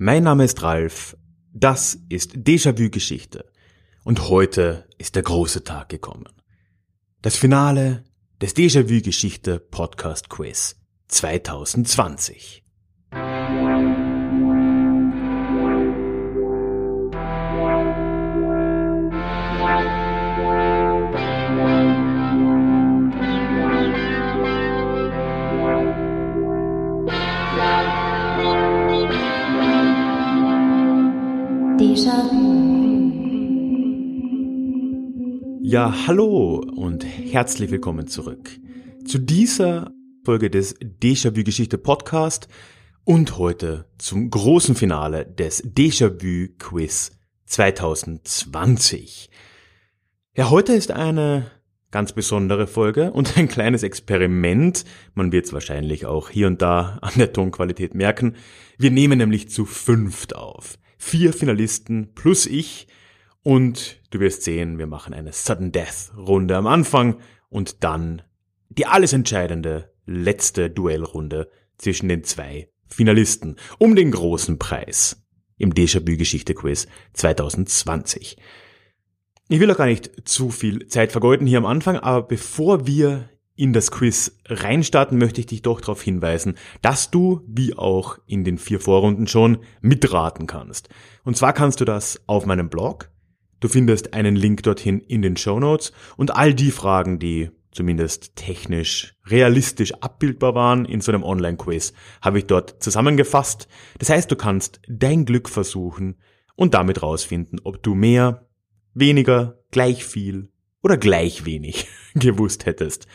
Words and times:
Mein 0.00 0.22
Name 0.22 0.44
ist 0.44 0.62
Ralf, 0.62 1.16
das 1.52 1.98
ist 2.08 2.36
Déjà-vu 2.36 2.88
Geschichte 2.88 3.50
und 4.04 4.28
heute 4.28 4.86
ist 4.96 5.16
der 5.16 5.24
große 5.24 5.64
Tag 5.64 5.88
gekommen. 5.88 6.28
Das 7.20 7.36
Finale 7.36 8.04
des 8.40 8.54
Déjà-vu 8.54 9.02
Geschichte 9.02 9.58
Podcast 9.58 10.30
Quiz 10.30 10.76
2020. 11.08 12.62
Ja, 35.60 36.06
hallo 36.06 36.62
und 36.76 37.04
herzlich 37.04 37.72
willkommen 37.72 38.06
zurück 38.06 38.50
zu 39.04 39.18
dieser 39.18 39.90
Folge 40.24 40.48
des 40.48 40.76
Déjà-vu 40.76 41.42
Geschichte 41.42 41.76
Podcast 41.76 42.46
und 43.02 43.36
heute 43.36 43.86
zum 43.98 44.30
großen 44.30 44.76
Finale 44.76 45.26
des 45.26 45.64
Déjà-vu 45.64 46.54
Quiz 46.58 47.18
2020. 47.46 49.30
Ja, 50.36 50.50
heute 50.50 50.74
ist 50.74 50.92
eine 50.92 51.50
ganz 51.90 52.12
besondere 52.12 52.68
Folge 52.68 53.10
und 53.10 53.36
ein 53.36 53.48
kleines 53.48 53.82
Experiment. 53.82 54.84
Man 55.14 55.32
wird 55.32 55.46
es 55.46 55.52
wahrscheinlich 55.52 56.06
auch 56.06 56.30
hier 56.30 56.46
und 56.46 56.62
da 56.62 56.98
an 57.02 57.14
der 57.16 57.32
Tonqualität 57.32 57.96
merken. 57.96 58.36
Wir 58.78 58.92
nehmen 58.92 59.18
nämlich 59.18 59.50
zu 59.50 59.64
fünft 59.64 60.36
auf. 60.36 60.78
Vier 60.98 61.32
Finalisten 61.32 62.12
plus 62.14 62.46
ich 62.46 62.88
und 63.42 64.02
du 64.10 64.20
wirst 64.20 64.42
sehen, 64.42 64.78
wir 64.78 64.86
machen 64.86 65.14
eine 65.14 65.32
Sudden 65.32 65.72
Death 65.72 66.12
Runde 66.16 66.56
am 66.56 66.66
Anfang 66.66 67.20
und 67.48 67.84
dann 67.84 68.22
die 68.68 68.84
alles 68.84 69.12
entscheidende 69.12 69.94
letzte 70.04 70.70
Duellrunde 70.70 71.50
zwischen 71.78 72.08
den 72.08 72.24
zwei 72.24 72.68
Finalisten 72.86 73.56
um 73.78 73.94
den 73.94 74.10
großen 74.10 74.58
Preis 74.58 75.24
im 75.56 75.72
Déjà-vu 75.72 76.16
Geschichte 76.16 76.54
Quiz 76.54 76.86
2020. 77.14 78.36
Ich 79.48 79.60
will 79.60 79.70
auch 79.70 79.78
gar 79.78 79.86
nicht 79.86 80.28
zu 80.28 80.50
viel 80.50 80.86
Zeit 80.88 81.12
vergeuden 81.12 81.46
hier 81.46 81.58
am 81.58 81.66
Anfang, 81.66 81.96
aber 81.96 82.26
bevor 82.26 82.86
wir 82.86 83.30
in 83.58 83.72
das 83.72 83.90
Quiz 83.90 84.38
reinstarten, 84.46 85.18
möchte 85.18 85.40
ich 85.40 85.46
dich 85.46 85.62
doch 85.62 85.80
darauf 85.80 86.00
hinweisen, 86.02 86.54
dass 86.80 87.10
du, 87.10 87.42
wie 87.46 87.74
auch 87.74 88.18
in 88.26 88.44
den 88.44 88.58
vier 88.58 88.80
Vorrunden 88.80 89.26
schon, 89.26 89.58
mitraten 89.80 90.46
kannst. 90.46 90.88
Und 91.24 91.36
zwar 91.36 91.52
kannst 91.52 91.80
du 91.80 91.84
das 91.84 92.20
auf 92.26 92.46
meinem 92.46 92.70
Blog 92.70 93.10
Du 93.60 93.68
findest 93.68 94.14
einen 94.14 94.36
Link 94.36 94.62
dorthin 94.62 95.00
in 95.00 95.22
den 95.22 95.36
Show 95.36 95.58
Notes 95.58 95.92
und 96.16 96.34
all 96.34 96.54
die 96.54 96.70
Fragen, 96.70 97.18
die 97.18 97.50
zumindest 97.72 98.36
technisch 98.36 99.16
realistisch 99.26 99.94
abbildbar 99.94 100.54
waren 100.54 100.84
in 100.84 101.00
so 101.00 101.12
einem 101.12 101.24
Online-Quiz, 101.24 101.92
habe 102.22 102.38
ich 102.38 102.46
dort 102.46 102.82
zusammengefasst. 102.82 103.68
Das 103.98 104.10
heißt, 104.10 104.30
du 104.30 104.36
kannst 104.36 104.80
dein 104.88 105.24
Glück 105.24 105.48
versuchen 105.48 106.16
und 106.54 106.74
damit 106.74 107.02
rausfinden, 107.02 107.60
ob 107.64 107.82
du 107.82 107.94
mehr, 107.94 108.48
weniger, 108.94 109.58
gleich 109.70 110.04
viel 110.04 110.50
oder 110.82 110.96
gleich 110.96 111.44
wenig 111.44 111.88
gewusst 112.14 112.64
hättest, 112.64 113.06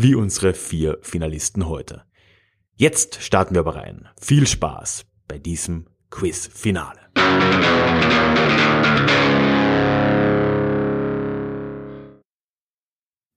wie 0.00 0.14
unsere 0.14 0.54
vier 0.54 0.98
Finalisten 1.02 1.68
heute. 1.68 2.04
Jetzt 2.76 3.20
starten 3.20 3.56
wir 3.56 3.62
aber 3.62 3.74
rein. 3.74 4.08
Viel 4.20 4.46
Spaß 4.46 5.06
bei 5.26 5.40
diesem 5.40 5.86
Quiz-Finale. 6.10 7.00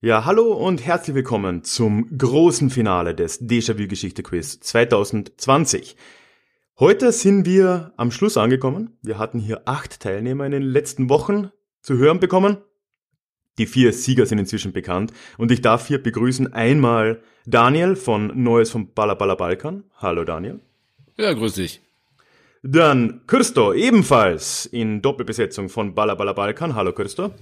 Ja, 0.01 0.25
hallo 0.25 0.53
und 0.53 0.85
herzlich 0.85 1.15
willkommen 1.15 1.63
zum 1.63 2.15
großen 2.15 2.69
Finale 2.69 3.15
des 3.15 3.41
Déjà-vu 3.41 3.87
Geschichte 3.87 4.21
Quiz 4.21 4.59
2020. 4.59 5.97
Heute 6.77 7.11
sind 7.11 7.47
wir 7.47 7.91
am 7.97 8.11
Schluss 8.11 8.37
angekommen. 8.37 8.99
Wir 9.01 9.17
hatten 9.17 9.39
hier 9.39 9.63
acht 9.65 9.99
Teilnehmer 9.99 10.45
in 10.45 10.51
den 10.51 10.61
letzten 10.61 11.09
Wochen 11.09 11.49
zu 11.81 11.97
hören 11.97 12.19
bekommen. 12.19 12.57
Die 13.61 13.67
vier 13.67 13.93
Sieger 13.93 14.25
sind 14.25 14.39
inzwischen 14.39 14.73
bekannt 14.73 15.13
und 15.37 15.51
ich 15.51 15.61
darf 15.61 15.85
hier 15.85 16.01
begrüßen 16.01 16.51
einmal 16.51 17.21
Daniel 17.45 17.95
von 17.95 18.31
Neues 18.41 18.71
vom 18.71 18.91
Balla 18.91 19.13
Balkan. 19.13 19.83
Hallo 19.97 20.23
Daniel. 20.23 20.59
Ja, 21.15 21.31
grüß 21.31 21.53
dich. 21.53 21.79
Dann 22.63 23.21
Christo, 23.27 23.71
ebenfalls 23.71 24.65
in 24.65 25.03
Doppelbesetzung 25.03 25.69
von 25.69 25.93
Balla 25.93 26.15
Balkan. 26.15 26.73
Hallo 26.73 26.91
Christo. 26.91 27.35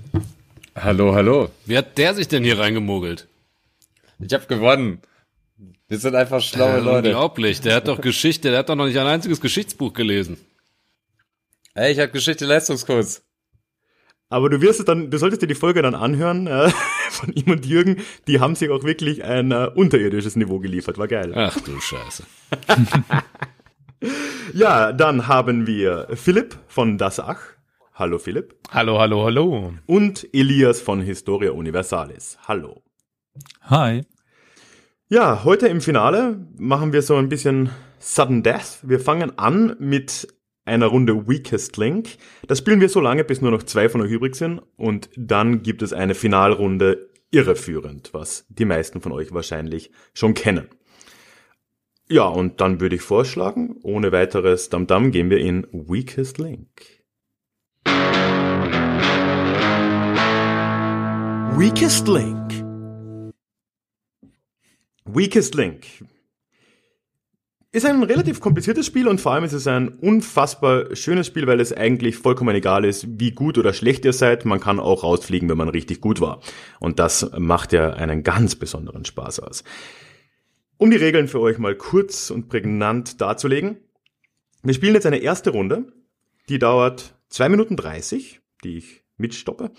Hallo, 0.76 1.16
hallo. 1.16 1.52
Wie 1.66 1.78
hat 1.78 1.98
der 1.98 2.14
sich 2.14 2.28
denn 2.28 2.44
hier 2.44 2.60
reingemogelt? 2.60 3.30
Ich 4.20 4.34
habe 4.34 4.46
gewonnen. 4.46 5.00
Wir 5.88 6.00
sind 6.00 6.16
einfach 6.16 6.42
schlaue 6.42 6.80
äh, 6.80 6.82
Leute. 6.82 7.08
Unglaublich. 7.12 7.62
Der 7.62 7.76
hat 7.76 7.88
doch 7.88 8.02
Geschichte, 8.02 8.50
der 8.50 8.60
hat 8.60 8.68
doch 8.68 8.76
noch 8.76 8.88
nicht 8.88 9.00
ein 9.00 9.08
einziges 9.08 9.40
Geschichtsbuch 9.40 9.94
gelesen. 9.94 10.36
Ey, 11.76 11.94
ich 11.94 12.00
habe 12.00 12.12
Geschichte 12.12 12.46
Leistungskurs. 12.46 13.22
Aber 14.32 14.52
du 14.52 14.62
wirst 14.62 14.80
es 14.80 14.86
dann, 14.86 15.10
du 15.10 15.18
solltest 15.18 15.42
dir 15.42 15.48
die 15.48 15.56
Folge 15.56 15.82
dann 15.82 15.96
anhören 15.96 16.46
äh, 16.46 16.70
von 17.10 17.34
ihm 17.34 17.52
und 17.52 17.66
Jürgen. 17.66 17.98
Die 18.28 18.40
haben 18.40 18.54
sich 18.54 18.70
auch 18.70 18.84
wirklich 18.84 19.24
ein 19.24 19.52
äh, 19.52 19.72
unterirdisches 19.74 20.36
Niveau 20.36 20.60
geliefert. 20.60 21.00
War 21.00 21.08
geil. 21.08 21.34
Ach 21.36 21.60
du 21.62 21.80
Scheiße. 21.80 22.24
ja, 24.54 24.94
dann 24.94 25.28
haben 25.28 25.66
wir 25.66 26.08
Philipp 26.14 26.60
von 26.68 27.00
Das 27.00 27.20
Ach. 27.20 27.40
Hallo 27.96 28.20
Philipp. 28.20 28.56
Hallo, 28.70 29.00
hallo, 29.00 29.26
hallo. 29.26 29.74
Und 29.88 30.28
Elias 30.32 30.80
von 30.80 31.02
Historia 31.02 31.52
Universalis. 31.52 32.38
Hallo. 32.48 32.84
Hi. 33.64 34.06
Ja, 35.10 35.44
heute 35.44 35.68
im 35.68 35.82
Finale 35.82 36.48
machen 36.56 36.94
wir 36.94 37.02
so 37.02 37.16
ein 37.16 37.30
bisschen 37.30 37.72
Sudden 37.98 38.44
Death. 38.44 38.78
Wir 38.84 39.00
fangen 39.00 39.38
an 39.40 39.76
mit 39.80 40.28
einer 40.70 40.88
Runde 40.88 41.28
Weakest 41.28 41.76
Link. 41.78 42.18
Das 42.48 42.60
spielen 42.60 42.80
wir 42.80 42.90
so 42.90 43.02
lange, 43.02 43.24
bis 43.24 43.42
nur 43.42 43.52
noch 43.52 43.64
zwei 43.64 43.90
von 43.90 44.02
euch 44.02 44.12
übrig 44.12 44.36
sind. 44.36 44.62
Und 44.78 45.10
dann 45.16 45.64
gibt 45.64 45.82
es 45.82 45.92
eine 45.92 46.16
Finalrunde 46.16 47.10
irreführend, 47.32 48.14
was 48.14 48.46
die 48.50 48.66
meisten 48.66 49.02
von 49.02 49.12
euch 49.12 49.34
wahrscheinlich 49.34 49.92
schon 50.14 50.34
kennen. 50.34 50.70
Ja, 52.08 52.28
und 52.28 52.62
dann 52.62 52.80
würde 52.80 52.96
ich 52.96 53.02
vorschlagen, 53.02 53.76
ohne 53.84 54.12
weiteres 54.12 54.70
Damdam 54.70 55.12
gehen 55.12 55.30
wir 55.30 55.38
in 55.38 55.68
Weakest 55.72 56.38
Link. 56.38 57.04
Weakest 61.58 62.08
Link. 62.08 62.54
Weakest 65.06 65.56
Link 65.56 65.86
ist 67.72 67.86
ein 67.86 68.02
relativ 68.02 68.40
kompliziertes 68.40 68.86
Spiel 68.88 69.08
und 69.08 69.22
vor 69.22 69.34
allem 69.34 69.44
ist 69.44 69.54
es 69.54 69.68
ein 69.68 69.90
unfassbar 69.90 70.96
schönes 70.96 71.28
Spiel, 71.28 71.46
weil 71.46 71.60
es 71.60 71.72
eigentlich 71.72 72.18
vollkommen 72.18 72.56
egal 72.56 72.84
ist, 72.84 73.20
wie 73.20 73.32
gut 73.32 73.60
oder 73.60 73.74
schlecht 73.74 74.06
ihr 74.06 74.14
seid. 74.14 74.44
Man 74.46 74.60
kann 74.60 74.80
auch 74.80 75.04
rausfliegen, 75.04 75.48
wenn 75.50 75.58
man 75.58 75.70
richtig 75.70 76.02
gut 76.02 76.20
war. 76.20 76.42
Und 76.80 76.98
das 76.98 77.30
macht 77.38 77.72
ja 77.72 77.92
einen 77.94 78.24
ganz 78.24 78.56
besonderen 78.56 79.06
Spaß 79.06 79.42
aus. 79.42 79.64
Um 80.78 80.90
die 80.90 80.98
Regeln 80.98 81.28
für 81.28 81.42
euch 81.42 81.60
mal 81.60 81.76
kurz 81.76 82.32
und 82.32 82.50
prägnant 82.50 83.22
darzulegen. 83.22 83.78
Wir 84.64 84.74
spielen 84.74 84.96
jetzt 84.96 85.06
eine 85.06 85.20
erste 85.20 85.52
Runde. 85.52 85.94
Die 86.48 86.58
dauert 86.58 87.16
zwei 87.30 87.50
Minuten 87.50 87.76
dreißig, 87.76 88.42
die 88.64 88.78
ich 88.78 89.04
mitstoppe. 89.18 89.72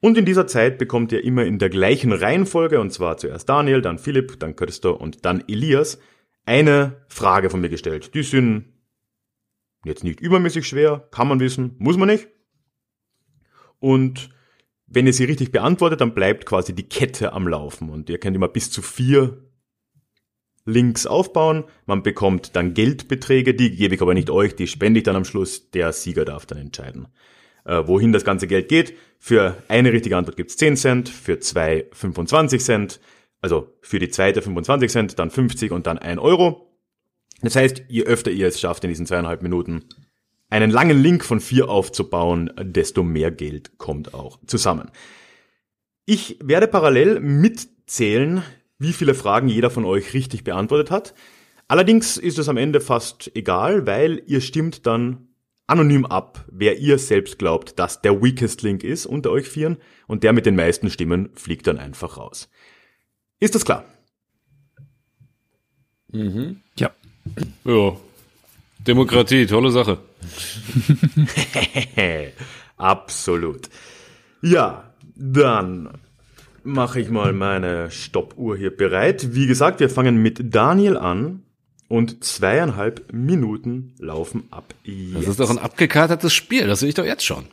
Und 0.00 0.18
in 0.18 0.26
dieser 0.26 0.46
Zeit 0.46 0.76
bekommt 0.76 1.12
ihr 1.12 1.24
immer 1.24 1.44
in 1.44 1.58
der 1.58 1.70
gleichen 1.70 2.12
Reihenfolge, 2.12 2.80
und 2.80 2.92
zwar 2.92 3.16
zuerst 3.16 3.48
Daniel, 3.48 3.80
dann 3.80 3.98
Philipp, 3.98 4.38
dann 4.40 4.56
Christo 4.56 4.92
und 4.92 5.24
dann 5.24 5.44
Elias, 5.46 5.98
eine 6.44 7.04
Frage 7.08 7.50
von 7.50 7.60
mir 7.60 7.68
gestellt. 7.68 8.14
Die 8.14 8.22
sind 8.22 8.72
jetzt 9.84 10.04
nicht 10.04 10.20
übermäßig 10.20 10.66
schwer, 10.66 11.08
kann 11.10 11.28
man 11.28 11.40
wissen, 11.40 11.76
muss 11.78 11.96
man 11.96 12.08
nicht. 12.08 12.28
Und 13.78 14.30
wenn 14.86 15.06
ihr 15.06 15.12
sie 15.12 15.24
richtig 15.24 15.50
beantwortet, 15.52 16.00
dann 16.00 16.14
bleibt 16.14 16.46
quasi 16.46 16.74
die 16.74 16.88
Kette 16.88 17.32
am 17.32 17.48
Laufen. 17.48 17.90
Und 17.90 18.10
ihr 18.10 18.18
könnt 18.18 18.36
immer 18.36 18.48
bis 18.48 18.70
zu 18.70 18.82
vier 18.82 19.42
Links 20.64 21.06
aufbauen. 21.06 21.64
Man 21.86 22.02
bekommt 22.02 22.54
dann 22.54 22.74
Geldbeträge, 22.74 23.54
die 23.54 23.74
gebe 23.74 23.94
ich 23.94 24.02
aber 24.02 24.14
nicht 24.14 24.30
euch, 24.30 24.54
die 24.54 24.66
spende 24.66 24.98
ich 24.98 25.04
dann 25.04 25.16
am 25.16 25.24
Schluss. 25.24 25.70
Der 25.70 25.92
Sieger 25.92 26.24
darf 26.24 26.46
dann 26.46 26.58
entscheiden 26.58 27.08
äh, 27.64 27.86
wohin 27.86 28.12
das 28.12 28.24
ganze 28.24 28.46
Geld 28.46 28.68
geht. 28.68 28.94
Für 29.18 29.56
eine 29.68 29.92
richtige 29.92 30.16
Antwort 30.16 30.36
gibt's 30.36 30.56
10 30.56 30.76
Cent, 30.76 31.08
für 31.08 31.38
zwei 31.38 31.86
25 31.92 32.62
Cent, 32.62 33.00
also 33.42 33.76
für 33.82 33.98
die 33.98 34.08
zweite 34.08 34.40
25 34.40 34.90
Cent, 34.90 35.18
dann 35.18 35.30
50 35.30 35.72
und 35.72 35.86
dann 35.86 35.98
1 35.98 36.20
Euro. 36.20 36.72
Das 37.42 37.56
heißt, 37.56 37.84
je 37.88 38.04
öfter 38.04 38.30
ihr 38.30 38.46
es 38.46 38.60
schafft, 38.60 38.84
in 38.84 38.88
diesen 38.88 39.06
zweieinhalb 39.06 39.42
Minuten 39.42 39.84
einen 40.48 40.70
langen 40.70 41.02
Link 41.02 41.24
von 41.24 41.40
vier 41.40 41.68
aufzubauen, 41.68 42.50
desto 42.60 43.02
mehr 43.02 43.30
Geld 43.30 43.78
kommt 43.78 44.14
auch 44.14 44.38
zusammen. 44.46 44.90
Ich 46.04 46.38
werde 46.42 46.68
parallel 46.68 47.20
mitzählen, 47.20 48.42
wie 48.78 48.92
viele 48.92 49.14
Fragen 49.14 49.48
jeder 49.48 49.70
von 49.70 49.84
euch 49.84 50.14
richtig 50.14 50.44
beantwortet 50.44 50.90
hat. 50.90 51.14
Allerdings 51.68 52.16
ist 52.18 52.38
es 52.38 52.48
am 52.48 52.56
Ende 52.56 52.80
fast 52.80 53.30
egal, 53.34 53.86
weil 53.86 54.22
ihr 54.26 54.40
stimmt 54.40 54.86
dann 54.86 55.28
anonym 55.66 56.04
ab, 56.04 56.44
wer 56.50 56.78
ihr 56.78 56.98
selbst 56.98 57.38
glaubt, 57.38 57.78
dass 57.78 58.02
der 58.02 58.22
Weakest 58.22 58.62
Link 58.62 58.84
ist 58.84 59.06
unter 59.06 59.30
euch 59.30 59.48
vieren 59.48 59.78
und 60.06 60.22
der 60.22 60.32
mit 60.32 60.44
den 60.44 60.56
meisten 60.56 60.90
Stimmen 60.90 61.30
fliegt 61.34 61.66
dann 61.66 61.78
einfach 61.78 62.18
raus. 62.18 62.50
Ist 63.42 63.56
das 63.56 63.64
klar? 63.64 63.84
Mhm. 66.12 66.60
Ja. 66.78 66.92
Ja. 67.64 67.96
Demokratie, 68.78 69.46
tolle 69.46 69.72
Sache. 69.72 69.98
Absolut. 72.76 73.68
Ja, 74.42 74.94
dann 75.16 75.88
mache 76.62 77.00
ich 77.00 77.10
mal 77.10 77.32
meine 77.32 77.90
Stoppuhr 77.90 78.56
hier 78.56 78.76
bereit. 78.76 79.34
Wie 79.34 79.48
gesagt, 79.48 79.80
wir 79.80 79.90
fangen 79.90 80.22
mit 80.22 80.54
Daniel 80.54 80.96
an 80.96 81.42
und 81.88 82.22
zweieinhalb 82.22 83.12
Minuten 83.12 83.96
laufen 83.98 84.44
ab 84.52 84.72
jetzt. 84.84 85.16
Das 85.16 85.26
ist 85.26 85.40
doch 85.40 85.50
ein 85.50 85.58
abgekatertes 85.58 86.32
Spiel, 86.32 86.68
das 86.68 86.78
sehe 86.78 86.90
ich 86.90 86.94
doch 86.94 87.04
jetzt 87.04 87.24
schon. 87.24 87.46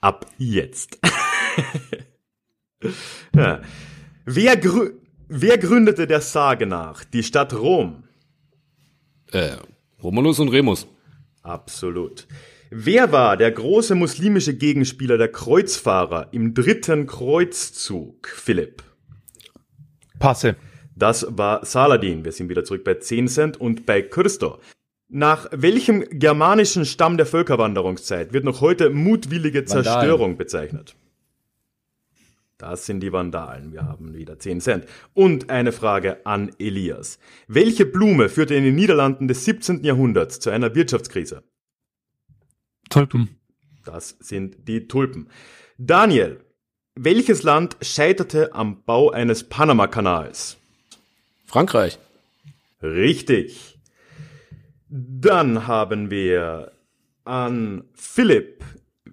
Ab 0.00 0.24
jetzt. 0.38 0.98
ja. 3.36 3.60
Wer, 4.24 4.56
grü 4.56 4.92
wer 5.28 5.58
gründete 5.58 6.06
der 6.06 6.20
Sage 6.20 6.66
nach 6.66 7.04
die 7.04 7.22
Stadt 7.22 7.54
Rom? 7.54 8.04
Äh, 9.30 9.56
Romulus 10.02 10.38
und 10.40 10.48
Remus. 10.48 10.86
Absolut. 11.42 12.26
Wer 12.70 13.12
war 13.12 13.36
der 13.36 13.50
große 13.50 13.94
muslimische 13.94 14.54
Gegenspieler 14.54 15.18
der 15.18 15.28
Kreuzfahrer 15.28 16.28
im 16.32 16.54
dritten 16.54 17.06
Kreuzzug, 17.06 18.28
Philipp? 18.28 18.82
Passe. 20.18 20.56
Das 20.96 21.26
war 21.28 21.64
Saladin. 21.64 22.24
Wir 22.24 22.32
sind 22.32 22.48
wieder 22.48 22.64
zurück 22.64 22.84
bei 22.84 22.94
10 22.94 23.28
Cent 23.28 23.60
und 23.60 23.86
bei 23.86 24.02
Christo. 24.02 24.58
Nach 25.08 25.48
welchem 25.52 26.04
germanischen 26.10 26.86
Stamm 26.86 27.18
der 27.18 27.26
Völkerwanderungszeit 27.26 28.32
wird 28.32 28.44
noch 28.44 28.60
heute 28.62 28.88
mutwillige 28.88 29.64
Zerstörung 29.64 30.20
Vandalen. 30.20 30.36
bezeichnet? 30.38 30.96
Das 32.62 32.86
sind 32.86 33.00
die 33.00 33.12
Vandalen. 33.12 33.72
Wir 33.72 33.82
haben 33.82 34.14
wieder 34.14 34.38
10 34.38 34.60
Cent. 34.60 34.86
Und 35.14 35.50
eine 35.50 35.72
Frage 35.72 36.24
an 36.24 36.52
Elias. 36.60 37.18
Welche 37.48 37.84
Blume 37.84 38.28
führte 38.28 38.54
in 38.54 38.62
den 38.62 38.76
Niederlanden 38.76 39.26
des 39.26 39.44
17. 39.46 39.82
Jahrhunderts 39.82 40.38
zu 40.38 40.50
einer 40.50 40.72
Wirtschaftskrise? 40.76 41.42
Tulpen. 42.88 43.30
Das 43.84 44.10
sind 44.20 44.68
die 44.68 44.86
Tulpen. 44.86 45.28
Daniel, 45.76 46.38
welches 46.94 47.42
Land 47.42 47.78
scheiterte 47.82 48.54
am 48.54 48.84
Bau 48.84 49.10
eines 49.10 49.42
Panama-Kanals? 49.42 50.56
Frankreich. 51.44 51.98
Richtig. 52.80 53.76
Dann 54.88 55.66
haben 55.66 56.10
wir 56.10 56.70
an 57.24 57.82
Philipp. 57.94 58.64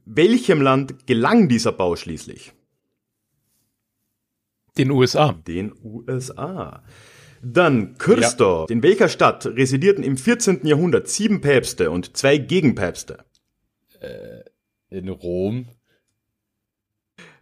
Welchem 0.06 0.62
Land 0.62 1.07
gelang 1.07 1.50
dieser 1.50 1.72
Bau 1.72 1.96
schließlich? 1.96 2.54
Den 4.80 4.92
USA. 4.92 5.34
Den 5.46 5.74
USA. 5.84 6.84
Dann 7.42 7.98
Kürstor. 7.98 8.68
Ja. 8.70 8.74
In 8.74 8.81
welcher 8.81 9.10
Stadt 9.10 9.46
residierten 9.46 10.04
im 10.04 10.18
14. 10.18 10.66
Jahrhundert 10.66 11.10
sieben 11.10 11.42
Päpste 11.42 11.92
und 11.92 12.16
zwei 12.16 12.38
Gegenpäpste? 12.38 13.26
Äh, 14.00 14.98
in 14.98 15.10
Rom. 15.10 15.68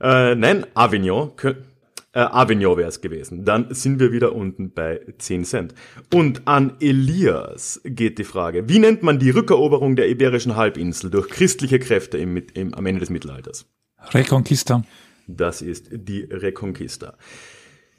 Äh, 0.02 0.36
nein, 0.36 0.66
Avignon. 0.74 1.32
Äh, 1.44 2.20
Avignon 2.22 2.78
wäre 2.78 2.90
es 2.90 3.02
gewesen. 3.02 3.46
Dann 3.46 3.74
sind 3.74 4.00
wir 4.00 4.12
wieder 4.12 4.34
unten 4.34 4.72
bei 4.72 5.02
10 5.20 5.46
Cent. 5.46 5.76
Und 6.12 6.48
an 6.48 6.78
Elias 6.80 7.80
geht 7.84 8.18
die 8.18 8.24
Frage, 8.24 8.68
wie 8.68 8.80
nennt 8.80 9.04
man 9.04 9.20
die 9.20 9.30
Rückeroberung 9.30 9.96
der 9.96 10.10
Iberischen 10.10 10.56
Halbinsel 10.56 11.12
durch 11.12 11.30
christliche 11.30 11.78
Kräfte 11.78 12.18
im, 12.18 12.38
im, 12.56 12.74
am 12.74 12.86
Ende 12.88 13.02
des 13.02 13.12
Mittelalters? 13.12 13.68
Reconquista. 14.12 14.84
Das 15.28 15.62
ist 15.62 15.90
die 15.92 16.22
Reconquista. 16.22 17.18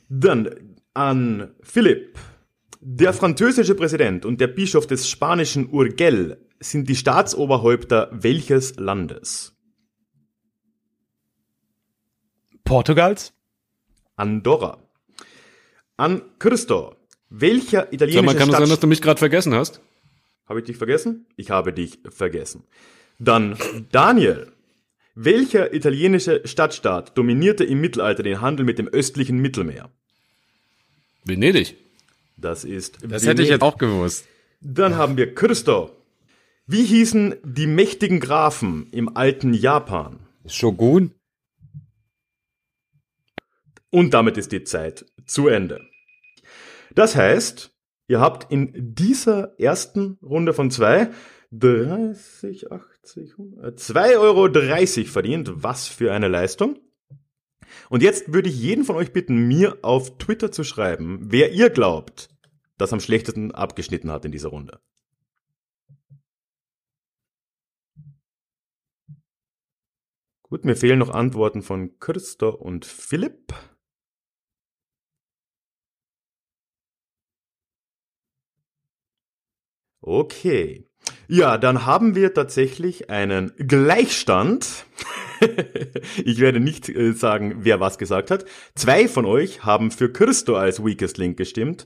Dann 0.08 0.76
an 0.94 1.54
Philipp. 1.62 2.18
Der 2.80 3.12
französische 3.12 3.74
Präsident 3.74 4.24
und 4.24 4.40
der 4.40 4.46
Bischof 4.46 4.86
des 4.86 5.08
spanischen 5.08 5.70
Urgell 5.70 6.38
sind 6.60 6.88
die 6.88 6.96
Staatsoberhäupter 6.96 8.08
welches 8.12 8.76
Landes? 8.76 9.54
Portugals? 12.64 13.32
Andorra. 14.16 14.78
An 15.96 16.22
Christo. 16.38 16.96
Welcher 17.30 17.92
italienische 17.92 18.18
Sag 18.18 18.26
mal, 18.26 18.36
kann 18.36 18.50
es 18.50 18.56
sein, 18.56 18.68
dass 18.68 18.80
du 18.80 18.86
mich 18.86 19.02
gerade 19.02 19.18
vergessen 19.18 19.54
hast? 19.54 19.80
Habe 20.48 20.60
ich 20.60 20.66
dich 20.66 20.76
vergessen? 20.76 21.26
Ich 21.36 21.50
habe 21.50 21.72
dich 21.72 21.98
vergessen. 22.08 22.64
Dann 23.18 23.56
Daniel. 23.92 24.52
Welcher 25.20 25.74
italienische 25.74 26.42
Stadtstaat 26.44 27.18
dominierte 27.18 27.64
im 27.64 27.80
Mittelalter 27.80 28.22
den 28.22 28.40
Handel 28.40 28.64
mit 28.64 28.78
dem 28.78 28.86
östlichen 28.86 29.38
Mittelmeer? 29.38 29.90
Venedig. 31.24 31.74
Das 32.36 32.62
ist 32.62 32.98
Das 33.02 33.02
Venedig. 33.02 33.26
hätte 33.26 33.42
ich 33.42 33.48
jetzt 33.48 33.62
auch 33.62 33.78
gewusst. 33.78 34.26
Dann 34.60 34.94
haben 34.94 35.16
wir 35.16 35.34
Christo. 35.34 35.90
Wie 36.68 36.84
hießen 36.84 37.34
die 37.42 37.66
mächtigen 37.66 38.20
Grafen 38.20 38.86
im 38.92 39.16
alten 39.16 39.54
Japan? 39.54 40.20
Shogun? 40.46 41.10
Und 43.90 44.14
damit 44.14 44.36
ist 44.36 44.52
die 44.52 44.62
Zeit 44.62 45.04
zu 45.26 45.48
Ende. 45.48 45.80
Das 46.94 47.16
heißt, 47.16 47.72
ihr 48.06 48.20
habt 48.20 48.52
in 48.52 48.94
dieser 48.94 49.58
ersten 49.58 50.16
Runde 50.22 50.54
von 50.54 50.70
zwei 50.70 51.10
30, 51.50 52.70
80, 52.70 52.70
100, 52.70 52.97
2,30 53.16 54.18
Euro 54.18 55.06
verdient. 55.06 55.50
Was 55.54 55.88
für 55.88 56.12
eine 56.12 56.28
Leistung. 56.28 56.78
Und 57.90 58.02
jetzt 58.02 58.32
würde 58.32 58.48
ich 58.48 58.58
jeden 58.58 58.84
von 58.84 58.96
euch 58.96 59.12
bitten, 59.12 59.46
mir 59.46 59.78
auf 59.82 60.18
Twitter 60.18 60.50
zu 60.52 60.64
schreiben, 60.64 61.18
wer 61.22 61.52
ihr 61.52 61.70
glaubt, 61.70 62.28
das 62.76 62.92
am 62.92 63.00
schlechtesten 63.00 63.52
abgeschnitten 63.52 64.10
hat 64.10 64.24
in 64.24 64.32
dieser 64.32 64.48
Runde. 64.48 64.80
Gut, 70.42 70.64
mir 70.64 70.76
fehlen 70.76 70.98
noch 70.98 71.10
Antworten 71.10 71.62
von 71.62 71.98
Christo 71.98 72.48
und 72.48 72.86
Philipp. 72.86 73.52
Okay. 80.00 80.86
Ja, 81.30 81.58
dann 81.58 81.84
haben 81.84 82.14
wir 82.14 82.32
tatsächlich 82.32 83.10
einen 83.10 83.52
Gleichstand. 83.58 84.86
ich 86.24 86.40
werde 86.40 86.58
nicht 86.58 86.88
äh, 86.88 87.12
sagen, 87.12 87.56
wer 87.58 87.80
was 87.80 87.98
gesagt 87.98 88.30
hat. 88.30 88.46
Zwei 88.74 89.08
von 89.08 89.26
euch 89.26 89.62
haben 89.62 89.90
für 89.90 90.10
Christo 90.10 90.56
als 90.56 90.82
Weakest 90.82 91.18
Link 91.18 91.36
gestimmt. 91.36 91.84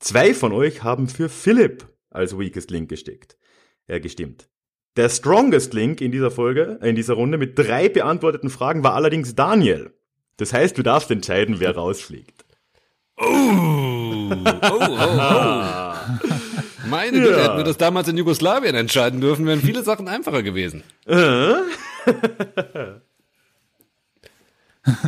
Zwei 0.00 0.34
von 0.34 0.52
euch 0.52 0.82
haben 0.82 1.08
für 1.08 1.30
Philipp 1.30 1.88
als 2.10 2.38
Weakest 2.38 2.70
Link 2.70 2.90
gesteckt. 2.90 3.38
Äh, 3.86 4.00
gestimmt. 4.00 4.50
Der 4.96 5.08
strongest 5.08 5.72
Link 5.72 6.02
in 6.02 6.12
dieser 6.12 6.30
Folge, 6.30 6.78
in 6.82 6.94
dieser 6.94 7.14
Runde 7.14 7.38
mit 7.38 7.58
drei 7.58 7.88
beantworteten 7.88 8.50
Fragen 8.50 8.84
war 8.84 8.92
allerdings 8.94 9.34
Daniel. 9.34 9.94
Das 10.36 10.52
heißt, 10.52 10.76
du 10.76 10.82
darfst 10.82 11.10
entscheiden, 11.10 11.58
wer 11.58 11.74
rausfliegt. 11.74 12.44
Oh, 13.16 13.24
oh, 13.24 14.36
oh, 14.62 14.98
oh. 15.00 15.94
Meine 16.90 17.18
Güte, 17.18 17.32
ja. 17.32 17.44
hätten 17.44 17.56
wir 17.56 17.64
das 17.64 17.76
damals 17.76 18.08
in 18.08 18.16
Jugoslawien 18.16 18.74
entscheiden 18.74 19.20
dürfen, 19.20 19.46
wären 19.46 19.60
viele 19.60 19.82
Sachen 19.82 20.08
einfacher 20.08 20.42
gewesen. 20.42 20.82
Äh? 21.06 21.14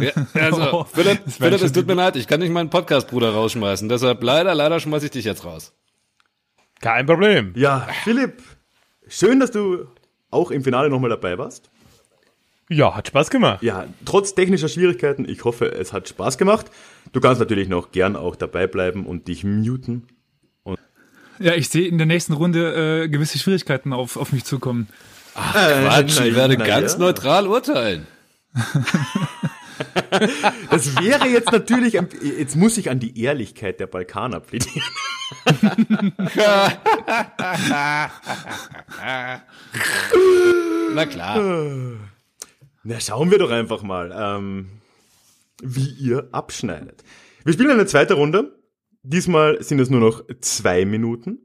ja, 0.00 0.12
also, 0.34 0.72
oh, 0.72 0.84
Philipp, 0.84 1.20
Philipp 1.28 1.62
es 1.62 1.72
tut 1.72 1.86
mir 1.86 1.94
leid, 1.94 2.16
ich 2.16 2.26
kann 2.26 2.40
nicht 2.40 2.52
meinen 2.52 2.70
Podcast-Bruder 2.70 3.30
rausschmeißen. 3.32 3.88
Deshalb 3.88 4.22
leider, 4.22 4.54
leider 4.54 4.80
schmeiße 4.80 5.06
ich 5.06 5.12
dich 5.12 5.24
jetzt 5.24 5.44
raus. 5.44 5.72
Kein 6.80 7.06
Problem. 7.06 7.52
Ja, 7.56 7.86
Philipp, 8.04 8.42
Schön, 9.12 9.40
dass 9.40 9.50
du 9.50 9.88
auch 10.30 10.52
im 10.52 10.62
Finale 10.62 10.88
nochmal 10.88 11.10
dabei 11.10 11.36
warst. 11.36 11.68
Ja, 12.68 12.94
hat 12.94 13.08
Spaß 13.08 13.30
gemacht. 13.30 13.60
Ja, 13.60 13.86
trotz 14.04 14.36
technischer 14.36 14.68
Schwierigkeiten, 14.68 15.28
ich 15.28 15.42
hoffe, 15.44 15.72
es 15.72 15.92
hat 15.92 16.08
Spaß 16.08 16.38
gemacht. 16.38 16.70
Du 17.12 17.18
kannst 17.20 17.40
natürlich 17.40 17.68
noch 17.68 17.90
gern 17.90 18.14
auch 18.14 18.36
dabei 18.36 18.68
bleiben 18.68 19.06
und 19.06 19.26
dich 19.26 19.42
muten. 19.42 20.06
Ja, 21.40 21.54
ich 21.54 21.70
sehe 21.70 21.88
in 21.88 21.96
der 21.96 22.06
nächsten 22.06 22.34
Runde 22.34 23.04
äh, 23.04 23.08
gewisse 23.08 23.38
Schwierigkeiten 23.38 23.94
auf, 23.94 24.18
auf 24.18 24.30
mich 24.32 24.44
zukommen. 24.44 24.88
Ach, 25.34 25.54
äh, 25.54 25.84
Quatsch, 25.84 26.20
ich 26.20 26.34
werde 26.34 26.58
ganz 26.58 26.92
ja. 26.92 26.98
neutral 26.98 27.46
urteilen. 27.46 28.06
das 30.70 30.96
wäre 30.96 31.28
jetzt 31.28 31.50
natürlich, 31.50 31.94
jetzt 31.94 32.56
muss 32.56 32.76
ich 32.76 32.90
an 32.90 33.00
die 33.00 33.18
Ehrlichkeit 33.22 33.80
der 33.80 33.86
Balkaner 33.86 34.40
plädieren. 34.40 34.82
Na 40.94 41.06
klar. 41.06 41.40
Na, 42.82 43.00
schauen 43.00 43.30
wir 43.30 43.38
doch 43.38 43.50
einfach 43.50 43.82
mal, 43.82 44.12
ähm, 44.14 44.68
wie 45.62 45.88
ihr 45.88 46.28
abschneidet. 46.32 47.02
Wir 47.44 47.54
spielen 47.54 47.70
eine 47.70 47.86
zweite 47.86 48.12
Runde. 48.14 48.59
Diesmal 49.02 49.62
sind 49.62 49.80
es 49.80 49.90
nur 49.90 50.00
noch 50.00 50.24
zwei 50.40 50.84
Minuten. 50.84 51.38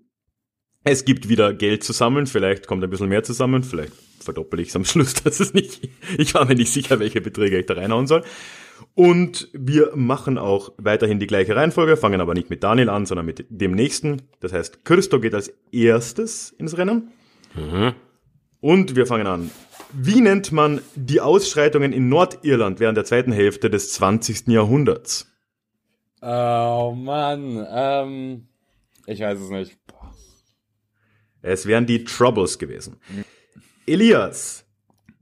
Es 0.83 1.05
gibt 1.05 1.29
wieder 1.29 1.53
Geld 1.53 1.83
zu 1.83 1.93
sammeln, 1.93 2.27
vielleicht 2.27 2.67
kommt 2.67 2.83
ein 2.83 2.89
bisschen 2.89 3.09
mehr 3.09 3.23
zusammen, 3.23 3.63
vielleicht 3.63 3.93
verdoppel 4.19 4.59
ich 4.59 4.69
es 4.69 4.75
am 4.75 4.85
Schluss, 4.85 5.15
das 5.15 5.39
ist 5.39 5.55
nicht, 5.55 5.89
ich 6.17 6.33
war 6.33 6.45
mir 6.45 6.55
nicht 6.55 6.71
sicher, 6.71 6.99
welche 6.99 7.21
Beträge 7.21 7.59
ich 7.59 7.65
da 7.65 7.73
reinhauen 7.75 8.07
soll. 8.07 8.23
Und 8.93 9.49
wir 9.53 9.91
machen 9.95 10.37
auch 10.37 10.73
weiterhin 10.77 11.19
die 11.19 11.27
gleiche 11.27 11.55
Reihenfolge, 11.55 11.95
fangen 11.97 12.21
aber 12.21 12.33
nicht 12.33 12.49
mit 12.49 12.61
Daniel 12.63 12.89
an, 12.89 13.05
sondern 13.05 13.25
mit 13.25 13.45
dem 13.49 13.71
nächsten. 13.71 14.23
Das 14.41 14.51
heißt, 14.51 14.83
Christo 14.83 15.19
geht 15.19 15.33
als 15.33 15.53
erstes 15.71 16.51
ins 16.51 16.77
Rennen. 16.77 17.11
Und 18.59 18.95
wir 18.95 19.05
fangen 19.05 19.27
an. 19.27 19.49
Wie 19.93 20.19
nennt 20.19 20.51
man 20.51 20.81
die 20.95 21.21
Ausschreitungen 21.21 21.93
in 21.93 22.09
Nordirland 22.09 22.81
während 22.81 22.97
der 22.97 23.05
zweiten 23.05 23.31
Hälfte 23.31 23.69
des 23.69 23.93
20. 23.93 24.47
Jahrhunderts? 24.47 25.34
Oh 26.27 26.95
Mann, 26.97 27.65
ähm, 27.71 28.47
ich 29.05 29.19
weiß 29.19 29.39
es 29.39 29.49
nicht. 29.51 29.77
Es 31.43 31.67
wären 31.67 31.85
die 31.85 32.03
Troubles 32.03 32.57
gewesen. 32.57 32.97
Elias, 33.85 34.65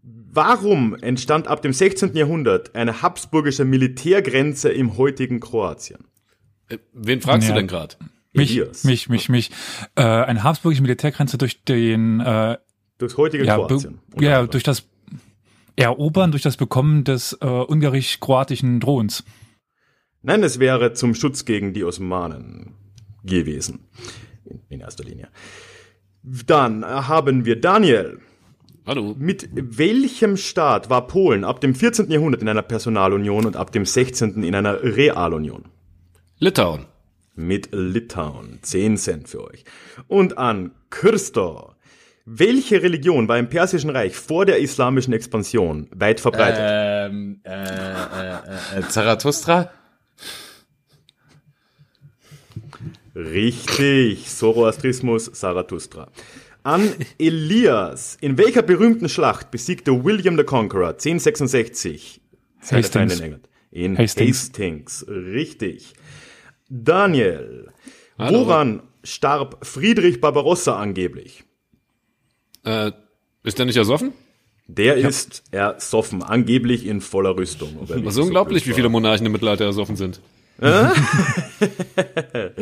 warum 0.02 0.96
entstand 0.96 1.48
ab 1.50 1.62
dem 1.62 1.74
16. 1.74 2.16
Jahrhundert 2.16 2.74
eine 2.76 3.02
habsburgische 3.02 3.66
Militärgrenze 3.66 4.70
im 4.70 4.98
heutigen 4.98 5.42
Kroatien? 5.42 6.06
Äh, 6.70 6.78
Wen 6.94 7.20
fragst 7.20 7.50
Ja. 7.50 7.54
du 7.54 7.60
denn 7.60 7.68
gerade? 7.68 7.96
Mich, 8.32 8.52
Elias. 8.52 8.86
mich, 8.86 9.10
mich, 9.10 9.28
mich. 9.28 9.52
Äh, 9.96 10.04
eine 10.04 10.44
habsburgische 10.44 10.82
Militärgrenze 10.82 11.38
durch 11.38 11.64
den, 11.66 12.22
äh, 12.22 12.58
Durchs 12.98 13.18
heutige 13.18 13.44
ja, 13.44 13.56
Kroatien. 13.56 14.00
ja, 14.20 14.48
durch 14.48 14.64
das 14.64 14.88
Erobern, 15.76 16.32
durch 16.32 16.44
das 16.44 16.56
Bekommen 16.56 17.04
des 17.04 17.34
äh, 17.42 17.46
ungarisch-kroatischen 17.46 18.80
Throns. 18.80 19.24
Nein, 20.26 20.42
es 20.42 20.58
wäre 20.58 20.94
zum 20.94 21.16
Schutz 21.16 21.44
gegen 21.44 21.74
die 21.74 21.84
Osmanen 21.84 22.76
gewesen. 23.26 23.82
In, 24.70 24.80
erster 24.80 25.04
Linie. 25.04 25.28
Dann 26.24 26.86
haben 26.86 27.44
wir 27.44 27.60
Daniel. 27.60 28.20
Hallo. 28.86 29.16
Mit 29.18 29.50
welchem 29.54 30.38
Staat 30.38 30.90
war 30.90 31.08
Polen 31.08 31.44
ab 31.44 31.60
dem 31.60 31.76
14. 31.76 32.10
Jahrhundert 32.10 32.42
in 32.42 32.48
einer 32.48 32.62
Personalunion 32.62 33.46
und 33.46 33.58
ab 33.58 33.74
dem 33.74 33.86
16. 33.86 34.44
in 34.44 34.56
einer 34.56 34.82
Realunion? 34.82 35.66
Litauen. 36.40 36.86
Mit 37.36 37.70
Litauen. 37.74 38.60
10 38.62 38.98
Cent 38.98 39.28
für 39.28 39.44
euch. 39.44 39.66
Und 40.08 40.38
an 40.38 40.72
Christo. 40.90 41.74
Welche 42.26 42.82
Religion 42.82 43.28
war 43.28 43.38
im 43.38 43.50
Persischen 43.50 43.90
Reich 43.90 44.16
vor 44.16 44.46
der 44.46 44.60
islamischen 44.60 45.12
Expansion 45.12 45.90
weit 45.94 46.22
verbreitet? 46.22 46.62
Ähm, 47.12 47.42
äh, 47.44 47.52
äh, 47.52 48.78
äh, 48.78 48.80
äh, 48.80 48.88
Zarathustra? 48.88 49.70
Richtig, 53.16 54.28
Zoroastrismus, 54.28 55.32
Zarathustra. 55.34 56.10
An 56.64 56.94
Elias. 57.20 58.18
In 58.22 58.38
welcher 58.38 58.62
berühmten 58.62 59.10
Schlacht 59.10 59.52
besiegte 59.52 60.04
William 60.04 60.38
the 60.38 60.44
Conqueror 60.44 60.90
1066 60.90 62.22
seine 62.62 62.84
Hastings. 62.84 63.14
In 63.14 63.24
England? 63.24 63.50
In 63.72 63.98
Hastings. 63.98 64.48
Hastings. 64.48 65.06
Richtig. 65.08 65.94
Daniel. 66.70 67.72
Hallo. 68.18 68.46
Woran 68.46 68.84
starb 69.04 69.66
Friedrich 69.66 70.22
Barbarossa 70.22 70.80
angeblich? 70.80 71.44
Äh, 72.64 72.92
ist 73.44 73.60
der 73.60 73.66
nicht 73.66 73.76
ersoffen? 73.76 74.14
Der 74.68 74.96
ist 74.96 75.44
ersoffen, 75.52 76.24
angeblich 76.24 76.86
in 76.86 77.02
voller 77.02 77.36
Rüstung. 77.36 77.86
Das 77.86 77.98
ist 77.98 78.14
so 78.14 78.24
unglaublich, 78.24 78.66
wie 78.66 78.74
viele. 78.74 78.88
Monarchen 78.88 79.26
im 79.26 79.34
Mittelalter 79.34 79.66
ersoffen 79.66 79.98
sind. 79.98 80.22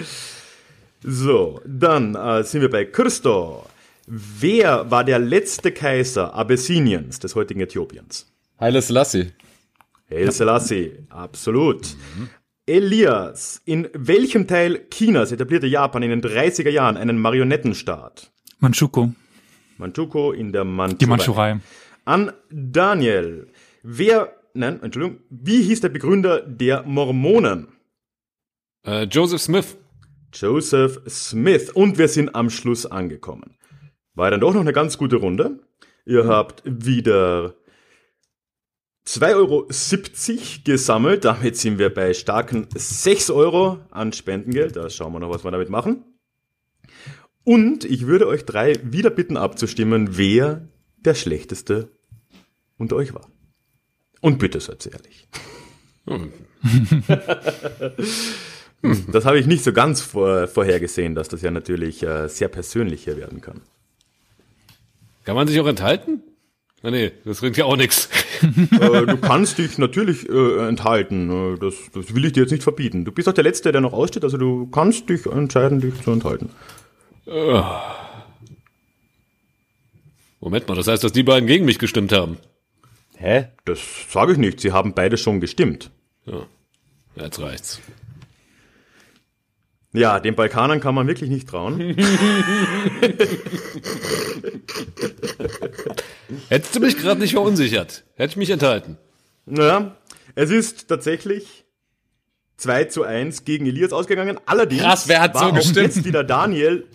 So, 1.04 1.60
dann 1.66 2.14
äh, 2.14 2.44
sind 2.44 2.62
wir 2.62 2.70
bei 2.70 2.86
Christo. 2.86 3.66
Wer 4.06 4.92
war 4.92 5.04
der 5.04 5.18
letzte 5.18 5.72
Kaiser 5.72 6.34
Abessiniens, 6.34 7.18
des 7.20 7.34
heutigen 7.34 7.60
Äthiopiens? 7.62 8.28
Haile 8.60 8.82
Selassie. 8.82 9.32
Haile 10.12 10.32
Selassie, 10.32 10.92
absolut. 11.10 11.96
Elias, 12.68 13.62
in 13.66 13.90
welchem 13.94 14.48
Teil 14.48 14.86
Chinas 14.92 15.32
etablierte 15.32 15.66
Japan 15.66 16.04
in 16.04 16.12
den 16.12 16.22
30er 16.22 16.70
Jahren 16.70 16.98
einen 16.98 17.20
Marionettenstaat? 17.20 18.32
Manchukuo, 18.60 19.12
Manchukuo 19.78 20.34
in 20.34 20.52
der 20.52 20.66
Mandschurei. 20.66 20.98
die 21.00 21.06
Mandschurei. 21.08 21.60
An 22.06 22.32
Daniel. 22.52 23.48
Wer, 23.82 24.36
nein, 24.54 24.84
Entschuldigung, 24.84 25.22
wie 25.32 25.64
hieß 25.64 25.82
der 25.82 25.90
Begründer 25.90 26.42
der 26.42 26.84
Mormonen? 26.84 27.70
Äh, 28.84 29.04
Joseph 29.04 29.42
Smith. 29.42 29.78
Joseph 30.34 31.02
Smith. 31.08 31.70
Und 31.72 31.98
wir 31.98 32.08
sind 32.08 32.36
am 32.36 32.50
Schluss 32.50 32.86
angekommen. 32.86 33.58
War 34.16 34.32
dann 34.32 34.40
doch 34.40 34.54
noch 34.54 34.62
eine 34.62 34.74
ganz 34.74 34.98
gute 34.98 35.18
Runde. 35.18 35.60
Ihr 36.06 36.26
habt 36.26 36.64
wieder 36.66 37.56
2,70 39.06 39.36
Euro 39.36 39.68
gesammelt. 40.64 41.26
Damit 41.26 41.58
sind 41.58 41.78
wir 41.78 41.94
bei 41.94 42.14
starken 42.14 42.68
6 42.74 43.30
Euro 43.30 43.80
an 43.92 44.14
Spendengeld. 44.14 44.76
Da 44.76 44.90
schauen 44.90 45.14
wir 45.14 45.20
noch, 45.20 45.30
was 45.30 45.44
wir 45.44 45.52
damit 45.52 45.70
machen. 45.70 46.04
Und 47.44 47.86
ich 47.86 48.06
würde 48.06 48.28
euch 48.28 48.46
drei 48.46 48.76
wieder 48.84 49.10
bitten 49.10 49.38
abzustimmen, 49.38 50.18
wer 50.18 50.68
der 50.98 51.16
schlechteste 51.16 51.92
unter 52.78 52.96
euch 52.96 53.14
war. 53.14 53.28
Und 54.22 54.38
bitte 54.38 54.60
seid 54.60 54.88
ehrlich. 54.88 55.28
Das 59.12 59.26
habe 59.26 59.40
ich 59.40 59.46
nicht 59.46 59.64
so 59.64 59.74
ganz 59.74 60.02
vor, 60.02 60.48
vorhergesehen, 60.48 61.14
dass 61.14 61.28
das 61.28 61.42
ja 61.42 61.52
natürlich 61.52 62.02
äh, 62.04 62.28
sehr 62.28 62.48
persönlich 62.48 63.04
hier 63.04 63.18
werden 63.18 63.42
kann. 63.42 63.62
Kann 65.24 65.36
man 65.36 65.48
sich 65.48 65.60
auch 65.60 65.68
enthalten? 65.68 66.24
Ah, 66.84 66.90
nee, 66.90 67.12
das 67.26 67.42
bringt 67.42 67.58
ja 67.58 67.66
auch 67.66 67.76
nichts. 67.78 68.10
äh, 68.42 69.06
du 69.06 69.18
kannst 69.18 69.60
dich 69.60 69.78
natürlich 69.78 70.28
äh, 70.28 70.68
enthalten. 70.68 71.30
Äh, 71.54 71.60
Das, 71.60 71.76
das 71.94 72.16
will 72.16 72.26
ich 72.26 72.34
dir 72.34 72.42
jetzt 72.42 72.52
nicht 72.52 72.64
verbieten. 72.64 73.06
Du 73.06 73.12
bist 73.12 73.30
auch 73.30 73.34
der 73.34 73.44
Letzte, 73.44 73.72
der 73.72 73.82
noch 73.82 73.94
aussteht, 73.94 74.24
also 74.24 74.38
du 74.38 74.66
kannst 74.68 75.08
dich 75.10 75.28
entscheiden, 75.28 75.80
dich 75.80 76.02
zu 76.02 76.12
enthalten. 76.12 76.50
Moment 80.40 80.68
mal, 80.68 80.76
das 80.76 80.88
heißt, 80.88 81.04
dass 81.04 81.12
die 81.14 81.22
beiden 81.24 81.46
gegen 81.46 81.66
mich 81.66 81.78
gestimmt 81.78 82.12
haben. 82.12 82.38
Hä? 83.16 83.50
Das 83.66 83.80
sage 84.10 84.32
ich 84.32 84.40
nicht. 84.40 84.60
Sie 84.60 84.72
haben 84.72 84.94
beide 84.96 85.18
schon 85.18 85.40
gestimmt. 85.40 85.92
Ja, 86.26 86.48
jetzt 87.16 87.40
reicht's. 87.40 87.80
Ja, 89.94 90.20
den 90.22 90.36
Balkanern 90.36 90.80
kann 90.80 90.96
man 90.96 91.06
wirklich 91.08 91.30
nicht 91.30 91.50
trauen. 91.50 91.80
Hättest 96.50 96.76
du 96.76 96.80
mich 96.80 96.98
gerade 96.98 97.20
nicht 97.20 97.34
verunsichert, 97.34 98.04
hätte 98.16 98.32
ich 98.32 98.38
mich 98.38 98.50
enthalten. 98.50 98.98
naja, 99.46 99.96
es 100.36 100.50
ist 100.50 100.88
tatsächlich 100.88 101.66
2 102.58 102.86
zu 102.86 103.04
1 103.04 103.44
gegen 103.44 103.66
Elias 103.66 103.92
ausgegangen. 103.92 104.40
Allerdings 104.46 104.82
Krass, 104.82 105.08
wer 105.08 105.22
hat 105.22 105.34
war 105.36 105.48
so 105.48 105.54
gestimmt? 105.54 105.78
jetzt 105.96 106.06
wieder 106.06 106.24
Daniel. 106.24 106.86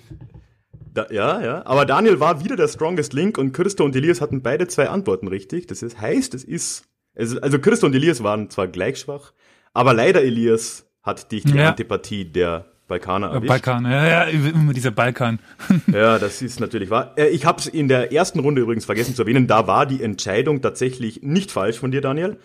Da, 0.95 1.07
ja, 1.11 1.43
ja. 1.45 1.67
Aber 1.67 1.85
Daniel 1.85 2.21
war 2.21 2.43
wieder 2.43 2.57
der 2.57 2.69
strongest 2.69 3.13
Link 3.13 3.37
und 3.37 3.53
Christo 3.53 3.85
und 3.85 3.95
Elias 3.95 4.21
hatten 4.23 4.41
beide 4.43 4.69
zwei 4.69 4.89
Antworten 4.89 5.29
richtig. 5.29 5.67
Das 5.67 5.83
ist, 5.83 6.01
heißt, 6.01 6.33
es 6.35 6.45
ist, 6.45 6.85
es, 7.15 7.37
also 7.37 7.59
Christo 7.59 7.87
und 7.87 7.95
Elias 7.95 8.23
waren 8.23 8.49
zwar 8.49 8.69
gleich 8.69 8.99
schwach, 9.01 9.33
aber 9.75 9.93
leider 9.93 10.23
Elias 10.23 10.87
hat 11.03 11.31
dich 11.33 11.45
die 11.45 11.57
Ja. 11.57 11.69
Antipathie 11.71 12.25
der 12.25 12.73
Balkaner 12.89 13.31
Äh, 13.31 13.35
erwischt. 13.35 13.49
Balkan, 13.49 13.85
ja, 13.85 14.07
ja, 14.09 14.23
immer 14.25 14.73
dieser 14.73 14.91
Balkan. 14.93 15.39
Ja, 15.93 16.19
das 16.19 16.43
ist 16.43 16.61
natürlich 16.61 16.91
wahr. 16.91 17.13
Äh, 17.17 17.29
Ich 17.29 17.45
habe 17.45 17.59
es 17.61 17.67
in 17.67 17.89
der 17.89 18.13
ersten 18.13 18.39
Runde 18.41 18.63
übrigens 18.63 18.85
vergessen 18.85 19.15
zu 19.15 19.23
erwähnen. 19.23 19.47
Da 19.47 19.67
war 19.67 19.87
die 19.87 20.03
Entscheidung 20.03 20.63
tatsächlich 20.63 21.23
nicht 21.23 21.51
falsch 21.51 21.79
von 21.79 21.91
dir, 21.91 22.01
Daniel. 22.01 22.39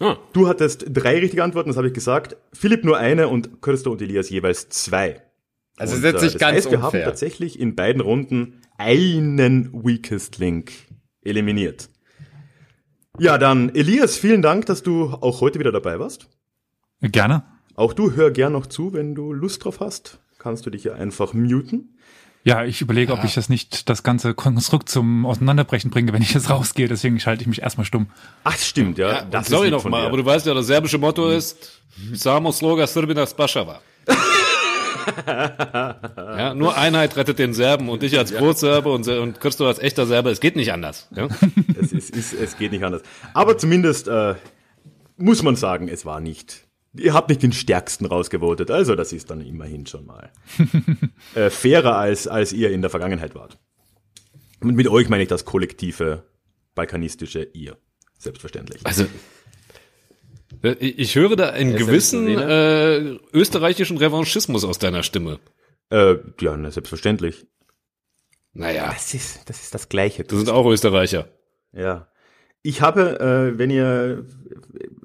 Ah. 0.00 0.16
Du 0.32 0.46
hattest 0.48 0.86
drei 0.90 1.18
richtige 1.18 1.42
Antworten, 1.42 1.70
das 1.70 1.76
habe 1.76 1.88
ich 1.88 1.94
gesagt. 1.94 2.36
Philipp 2.52 2.84
nur 2.84 2.98
eine 2.98 3.26
und 3.28 3.60
Christo 3.60 3.90
und 3.90 4.00
Elias 4.00 4.30
jeweils 4.30 4.68
zwei. 4.68 5.22
Also 5.76 5.94
Und, 5.96 5.98
ist 6.00 6.04
jetzt 6.04 6.20
äh, 6.20 6.24
nicht 6.24 6.34
das 6.36 6.40
ganz 6.40 6.56
heißt, 6.56 6.70
wir 6.70 6.78
haben 6.78 6.84
unfair. 6.86 7.04
tatsächlich 7.04 7.58
in 7.58 7.74
beiden 7.74 8.00
Runden 8.00 8.60
einen 8.76 9.72
Weakest 9.72 10.38
Link 10.38 10.70
eliminiert. 11.22 11.88
Ja, 13.18 13.38
dann 13.38 13.74
Elias, 13.74 14.16
vielen 14.16 14.42
Dank, 14.42 14.66
dass 14.66 14.84
du 14.84 15.06
auch 15.20 15.40
heute 15.40 15.58
wieder 15.58 15.72
dabei 15.72 15.98
warst. 15.98 16.28
Gerne. 17.00 17.42
Auch 17.78 17.92
du 17.92 18.16
hör 18.16 18.32
gern 18.32 18.54
noch 18.54 18.66
zu, 18.66 18.92
wenn 18.92 19.14
du 19.14 19.32
Lust 19.32 19.64
drauf 19.64 19.78
hast. 19.78 20.18
Kannst 20.40 20.66
du 20.66 20.70
dich 20.70 20.82
ja 20.82 20.94
einfach 20.94 21.32
muten. 21.32 21.96
Ja, 22.42 22.64
ich 22.64 22.80
überlege, 22.80 23.12
ob 23.12 23.22
ich 23.22 23.34
das 23.34 23.48
nicht, 23.48 23.88
das 23.88 24.02
ganze 24.02 24.34
Konstrukt 24.34 24.88
zum 24.88 25.24
Auseinanderbrechen 25.24 25.88
bringe, 25.92 26.12
wenn 26.12 26.20
ich 26.20 26.34
jetzt 26.34 26.50
rausgehe. 26.54 26.88
Deswegen 26.88 27.20
schalte 27.20 27.42
ich 27.42 27.46
mich 27.46 27.62
erstmal 27.62 27.84
stumm. 27.86 28.08
Ach, 28.42 28.56
stimmt, 28.56 28.98
ja. 28.98 29.12
Ja, 29.12 29.24
das 29.30 29.46
sorry 29.46 29.70
nochmal, 29.70 30.00
dir. 30.00 30.08
aber 30.08 30.16
du 30.16 30.24
weißt 30.24 30.44
ja, 30.46 30.54
das 30.54 30.66
serbische 30.66 30.98
Motto 30.98 31.30
ist 31.30 31.80
Samo 32.14 32.50
sloga 32.50 32.84
Srbina 32.84 33.24
Spašava. 33.28 33.78
ja, 35.28 36.54
nur 36.54 36.76
Einheit 36.76 37.16
rettet 37.16 37.38
den 37.38 37.54
Serben 37.54 37.88
und 37.90 38.02
ich 38.02 38.18
als 38.18 38.32
Brotserbe 38.32 38.90
und, 38.90 39.06
und 39.06 39.40
Christo 39.40 39.68
als 39.68 39.78
echter 39.78 40.04
Serbe, 40.06 40.30
es 40.30 40.40
geht 40.40 40.56
nicht 40.56 40.72
anders. 40.72 41.06
Ja? 41.14 41.28
es, 41.80 41.92
ist, 41.92 42.10
ist, 42.10 42.32
es 42.32 42.58
geht 42.58 42.72
nicht 42.72 42.82
anders. 42.82 43.02
Aber 43.34 43.56
zumindest 43.56 44.08
äh, 44.08 44.34
muss 45.16 45.44
man 45.44 45.54
sagen, 45.54 45.86
es 45.86 46.04
war 46.04 46.18
nicht 46.18 46.67
ihr 46.94 47.14
habt 47.14 47.28
nicht 47.28 47.42
den 47.42 47.52
stärksten 47.52 48.06
rausgevotet, 48.06 48.70
also 48.70 48.94
das 48.94 49.12
ist 49.12 49.30
dann 49.30 49.40
immerhin 49.40 49.86
schon 49.86 50.06
mal 50.06 50.30
äh, 51.34 51.50
fairer 51.50 51.96
als, 51.96 52.26
als 52.26 52.52
ihr 52.52 52.70
in 52.70 52.80
der 52.80 52.90
Vergangenheit 52.90 53.34
wart. 53.34 53.58
Und 54.60 54.74
mit 54.74 54.88
euch 54.88 55.08
meine 55.08 55.22
ich 55.22 55.28
das 55.28 55.44
kollektive 55.44 56.24
balkanistische 56.74 57.42
ihr. 57.42 57.76
Selbstverständlich. 58.18 58.80
Also, 58.84 59.06
äh, 60.62 60.72
ich 60.80 61.14
höre 61.14 61.36
da 61.36 61.50
einen 61.50 61.76
gewissen 61.76 62.26
äh, 62.26 63.18
österreichischen 63.32 63.96
Revanchismus 63.96 64.64
aus 64.64 64.78
deiner 64.78 65.02
Stimme. 65.02 65.38
Äh, 65.90 66.16
ja, 66.40 66.56
na, 66.56 66.70
selbstverständlich. 66.70 67.46
Naja, 68.52 68.90
Das 68.92 69.14
ist, 69.14 69.48
das 69.48 69.62
ist 69.62 69.74
das 69.74 69.88
Gleiche. 69.88 70.24
du 70.24 70.36
sind 70.36 70.50
auch 70.50 70.66
Österreicher. 70.66 71.28
Ja. 71.72 72.08
Ich 72.62 72.80
habe, 72.80 73.20
äh, 73.20 73.58
wenn 73.58 73.70
ihr, 73.70 74.26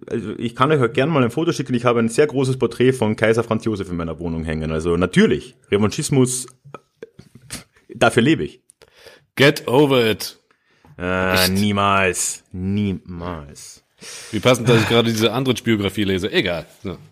also 0.09 0.33
ich 0.37 0.55
kann 0.55 0.71
euch 0.71 0.81
auch 0.81 0.91
gerne 0.91 1.11
mal 1.11 1.23
ein 1.23 1.31
Foto 1.31 1.51
schicken, 1.51 1.73
ich 1.73 1.85
habe 1.85 1.99
ein 1.99 2.09
sehr 2.09 2.27
großes 2.27 2.57
Porträt 2.57 2.93
von 2.93 3.15
Kaiser 3.15 3.43
Franz 3.43 3.65
Josef 3.65 3.89
in 3.89 3.97
meiner 3.97 4.19
Wohnung 4.19 4.43
hängen. 4.43 4.71
Also 4.71 4.97
natürlich, 4.97 5.55
Revanchismus, 5.71 6.45
äh, 6.45 7.57
dafür 7.95 8.23
lebe 8.23 8.43
ich. 8.43 8.61
Get 9.35 9.67
over 9.67 10.09
it. 10.09 10.39
Äh, 10.97 11.49
niemals. 11.49 12.43
Niemals. 12.51 13.83
Wie 14.31 14.39
passend, 14.39 14.69
dass 14.69 14.81
ich 14.81 14.89
gerade 14.89 15.09
diese 15.09 15.31
Andritsch-Biografie 15.31 16.03
lese. 16.03 16.31
Egal. 16.31 16.65
So. 16.83 16.97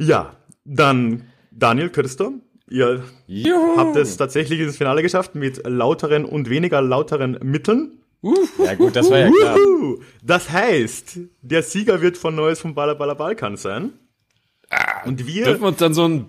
Ja, 0.00 0.36
dann 0.64 1.24
Daniel 1.50 1.90
Christo. 1.90 2.32
Ihr 2.70 3.02
Juhu. 3.26 3.76
habt 3.76 3.96
es 3.96 4.16
tatsächlich 4.16 4.60
ins 4.60 4.78
Finale 4.78 5.02
geschafft 5.02 5.34
mit 5.34 5.60
lauteren 5.66 6.24
und 6.24 6.48
weniger 6.48 6.80
lauteren 6.80 7.38
Mitteln. 7.42 7.99
Ja 8.22 8.74
gut, 8.74 8.96
das 8.96 9.10
war 9.10 9.18
ja 9.18 9.30
klar. 9.30 9.56
Das 10.22 10.50
heißt, 10.50 11.18
der 11.40 11.62
Sieger 11.62 12.02
wird 12.02 12.18
von 12.18 12.34
Neues 12.34 12.60
vom 12.60 12.74
Balla 12.74 12.94
Balkan 12.94 13.56
sein. 13.56 13.92
Und 15.04 15.26
wir, 15.26 15.44
Dürfen 15.44 15.62
wir 15.62 15.68
uns 15.68 15.78
dann 15.78 15.94
so 15.94 16.06
ein, 16.06 16.26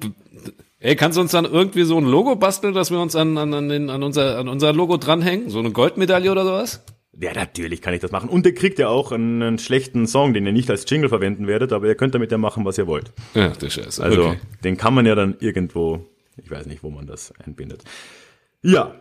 ey, 0.79 0.95
kannst 0.95 1.17
du 1.17 1.21
uns 1.21 1.31
dann 1.31 1.45
irgendwie 1.45 1.83
so 1.83 1.97
ein 1.97 2.05
Logo 2.05 2.35
basteln, 2.35 2.73
dass 2.73 2.91
wir 2.91 2.99
uns 2.99 3.15
an, 3.15 3.37
an, 3.37 3.53
an, 3.53 3.69
den, 3.69 3.89
an, 3.89 4.03
unser, 4.03 4.37
an 4.37 4.47
unser 4.47 4.73
Logo 4.73 4.97
dranhängen? 4.97 5.49
So 5.49 5.59
eine 5.59 5.71
Goldmedaille 5.71 6.31
oder 6.31 6.45
sowas? 6.45 6.81
ja 7.19 7.33
natürlich 7.33 7.81
kann 7.81 7.93
ich 7.93 7.99
das 7.99 8.11
machen. 8.11 8.29
Und 8.29 8.45
ihr 8.45 8.53
kriegt 8.53 8.79
ja 8.79 8.87
auch 8.87 9.11
einen 9.11 9.59
schlechten 9.59 10.07
Song, 10.07 10.33
den 10.33 10.45
ihr 10.45 10.53
nicht 10.53 10.69
als 10.69 10.89
Jingle 10.89 11.09
verwenden 11.09 11.47
werdet, 11.47 11.73
aber 11.73 11.87
ihr 11.87 11.95
könnt 11.95 12.15
damit 12.15 12.31
ja 12.31 12.37
machen, 12.37 12.65
was 12.65 12.77
ihr 12.77 12.87
wollt. 12.87 13.11
Ja, 13.33 13.49
der 13.49 13.69
Scheiße. 13.69 14.03
Also 14.03 14.25
okay. 14.25 14.39
den 14.63 14.77
kann 14.77 14.93
man 14.93 15.05
ja 15.05 15.15
dann 15.15 15.35
irgendwo, 15.39 16.05
ich 16.37 16.49
weiß 16.49 16.65
nicht, 16.65 16.83
wo 16.83 16.89
man 16.89 17.05
das 17.05 17.33
einbindet. 17.45 17.83
Ja, 18.63 18.95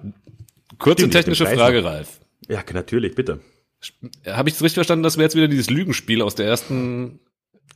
Kurze 0.78 1.10
technische 1.10 1.46
Frage, 1.46 1.84
Ralf. 1.84 2.19
Ja 2.50 2.62
natürlich, 2.72 3.14
bitte. 3.14 3.40
Habe 4.26 4.48
ich 4.48 4.56
es 4.56 4.62
richtig 4.62 4.74
verstanden, 4.74 5.02
dass 5.02 5.16
wir 5.16 5.24
jetzt 5.24 5.36
wieder 5.36 5.48
dieses 5.48 5.70
Lügenspiel 5.70 6.20
aus 6.20 6.34
der 6.34 6.46
ersten 6.46 7.20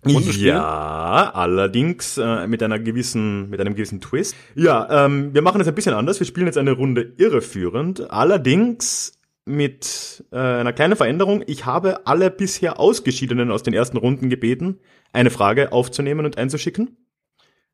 Runde 0.05 0.33
spielen? 0.33 0.57
Ja, 0.57 1.31
allerdings 1.35 2.19
äh, 2.19 2.47
mit 2.47 2.63
einer 2.63 2.79
gewissen, 2.79 3.49
mit 3.49 3.61
einem 3.61 3.75
gewissen 3.75 4.01
Twist. 4.03 4.37
Ja, 4.55 5.07
ähm, 5.07 5.33
wir 5.33 5.41
machen 5.41 5.61
es 5.63 5.69
ein 5.69 5.75
bisschen 5.75 5.95
anders. 5.95 6.21
Wir 6.21 6.27
spielen 6.27 6.47
jetzt 6.47 6.59
eine 6.59 6.73
Runde 6.73 7.15
irreführend. 7.17 8.11
Allerdings 8.11 9.19
mit 9.47 10.25
äh, 10.31 10.37
einer 10.37 10.73
kleinen 10.75 10.97
Veränderung. 10.97 11.43
Ich 11.47 11.65
habe 11.65 12.07
alle 12.07 12.31
bisher 12.31 12.79
Ausgeschiedenen 12.79 13.51
aus 13.51 13.63
den 13.63 13.73
ersten 13.75 13.97
Runden 13.97 14.29
gebeten, 14.29 14.81
eine 15.13 15.31
Frage 15.31 15.73
aufzunehmen 15.73 16.27
und 16.27 16.37
einzuschicken. 16.37 16.97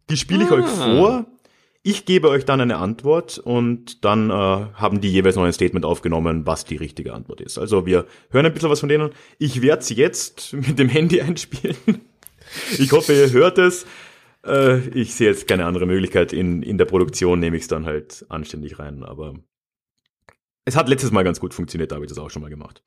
Die 0.08 0.16
spiele 0.16 0.44
ich 0.44 0.50
Ah. 0.50 0.54
euch 0.54 0.66
vor. 0.66 1.26
Ich 1.82 2.04
gebe 2.04 2.28
euch 2.28 2.44
dann 2.44 2.60
eine 2.60 2.76
Antwort 2.76 3.38
und 3.38 4.04
dann 4.04 4.28
äh, 4.28 4.32
haben 4.32 5.00
die 5.00 5.10
jeweils 5.10 5.36
noch 5.36 5.44
ein 5.44 5.52
Statement 5.52 5.86
aufgenommen, 5.86 6.46
was 6.46 6.66
die 6.66 6.76
richtige 6.76 7.14
Antwort 7.14 7.40
ist. 7.40 7.56
Also 7.56 7.86
wir 7.86 8.04
hören 8.30 8.44
ein 8.44 8.52
bisschen 8.52 8.68
was 8.68 8.80
von 8.80 8.90
denen. 8.90 9.10
Ich 9.38 9.62
werde 9.62 9.82
sie 9.82 9.94
jetzt 9.94 10.52
mit 10.52 10.78
dem 10.78 10.90
Handy 10.90 11.20
einspielen. 11.22 11.76
Ich 12.78 12.92
hoffe, 12.92 13.14
ihr 13.14 13.30
hört 13.30 13.56
es. 13.56 13.86
Äh, 14.44 14.88
ich 14.90 15.14
sehe 15.14 15.28
jetzt 15.28 15.48
keine 15.48 15.64
andere 15.64 15.86
Möglichkeit. 15.86 16.34
In, 16.34 16.62
in 16.62 16.76
der 16.76 16.84
Produktion 16.84 17.40
nehme 17.40 17.56
ich 17.56 17.62
es 17.62 17.68
dann 17.68 17.86
halt 17.86 18.26
anständig 18.28 18.78
rein. 18.78 19.02
Aber 19.02 19.34
es 20.66 20.76
hat 20.76 20.88
letztes 20.90 21.12
Mal 21.12 21.24
ganz 21.24 21.40
gut 21.40 21.54
funktioniert, 21.54 21.92
da 21.92 21.96
habe 21.96 22.04
ich 22.04 22.10
das 22.10 22.18
auch 22.18 22.30
schon 22.30 22.42
mal 22.42 22.50
gemacht. 22.50 22.82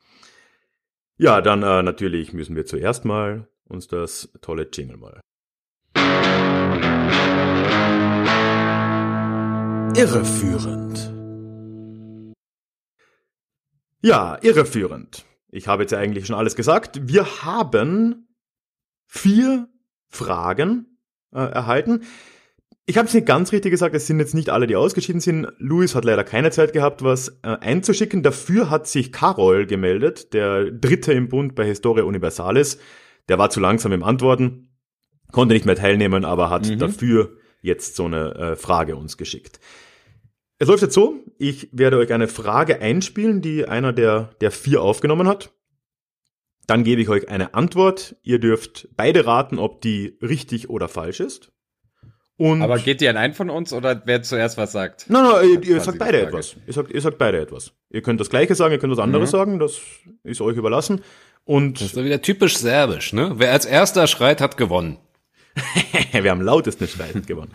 Ja, 1.17 1.41
dann 1.41 1.63
äh, 1.63 1.81
natürlich 1.81 2.31
müssen 2.33 2.55
wir 2.55 2.67
zuerst 2.67 3.05
mal 3.05 3.47
uns 3.65 3.87
das 3.87 4.31
tolle 4.41 4.69
Jingle 4.71 4.97
mal. 4.97 5.19
Irreführend. 9.95 11.13
Ja, 14.01 14.37
irreführend. 14.41 15.25
Ich 15.49 15.67
habe 15.67 15.83
jetzt 15.83 15.91
ja 15.91 15.99
eigentlich 15.99 16.25
schon 16.25 16.35
alles 16.35 16.55
gesagt. 16.55 16.99
Wir 17.07 17.43
haben 17.43 18.27
vier 19.05 19.67
Fragen 20.09 20.97
äh, 21.31 21.39
erhalten. 21.39 22.01
Ich 22.85 22.97
habe 22.97 23.07
es 23.07 23.13
nicht 23.13 23.27
ganz 23.27 23.51
richtig 23.51 23.71
gesagt, 23.71 23.93
es 23.95 24.07
sind 24.07 24.19
jetzt 24.19 24.33
nicht 24.33 24.49
alle, 24.49 24.65
die 24.67 24.75
ausgeschieden 24.75 25.21
sind. 25.21 25.47
Luis 25.59 25.93
hat 25.93 26.05
leider 26.05 26.23
keine 26.23 26.49
Zeit 26.49 26.73
gehabt, 26.73 27.03
was 27.03 27.29
äh, 27.43 27.49
einzuschicken. 27.61 28.23
Dafür 28.23 28.71
hat 28.71 28.87
sich 28.87 29.11
Carol 29.11 29.67
gemeldet, 29.67 30.33
der 30.33 30.71
Dritte 30.71 31.13
im 31.13 31.29
Bund 31.29 31.53
bei 31.53 31.65
Historia 31.65 32.03
Universalis. 32.03 32.79
Der 33.29 33.37
war 33.37 33.51
zu 33.51 33.59
langsam 33.59 33.91
im 33.91 34.03
Antworten, 34.03 34.69
konnte 35.31 35.53
nicht 35.53 35.65
mehr 35.67 35.75
teilnehmen, 35.75 36.25
aber 36.25 36.49
hat 36.49 36.67
Mhm. 36.67 36.79
dafür 36.79 37.37
jetzt 37.63 37.95
so 37.95 38.05
eine 38.05 38.35
äh, 38.35 38.55
Frage 38.55 38.95
uns 38.95 39.17
geschickt. 39.17 39.59
Es 40.59 40.67
läuft 40.67 40.83
jetzt 40.83 40.93
so, 40.93 41.15
ich 41.39 41.67
werde 41.71 41.97
euch 41.97 42.13
eine 42.13 42.27
Frage 42.27 42.79
einspielen, 42.79 43.41
die 43.41 43.65
einer 43.67 43.91
der, 43.91 44.29
der 44.39 44.51
vier 44.51 44.81
aufgenommen 44.83 45.27
hat. 45.27 45.51
Dann 46.67 46.83
gebe 46.83 47.01
ich 47.01 47.09
euch 47.09 47.27
eine 47.27 47.55
Antwort. 47.55 48.15
Ihr 48.23 48.39
dürft 48.39 48.87
beide 48.95 49.25
raten, 49.25 49.57
ob 49.59 49.81
die 49.81 50.17
richtig 50.21 50.69
oder 50.69 50.87
falsch 50.87 51.19
ist. 51.19 51.51
Und 52.37 52.61
Aber 52.61 52.79
geht 52.79 53.01
die 53.01 53.07
an 53.09 53.17
einen 53.17 53.33
von 53.33 53.49
uns 53.49 53.73
oder 53.73 54.01
wer 54.05 54.23
zuerst 54.23 54.57
was 54.57 54.71
sagt? 54.71 55.05
Nein, 55.09 55.23
nein, 55.23 55.49
ihr, 55.49 55.63
ihr 55.75 55.79
sagt 55.81 55.99
beide 55.99 56.19
Frage. 56.19 56.27
etwas. 56.29 56.55
Ihr 56.65 56.73
sagt, 56.73 56.91
ihr 56.91 57.01
sagt 57.01 57.17
beide 57.17 57.39
etwas. 57.39 57.73
Ihr 57.89 58.01
könnt 58.01 58.19
das 58.19 58.29
Gleiche 58.29 58.55
sagen, 58.55 58.71
ihr 58.73 58.79
könnt 58.79 58.91
was 58.93 58.99
anderes 58.99 59.29
Mhm. 59.29 59.37
sagen, 59.37 59.59
das 59.59 59.81
ist 60.23 60.41
euch 60.41 60.55
überlassen. 60.57 61.01
Und 61.45 61.81
Das 61.81 61.87
ist 61.93 62.03
wieder 62.03 62.21
typisch 62.21 62.57
serbisch, 62.57 63.11
ne? 63.13 63.33
Wer 63.35 63.51
als 63.51 63.65
erster 63.65 64.07
schreit, 64.07 64.39
hat 64.39 64.55
gewonnen. 64.57 64.97
wir 66.11 66.31
haben 66.31 66.41
lautesten 66.41 66.87
Streit 66.87 67.27
gewonnen. 67.27 67.51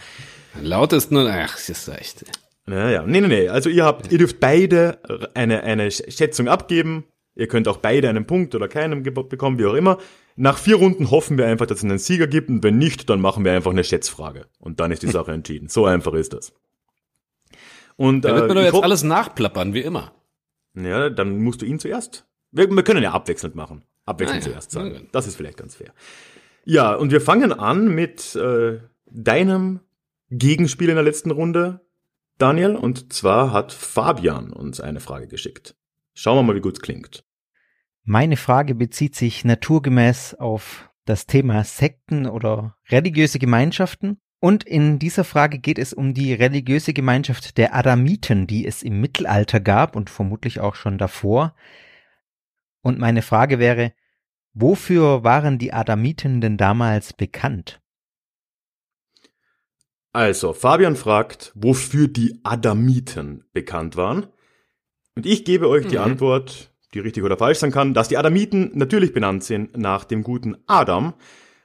Lautesten 0.60 1.16
und, 1.16 1.26
ach, 1.26 1.54
das 1.54 1.68
ist 1.68 1.88
echt. 1.88 2.24
Naja, 2.66 3.04
nee, 3.06 3.20
nee, 3.20 3.28
nee. 3.28 3.48
Also 3.48 3.70
ihr 3.70 3.84
habt, 3.84 4.12
ihr 4.12 4.18
dürft 4.18 4.40
beide 4.40 4.98
eine, 5.34 5.62
eine 5.62 5.90
Schätzung 5.90 6.48
abgeben. 6.48 7.04
Ihr 7.34 7.46
könnt 7.46 7.68
auch 7.68 7.78
beide 7.78 8.08
einen 8.08 8.26
Punkt 8.26 8.54
oder 8.54 8.68
keinen 8.68 9.02
bekommen, 9.02 9.58
wie 9.58 9.66
auch 9.66 9.74
immer. 9.74 9.98
Nach 10.34 10.58
vier 10.58 10.76
Runden 10.76 11.10
hoffen 11.10 11.38
wir 11.38 11.46
einfach, 11.46 11.66
dass 11.66 11.78
es 11.78 11.84
einen 11.84 11.98
Sieger 11.98 12.26
gibt 12.26 12.48
und 12.48 12.62
wenn 12.62 12.78
nicht, 12.78 13.08
dann 13.08 13.20
machen 13.20 13.44
wir 13.44 13.52
einfach 13.52 13.70
eine 13.70 13.84
Schätzfrage. 13.84 14.46
Und 14.58 14.80
dann 14.80 14.90
ist 14.90 15.02
die 15.02 15.10
Sache 15.10 15.32
entschieden. 15.32 15.68
So 15.68 15.86
einfach 15.86 16.14
ist 16.14 16.32
das. 16.32 16.52
Und 17.96 18.22
Da 18.24 18.34
wird 18.34 18.44
äh, 18.44 18.46
man 18.48 18.56
doch 18.56 18.62
ich 18.62 18.72
jetzt 18.72 18.84
alles 18.84 19.02
nachplappern, 19.02 19.74
wie 19.74 19.80
immer. 19.80 20.12
Ja, 20.74 21.10
dann 21.10 21.38
musst 21.40 21.62
du 21.62 21.66
ihn 21.66 21.78
zuerst. 21.78 22.26
Wir, 22.50 22.70
wir 22.70 22.82
können 22.82 23.02
ja 23.02 23.12
abwechselnd 23.12 23.54
machen. 23.54 23.84
Abwechselnd 24.04 24.42
Ah 24.42 24.46
ja, 24.46 24.52
zuerst 24.52 24.70
sagen. 24.70 24.92
gut. 24.92 25.08
Das 25.12 25.26
ist 25.26 25.36
vielleicht 25.36 25.58
ganz 25.58 25.76
fair. 25.76 25.92
Ja, 26.70 26.92
und 26.92 27.12
wir 27.12 27.22
fangen 27.22 27.54
an 27.54 27.88
mit 27.88 28.36
äh, 28.36 28.80
deinem 29.06 29.80
Gegenspiel 30.28 30.90
in 30.90 30.96
der 30.96 31.02
letzten 31.02 31.30
Runde, 31.30 31.80
Daniel. 32.36 32.76
Und 32.76 33.10
zwar 33.10 33.54
hat 33.54 33.72
Fabian 33.72 34.52
uns 34.52 34.78
eine 34.78 35.00
Frage 35.00 35.28
geschickt. 35.28 35.76
Schauen 36.12 36.36
wir 36.36 36.42
mal, 36.42 36.54
wie 36.54 36.60
gut 36.60 36.74
es 36.74 36.82
klingt. 36.82 37.24
Meine 38.04 38.36
Frage 38.36 38.74
bezieht 38.74 39.16
sich 39.16 39.46
naturgemäß 39.46 40.34
auf 40.34 40.90
das 41.06 41.24
Thema 41.24 41.64
Sekten 41.64 42.26
oder 42.26 42.76
religiöse 42.90 43.38
Gemeinschaften. 43.38 44.20
Und 44.38 44.62
in 44.64 44.98
dieser 44.98 45.24
Frage 45.24 45.60
geht 45.60 45.78
es 45.78 45.94
um 45.94 46.12
die 46.12 46.34
religiöse 46.34 46.92
Gemeinschaft 46.92 47.56
der 47.56 47.74
Adamiten, 47.74 48.46
die 48.46 48.66
es 48.66 48.82
im 48.82 49.00
Mittelalter 49.00 49.60
gab 49.60 49.96
und 49.96 50.10
vermutlich 50.10 50.60
auch 50.60 50.74
schon 50.74 50.98
davor. 50.98 51.54
Und 52.82 52.98
meine 52.98 53.22
Frage 53.22 53.58
wäre, 53.58 53.94
wofür 54.54 55.24
waren 55.24 55.58
die 55.58 55.72
Adamiten 55.72 56.40
denn 56.40 56.56
damals 56.56 57.12
bekannt? 57.12 57.80
Also, 60.12 60.52
Fabian 60.52 60.96
fragt, 60.96 61.52
wofür 61.54 62.08
die 62.08 62.40
Adamiten 62.42 63.44
bekannt 63.52 63.96
waren. 63.96 64.26
Und 65.14 65.26
ich 65.26 65.44
gebe 65.44 65.68
euch 65.68 65.86
die 65.86 65.96
Mhm. 65.96 66.02
Antwort, 66.02 66.72
die 66.94 67.00
richtig 67.00 67.22
oder 67.24 67.36
falsch 67.36 67.58
sein 67.58 67.70
kann, 67.72 67.92
dass 67.94 68.08
die 68.08 68.16
Adamiten 68.16 68.70
natürlich 68.74 69.12
benannt 69.12 69.44
sind 69.44 69.76
nach 69.76 70.04
dem 70.04 70.22
guten 70.22 70.56
Adam. 70.66 71.14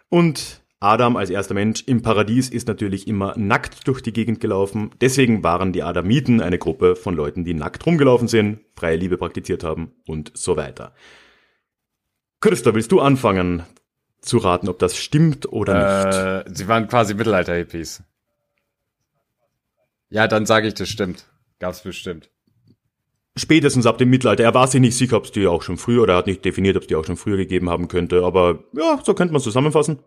Und 0.10 0.62
Adam 0.80 1.15
als 1.15 1.30
erster 1.30 1.54
Mensch 1.54 1.84
im 1.88 2.02
Paradies 2.02 2.50
ist 2.50 2.67
natürlich 2.67 3.08
immer 3.08 3.34
nackt 3.38 3.88
durch 3.88 4.02
die 4.02 4.12
Gegend 4.12 4.41
gelaufen. 4.41 4.91
Deswegen 5.00 5.41
waren 5.41 5.72
die 5.72 5.82
Adamiten 5.82 6.41
eine 6.41 6.58
Gruppe 6.58 6.98
von 6.98 7.15
Leuten, 7.15 7.46
die 7.46 7.54
nackt 7.54 7.86
rumgelaufen 7.86 8.28
sind, 8.28 8.60
freie 8.76 8.98
Liebe 8.98 9.17
praktiziert 9.17 9.63
haben 9.63 9.93
und 10.06 10.32
so 10.36 10.58
weiter. 10.58 10.93
Christa, 12.44 12.76
willst 12.76 12.92
du 12.92 13.00
anfangen 13.00 13.64
zu 14.20 14.38
raten, 14.38 14.68
ob 14.68 14.78
das 14.78 14.98
stimmt 14.98 15.50
oder 15.50 16.44
nicht? 16.44 16.52
Äh, 16.52 16.54
sie 16.54 16.68
waren 16.68 16.90
quasi 16.90 17.14
Mittelalter-Hippies. 17.14 18.04
Ja, 20.10 20.28
dann 20.28 20.46
sage 20.46 20.68
ich, 20.68 20.74
das 20.74 20.90
stimmt. 20.90 21.26
Gab's 21.60 21.84
bestimmt. 21.84 22.30
spätestens 23.38 23.86
ab 23.86 23.98
dem 23.98 24.10
Mittelalter. 24.10 24.44
Er 24.44 24.54
war 24.54 24.68
sich 24.68 24.82
nicht 24.82 24.98
sicher, 24.98 25.16
ob 25.16 25.24
es 25.24 25.32
die 25.32 25.48
auch 25.48 25.62
schon 25.62 25.78
früher, 25.78 26.04
oder 26.04 26.16
er 26.16 26.18
hat 26.18 26.28
nicht 26.28 26.44
definiert, 26.44 26.76
ob 26.76 26.82
es 26.84 26.88
die 26.88 26.98
auch 26.98 27.06
schon 27.06 27.16
früher 27.16 27.38
gegeben 27.38 27.70
haben 27.70 27.88
könnte. 27.88 28.26
Aber 28.26 28.66
ja, 28.74 29.00
so 29.02 29.14
könnte 29.14 29.32
man 29.32 29.38
es 29.38 29.46
zusammenfassen. 29.46 30.00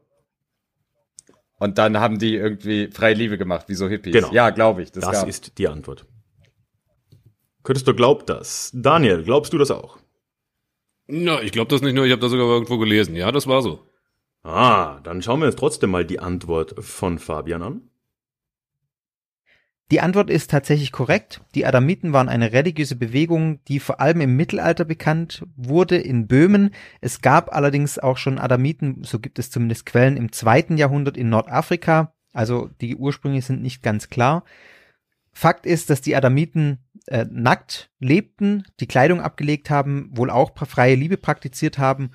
Und 1.59 1.79
dann 1.79 1.99
haben 1.99 2.19
die 2.19 2.35
irgendwie 2.35 2.91
freie 2.93 3.15
Liebe 3.15 3.39
gemacht, 3.39 3.71
wie 3.71 3.75
so 3.75 3.89
Hippies. 3.89 4.13
Genau. 4.13 4.31
Ja, 4.35 4.51
glaube 4.51 4.83
ich. 4.83 4.93
Das, 4.93 5.07
Das 5.07 5.25
ist 5.25 5.57
die 5.57 5.69
Antwort. 5.69 6.05
Könntest 7.63 7.89
du 7.89 7.95
glaubt 7.95 8.29
das? 8.29 8.73
Daniel, 8.75 9.25
glaubst 9.25 9.55
du 9.55 9.59
das 9.59 9.71
auch? 9.71 9.97
Na, 11.09 11.41
ich 11.43 11.53
glaube 11.53 11.71
das 11.71 11.83
nicht 11.83 11.95
nur, 11.95 12.05
ich 12.05 12.13
habe 12.13 12.21
das 12.21 12.31
sogar 12.31 12.47
irgendwo 12.47 12.79
gelesen. 12.79 13.15
Ja, 13.15 13.31
das 13.31 13.47
war 13.47 13.63
so. 13.63 13.87
Ah, 14.43 15.01
dann 15.03 15.23
schauen 15.23 15.41
wir 15.41 15.47
uns 15.47 15.57
trotzdem 15.57 15.91
mal 15.91 16.05
die 16.05 16.21
Antwort 16.21 16.75
von 16.79 17.19
Fabian 17.19 17.63
an. 17.63 17.91
Die 19.93 20.01
Antwort 20.01 20.31
ist 20.31 20.51
tatsächlich 20.51 20.91
korrekt. 20.91 21.43
Die 21.55 21.65
Adamiten 21.65 22.13
waren 22.13 22.29
eine 22.29 22.53
religiöse 22.53 22.97
Bewegung, 22.97 23.63
die 23.67 23.79
vor 23.79 24.01
allem 24.01 24.21
im 24.21 24.35
Mittelalter 24.35 24.85
bekannt 24.85 25.45
wurde 25.55 25.97
in 25.97 26.27
Böhmen. 26.27 26.75
Es 27.01 27.21
gab 27.21 27.55
allerdings 27.55 27.99
auch 28.01 28.17
schon 28.17 28.41
Adamiten, 28.41 29.05
so 29.05 29.21
gibt 29.21 29.39
es 29.39 29.51
zumindest 29.51 29.87
Quellen, 29.87 30.17
im 30.17 30.33
zweiten 30.33 30.77
Jahrhundert 30.77 31.17
in 31.17 31.29
Nordafrika. 31.29 32.13
Also 32.33 32.69
die 32.81 32.97
Ursprünge 32.97 33.41
sind 33.43 33.63
nicht 33.63 33.83
ganz 33.83 34.09
klar. 34.09 34.45
Fakt 35.33 35.67
ist, 35.67 35.89
dass 35.89 36.01
die 36.01 36.17
Adamiten 36.17 36.79
äh, 37.07 37.27
nackt 37.31 37.91
lebten, 38.01 38.65
die 38.81 38.87
Kleidung 38.87 39.21
abgelegt 39.21 39.71
haben, 39.71 40.11
wohl 40.13 40.31
auch 40.31 40.53
freie 40.67 40.95
Liebe 40.95 41.17
praktiziert 41.17 41.79
haben 41.79 42.11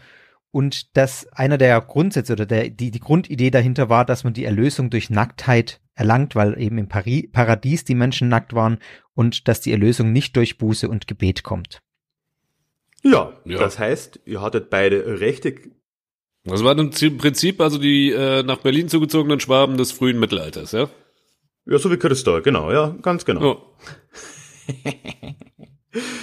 und 0.52 0.96
dass 0.98 1.28
einer 1.34 1.58
der 1.58 1.80
Grundsätze 1.82 2.34
oder 2.34 2.46
der, 2.46 2.70
die, 2.70 2.92
die 2.92 3.00
Grundidee 3.00 3.52
dahinter 3.52 3.90
war, 3.90 4.04
dass 4.06 4.24
man 4.24 4.34
die 4.34 4.46
Erlösung 4.46 4.90
durch 4.90 5.10
Nacktheit 5.10 5.80
erlangt, 5.94 6.36
weil 6.36 6.60
eben 6.60 6.78
im 6.78 6.88
Pari 6.88 7.30
Paradies 7.32 7.84
die 7.86 7.96
Menschen 7.96 8.28
nackt 8.30 8.54
waren 8.54 8.80
und 9.14 9.48
dass 9.48 9.62
die 9.62 9.72
Erlösung 9.72 10.12
nicht 10.12 10.36
durch 10.36 10.58
Buße 10.58 10.88
und 10.90 11.08
Gebet 11.08 11.44
kommt. 11.44 11.80
Ja, 13.04 13.34
Ja. 13.46 13.58
das 13.60 13.80
heißt, 13.80 14.20
ihr 14.26 14.42
hattet 14.42 14.70
beide 14.70 15.20
Rechte. 15.20 15.56
Das 16.44 16.64
war 16.64 16.78
im 16.78 16.92
Zi- 16.92 17.12
Prinzip 17.12 17.62
also 17.62 17.78
die 17.78 18.12
äh, 18.12 18.44
nach 18.44 18.58
Berlin 18.58 18.90
zugezogenen 18.90 19.40
Schwaben 19.40 19.78
des 19.78 19.92
frühen 19.92 20.20
Mittelalters, 20.20 20.72
ja? 20.72 20.90
Ja, 21.66 21.78
so 21.78 21.92
wie 21.92 21.98
Christa, 21.98 22.40
genau, 22.40 22.72
ja, 22.72 22.96
ganz 23.02 23.24
genau. 23.26 23.42
Oh. 23.54 23.62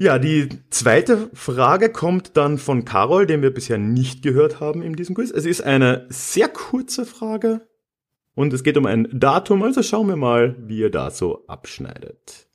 Ja, 0.00 0.20
die 0.20 0.48
zweite 0.70 1.28
Frage 1.34 1.90
kommt 1.90 2.36
dann 2.36 2.58
von 2.58 2.84
Carol, 2.84 3.26
den 3.26 3.42
wir 3.42 3.52
bisher 3.52 3.78
nicht 3.78 4.22
gehört 4.22 4.60
haben 4.60 4.80
in 4.80 4.94
diesem 4.94 5.16
Quiz. 5.16 5.32
Es 5.32 5.44
ist 5.44 5.60
eine 5.60 6.06
sehr 6.08 6.48
kurze 6.48 7.04
Frage 7.04 7.66
und 8.36 8.52
es 8.52 8.62
geht 8.62 8.76
um 8.76 8.86
ein 8.86 9.08
Datum, 9.12 9.60
also 9.64 9.82
schauen 9.82 10.06
wir 10.06 10.14
mal, 10.14 10.54
wie 10.60 10.78
ihr 10.78 10.92
da 10.92 11.10
so 11.10 11.44
abschneidet. 11.48 12.48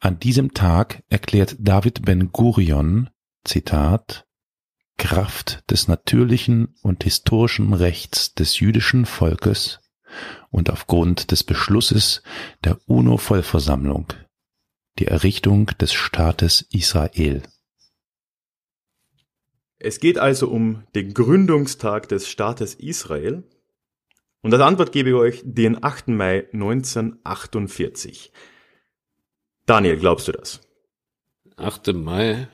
An 0.00 0.18
diesem 0.18 0.54
Tag 0.54 1.02
erklärt 1.10 1.56
David 1.58 2.06
Ben 2.06 2.32
Gurion, 2.32 3.10
Zitat, 3.44 4.26
Kraft 4.96 5.70
des 5.70 5.88
natürlichen 5.88 6.74
und 6.80 7.04
historischen 7.04 7.74
Rechts 7.74 8.34
des 8.34 8.60
jüdischen 8.60 9.04
Volkes 9.04 9.80
und 10.50 10.70
aufgrund 10.70 11.30
des 11.30 11.44
Beschlusses 11.44 12.22
der 12.64 12.78
UNO-Vollversammlung 12.86 14.06
die 14.98 15.06
Errichtung 15.06 15.66
des 15.80 15.92
Staates 15.92 16.62
Israel. 16.72 17.42
Es 19.78 20.00
geht 20.00 20.18
also 20.18 20.48
um 20.48 20.82
den 20.94 21.14
Gründungstag 21.14 22.08
des 22.08 22.28
Staates 22.28 22.74
Israel. 22.74 23.44
Und 24.42 24.52
als 24.52 24.62
Antwort 24.62 24.92
gebe 24.92 25.10
ich 25.10 25.14
euch 25.14 25.42
den 25.44 25.82
8. 25.82 26.08
Mai 26.08 26.48
1948. 26.52 28.32
Daniel, 29.66 29.98
glaubst 29.98 30.26
du 30.28 30.32
das? 30.32 30.60
8. 31.56 31.94
Mai. 31.94 32.48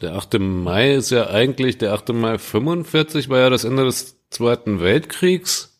Der 0.00 0.14
8. 0.14 0.38
Mai 0.40 0.94
ist 0.94 1.10
ja 1.10 1.28
eigentlich, 1.28 1.78
der 1.78 1.92
8. 1.92 2.10
Mai 2.10 2.38
45 2.38 3.28
war 3.28 3.38
ja 3.38 3.50
das 3.50 3.64
Ende 3.64 3.84
des 3.84 4.28
Zweiten 4.30 4.80
Weltkriegs. 4.80 5.75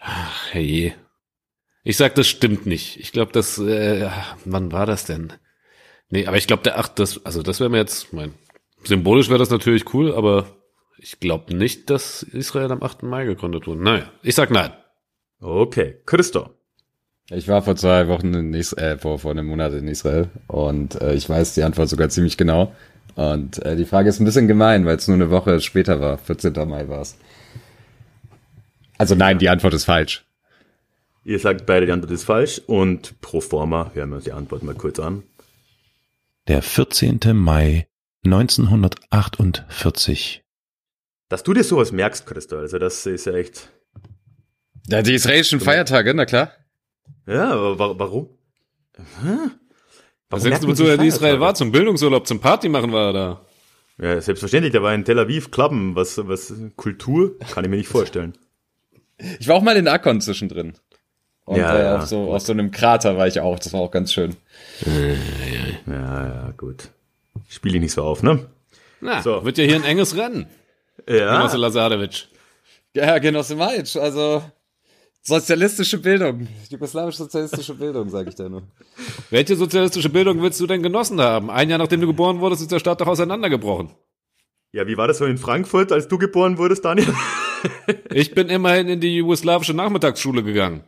Ach, 0.00 0.52
hey. 0.52 0.94
Ich 1.84 1.96
sag, 1.96 2.14
das 2.14 2.28
stimmt 2.28 2.66
nicht. 2.66 2.98
Ich 2.98 3.12
glaube, 3.12 3.32
das, 3.32 3.58
äh, 3.58 4.08
wann 4.44 4.72
war 4.72 4.86
das 4.86 5.04
denn? 5.04 5.32
Nee, 6.08 6.26
aber 6.26 6.36
ich 6.36 6.46
glaube, 6.46 6.62
der 6.62 6.78
8. 6.78 6.98
Das, 6.98 7.24
also 7.24 7.42
das 7.42 7.60
wäre 7.60 7.70
mir 7.70 7.78
jetzt, 7.78 8.12
mein, 8.12 8.34
symbolisch 8.82 9.28
wäre 9.28 9.38
das 9.38 9.50
natürlich 9.50 9.94
cool, 9.94 10.12
aber 10.14 10.46
ich 10.98 11.20
glaube 11.20 11.54
nicht, 11.54 11.88
dass 11.88 12.22
Israel 12.22 12.72
am 12.72 12.82
8. 12.82 13.02
Mai 13.04 13.24
gegründet 13.24 13.66
wurde. 13.66 13.82
Naja, 13.82 14.10
ich 14.22 14.34
sag 14.34 14.50
nein. 14.50 14.72
Okay, 15.40 15.96
Christo. 16.04 16.50
Ich 17.30 17.46
war 17.46 17.62
vor 17.62 17.76
zwei 17.76 18.08
Wochen 18.08 18.34
in 18.34 18.54
Israel, 18.54 18.96
äh, 18.96 18.98
vor, 18.98 19.18
vor 19.18 19.30
einem 19.30 19.46
Monat 19.46 19.72
in 19.72 19.86
Israel 19.86 20.28
und 20.48 21.00
äh, 21.00 21.14
ich 21.14 21.28
weiß 21.28 21.54
die 21.54 21.62
Antwort 21.62 21.88
sogar 21.88 22.08
ziemlich 22.08 22.36
genau. 22.36 22.74
Und 23.14 23.64
äh, 23.64 23.76
die 23.76 23.84
Frage 23.84 24.08
ist 24.08 24.20
ein 24.20 24.24
bisschen 24.24 24.48
gemein, 24.48 24.84
weil 24.84 24.96
es 24.96 25.08
nur 25.08 25.14
eine 25.14 25.30
Woche 25.30 25.60
später 25.60 26.00
war. 26.00 26.18
14. 26.18 26.52
Mai 26.68 26.88
war 26.88 27.02
es. 27.02 27.16
Also 29.00 29.14
nein, 29.14 29.38
die 29.38 29.48
Antwort 29.48 29.72
ist 29.72 29.86
falsch. 29.86 30.26
Ihr 31.24 31.38
sagt 31.38 31.64
beide, 31.64 31.86
die 31.86 31.92
Antwort 31.92 32.12
ist 32.12 32.24
falsch 32.24 32.60
und 32.66 33.18
pro 33.22 33.40
forma 33.40 33.90
hören 33.94 34.10
wir 34.10 34.16
uns 34.16 34.24
die 34.24 34.32
Antwort 34.32 34.62
mal 34.62 34.74
kurz 34.74 35.00
an. 35.00 35.22
Der 36.48 36.60
14. 36.60 37.18
Mai 37.32 37.88
1948. 38.26 40.44
Dass 41.30 41.42
du 41.42 41.54
dir 41.54 41.64
sowas 41.64 41.92
merkst, 41.92 42.26
Christo, 42.26 42.58
also 42.58 42.78
das 42.78 43.06
ist 43.06 43.24
ja 43.24 43.32
echt. 43.32 43.70
Ja, 44.88 45.00
die 45.00 45.14
israelischen 45.14 45.60
Feiertage, 45.60 46.12
na 46.12 46.26
klar. 46.26 46.52
Ja, 47.26 47.52
aber 47.52 47.78
wa 47.78 47.98
warum? 47.98 48.28
Hä? 48.96 49.48
Was 50.28 50.44
merkt 50.44 50.62
denkst 50.62 50.76
du, 50.76 50.84
er 50.84 50.96
in 50.96 51.04
Israel 51.04 51.40
war? 51.40 51.54
Zum 51.54 51.72
Bildungsurlaub, 51.72 52.26
zum 52.26 52.40
Party 52.40 52.68
machen 52.68 52.92
war 52.92 53.06
er 53.06 53.14
da. 53.14 53.40
Ja, 53.96 54.20
selbstverständlich, 54.20 54.72
der 54.72 54.82
war 54.82 54.94
in 54.94 55.06
Tel 55.06 55.18
Aviv 55.18 55.50
Klappen, 55.50 55.96
was, 55.96 56.18
was 56.28 56.52
Kultur, 56.76 57.38
kann 57.38 57.64
ich 57.64 57.70
mir 57.70 57.78
nicht 57.78 57.88
vorstellen. 57.88 58.34
Ich 59.38 59.48
war 59.48 59.56
auch 59.56 59.62
mal 59.62 59.76
in 59.76 59.88
Akkon 59.88 60.20
zwischendrin. 60.20 60.74
Und 61.44 61.56
Ja, 61.58 61.76
äh, 61.76 61.82
ja, 61.82 61.96
auf, 61.98 62.06
so, 62.06 62.32
auf 62.32 62.42
so 62.42 62.52
einem 62.52 62.70
Krater 62.70 63.16
war 63.16 63.26
ich 63.26 63.40
auch. 63.40 63.58
Das 63.58 63.72
war 63.72 63.80
auch 63.80 63.90
ganz 63.90 64.12
schön. 64.12 64.36
Ja, 65.86 66.26
ja, 66.26 66.54
gut. 66.56 66.90
Spiel 67.48 67.74
ich 67.74 67.80
nicht 67.80 67.92
so 67.92 68.02
auf, 68.04 68.22
ne? 68.22 68.46
Na, 69.00 69.22
So. 69.22 69.44
wird 69.44 69.58
ja 69.58 69.64
hier 69.64 69.76
ein 69.76 69.84
enges 69.84 70.16
Rennen. 70.16 70.46
Genosse 71.06 71.56
Ja. 71.56 71.60
Lazarevic. 71.66 72.28
Ja, 72.94 73.18
Genosse 73.18 73.56
Majic, 73.56 73.96
also 73.96 74.42
sozialistische 75.22 75.98
Bildung. 75.98 76.48
Jugoslawisch-sozialistische 76.68 77.74
Bildung, 77.74 78.08
sage 78.10 78.28
ich 78.30 78.34
da 78.34 78.48
nur. 78.48 78.62
Welche 79.30 79.56
sozialistische 79.56 80.08
Bildung 80.08 80.42
willst 80.42 80.60
du 80.60 80.66
denn 80.66 80.82
genossen 80.82 81.20
haben? 81.20 81.50
Ein 81.50 81.70
Jahr 81.70 81.78
nachdem 81.78 82.00
du 82.00 82.06
geboren 82.06 82.40
wurdest, 82.40 82.62
ist 82.62 82.72
der 82.72 82.78
Staat 82.78 83.00
doch 83.00 83.06
auseinandergebrochen. 83.06 83.90
Ja, 84.72 84.86
wie 84.86 84.96
war 84.96 85.08
das 85.08 85.18
so 85.18 85.24
in 85.24 85.38
Frankfurt, 85.38 85.90
als 85.92 86.08
du 86.08 86.18
geboren 86.18 86.58
wurdest, 86.58 86.84
Daniel? 86.84 87.12
Ich 88.12 88.34
bin 88.34 88.48
immerhin 88.48 88.88
in 88.88 89.00
die 89.00 89.16
jugoslawische 89.16 89.74
Nachmittagsschule 89.74 90.42
gegangen. 90.42 90.84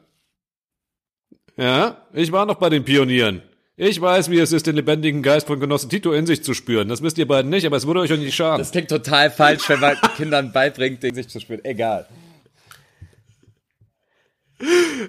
Ja, 1.56 2.06
ich 2.12 2.32
war 2.32 2.46
noch 2.46 2.56
bei 2.56 2.68
den 2.70 2.85
Pionieren. 2.85 3.42
Ich 3.76 4.00
weiß, 4.00 4.30
wie 4.30 4.38
es 4.38 4.52
ist, 4.52 4.66
den 4.66 4.76
lebendigen 4.76 5.22
Geist 5.22 5.46
von 5.46 5.58
Genosse 5.61 5.88
Tito 5.88 6.12
in 6.12 6.26
sich 6.26 6.44
zu 6.44 6.54
spüren. 6.54 6.88
Das 6.88 7.02
wisst 7.02 7.18
ihr 7.18 7.26
beiden 7.26 7.50
nicht, 7.50 7.66
aber 7.66 7.76
es 7.76 7.87
würde 7.87 8.00
euch 8.00 8.12
auch 8.12 8.16
nicht 8.18 8.35
schaden. 8.35 8.58
Das 8.58 8.70
klingt 8.70 8.88
total 8.88 9.30
falsch, 9.30 9.68
wenn 9.68 9.80
man 9.80 9.96
Kindern 10.16 10.52
beibringt, 10.52 11.02
den 11.02 11.14
sich 11.14 11.28
zu 11.28 11.40
spüren. 11.40 11.64
Egal. 11.64 12.06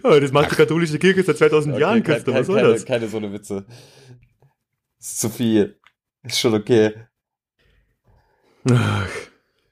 Oh, 0.03 0.19
das 0.19 0.31
macht 0.31 0.51
die 0.51 0.55
katholische 0.55 0.97
Kirche 0.97 1.23
seit 1.23 1.37
2000 1.37 1.77
Jahren, 1.77 2.01
kein- 2.03 2.15
Christo, 2.15 2.31
kein- 2.31 2.39
was 2.39 2.47
soll 2.47 2.55
keine, 2.57 2.69
das? 2.73 2.85
keine 2.85 3.07
so 3.07 3.17
eine 3.17 3.31
Witze. 3.33 3.65
Ist 4.99 5.19
zu 5.19 5.29
viel. 5.29 5.79
Ist 6.23 6.39
schon 6.39 6.53
okay. 6.55 6.93
Ach. 8.71 9.07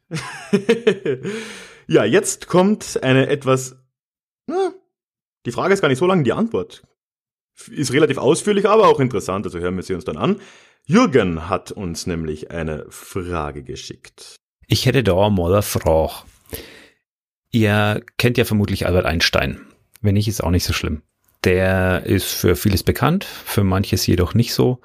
ja, 1.91 2.05
jetzt 2.05 2.47
kommt 2.47 3.03
eine 3.03 3.27
etwas. 3.27 3.75
Na, 4.47 4.73
die 5.45 5.51
Frage 5.51 5.73
ist 5.73 5.81
gar 5.81 5.89
nicht 5.89 5.97
so 5.99 6.07
lang, 6.07 6.23
die 6.23 6.31
Antwort 6.31 6.83
ist 7.69 7.91
relativ 7.91 8.17
ausführlich, 8.17 8.67
aber 8.67 8.87
auch 8.87 8.99
interessant, 8.99 9.45
also 9.45 9.59
hören 9.59 9.75
wir 9.75 9.83
sie 9.83 9.93
uns 9.93 10.05
dann 10.05 10.17
an. 10.17 10.39
Jürgen 10.85 11.49
hat 11.49 11.71
uns 11.71 12.07
nämlich 12.07 12.49
eine 12.49 12.85
Frage 12.89 13.63
geschickt. 13.63 14.37
Ich 14.67 14.85
hätte 14.85 15.03
da 15.03 15.29
mal 15.29 15.51
eine 15.51 15.61
Frage. 15.61 16.13
Ihr 17.51 18.01
kennt 18.17 18.37
ja 18.37 18.45
vermutlich 18.45 18.87
Albert 18.87 19.05
Einstein. 19.05 19.59
Wenn 19.99 20.13
nicht, 20.13 20.29
ist 20.29 20.43
auch 20.43 20.49
nicht 20.49 20.63
so 20.63 20.73
schlimm. 20.73 21.03
Der 21.43 22.03
ist 22.05 22.31
für 22.31 22.55
vieles 22.55 22.83
bekannt, 22.83 23.25
für 23.25 23.65
manches 23.65 24.07
jedoch 24.07 24.33
nicht 24.33 24.53
so. 24.53 24.79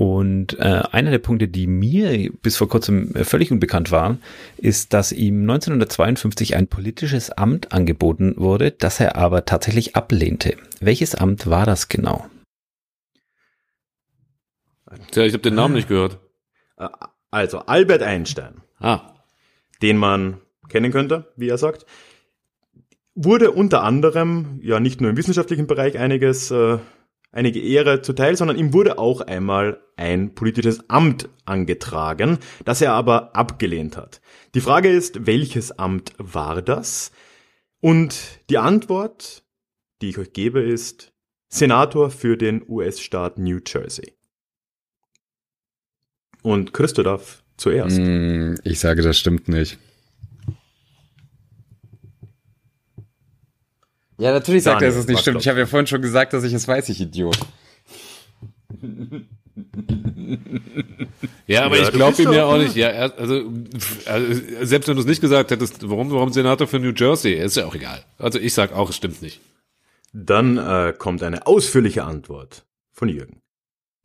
Und 0.00 0.58
äh, 0.58 0.82
einer 0.92 1.10
der 1.10 1.18
Punkte, 1.18 1.46
die 1.46 1.66
mir 1.66 2.32
bis 2.40 2.56
vor 2.56 2.70
kurzem 2.70 3.14
äh, 3.14 3.22
völlig 3.22 3.52
unbekannt 3.52 3.90
waren, 3.90 4.22
ist, 4.56 4.94
dass 4.94 5.12
ihm 5.12 5.42
1952 5.42 6.56
ein 6.56 6.68
politisches 6.68 7.30
Amt 7.30 7.74
angeboten 7.74 8.32
wurde, 8.38 8.70
das 8.70 8.98
er 8.98 9.16
aber 9.16 9.44
tatsächlich 9.44 9.96
ablehnte. 9.96 10.56
Welches 10.80 11.14
Amt 11.14 11.50
war 11.50 11.66
das 11.66 11.90
genau? 11.90 12.24
Tja, 15.10 15.24
ich 15.24 15.34
habe 15.34 15.42
den 15.42 15.54
Namen 15.54 15.74
nicht 15.74 15.88
gehört. 15.88 16.18
Äh, 16.78 16.88
Also, 17.30 17.58
Albert 17.58 18.02
Einstein, 18.02 18.62
Ah, 18.78 19.02
den 19.82 19.98
man 19.98 20.38
kennen 20.70 20.92
könnte, 20.92 21.30
wie 21.36 21.50
er 21.50 21.58
sagt, 21.58 21.84
wurde 23.14 23.50
unter 23.50 23.82
anderem 23.82 24.60
ja 24.62 24.80
nicht 24.80 25.02
nur 25.02 25.10
im 25.10 25.18
wissenschaftlichen 25.18 25.66
Bereich 25.66 25.98
einiges 25.98 26.50
äh, 26.50 26.78
einige 27.32 27.60
Ehre 27.60 28.02
zuteil, 28.02 28.36
sondern 28.36 28.58
ihm 28.58 28.72
wurde 28.72 28.98
auch 28.98 29.20
einmal 29.20 29.80
ein 29.96 30.34
politisches 30.34 30.88
Amt 30.88 31.28
angetragen, 31.44 32.38
das 32.64 32.80
er 32.80 32.92
aber 32.92 33.36
abgelehnt 33.36 33.96
hat. 33.96 34.20
Die 34.54 34.60
Frage 34.60 34.90
ist, 34.90 35.26
welches 35.26 35.72
Amt 35.72 36.12
war 36.18 36.62
das? 36.62 37.12
Und 37.80 38.40
die 38.50 38.58
Antwort, 38.58 39.44
die 40.02 40.10
ich 40.10 40.18
euch 40.18 40.32
gebe, 40.32 40.60
ist 40.60 41.12
Senator 41.48 42.10
für 42.10 42.36
den 42.36 42.62
US-Staat 42.68 43.38
New 43.38 43.58
Jersey. 43.66 44.14
Und 46.42 46.72
Christo 46.72 47.02
zuerst. 47.56 47.98
Mm, 47.98 48.54
Ich 48.64 48.80
sage, 48.80 49.02
das 49.02 49.18
stimmt 49.18 49.48
nicht. 49.48 49.78
Ja, 54.20 54.32
natürlich 54.32 54.62
sagt 54.64 54.76
er, 54.82 54.88
Daniel, 54.88 54.94
dass 54.94 55.00
es 55.04 55.08
nicht 55.08 55.20
stimmt. 55.20 55.34
glaubst 55.34 55.46
Ich 55.46 55.48
habe 55.48 55.60
ja 55.60 55.66
vorhin 55.66 55.86
schon 55.86 56.02
gesagt, 56.02 56.32
dass 56.34 56.44
ich 56.44 56.52
es 56.52 56.68
weiß, 56.68 56.88
ich 56.90 57.00
Idiot. 57.00 57.38
Ja, 61.46 61.64
aber 61.64 61.76
Ja, 61.78 61.82
ich 61.84 61.92
glaube 61.92 62.22
ihm 62.22 62.32
ja 62.32 62.42
doch- 62.42 62.52
auch 62.52 62.58
nicht. 62.58 62.76
Ja, 62.76 62.88
er, 62.88 63.18
also, 63.18 63.42
also, 64.06 64.40
selbst 64.62 64.88
wenn 64.88 64.94
du 64.96 65.00
es 65.00 65.06
nicht 65.06 65.20
gesagt 65.20 65.50
hättest, 65.50 65.88
warum, 65.88 66.10
warum 66.10 66.32
Senator 66.32 66.66
für 66.66 66.78
New 66.78 66.92
Jersey, 66.94 67.32
ist 67.34 67.56
ja 67.56 67.66
auch 67.66 67.74
egal. 67.74 68.04
Also 68.18 68.38
ich 68.38 68.54
sag 68.54 68.72
auch, 68.72 68.90
es 68.90 68.96
stimmt 68.96 69.22
nicht. 69.22 69.40
Dann 70.12 70.56
äh, 70.58 70.92
kommt 70.96 71.22
eine 71.22 71.46
ausführliche 71.46 72.04
Antwort 72.04 72.64
von 72.92 73.08
Jürgen. 73.08 73.40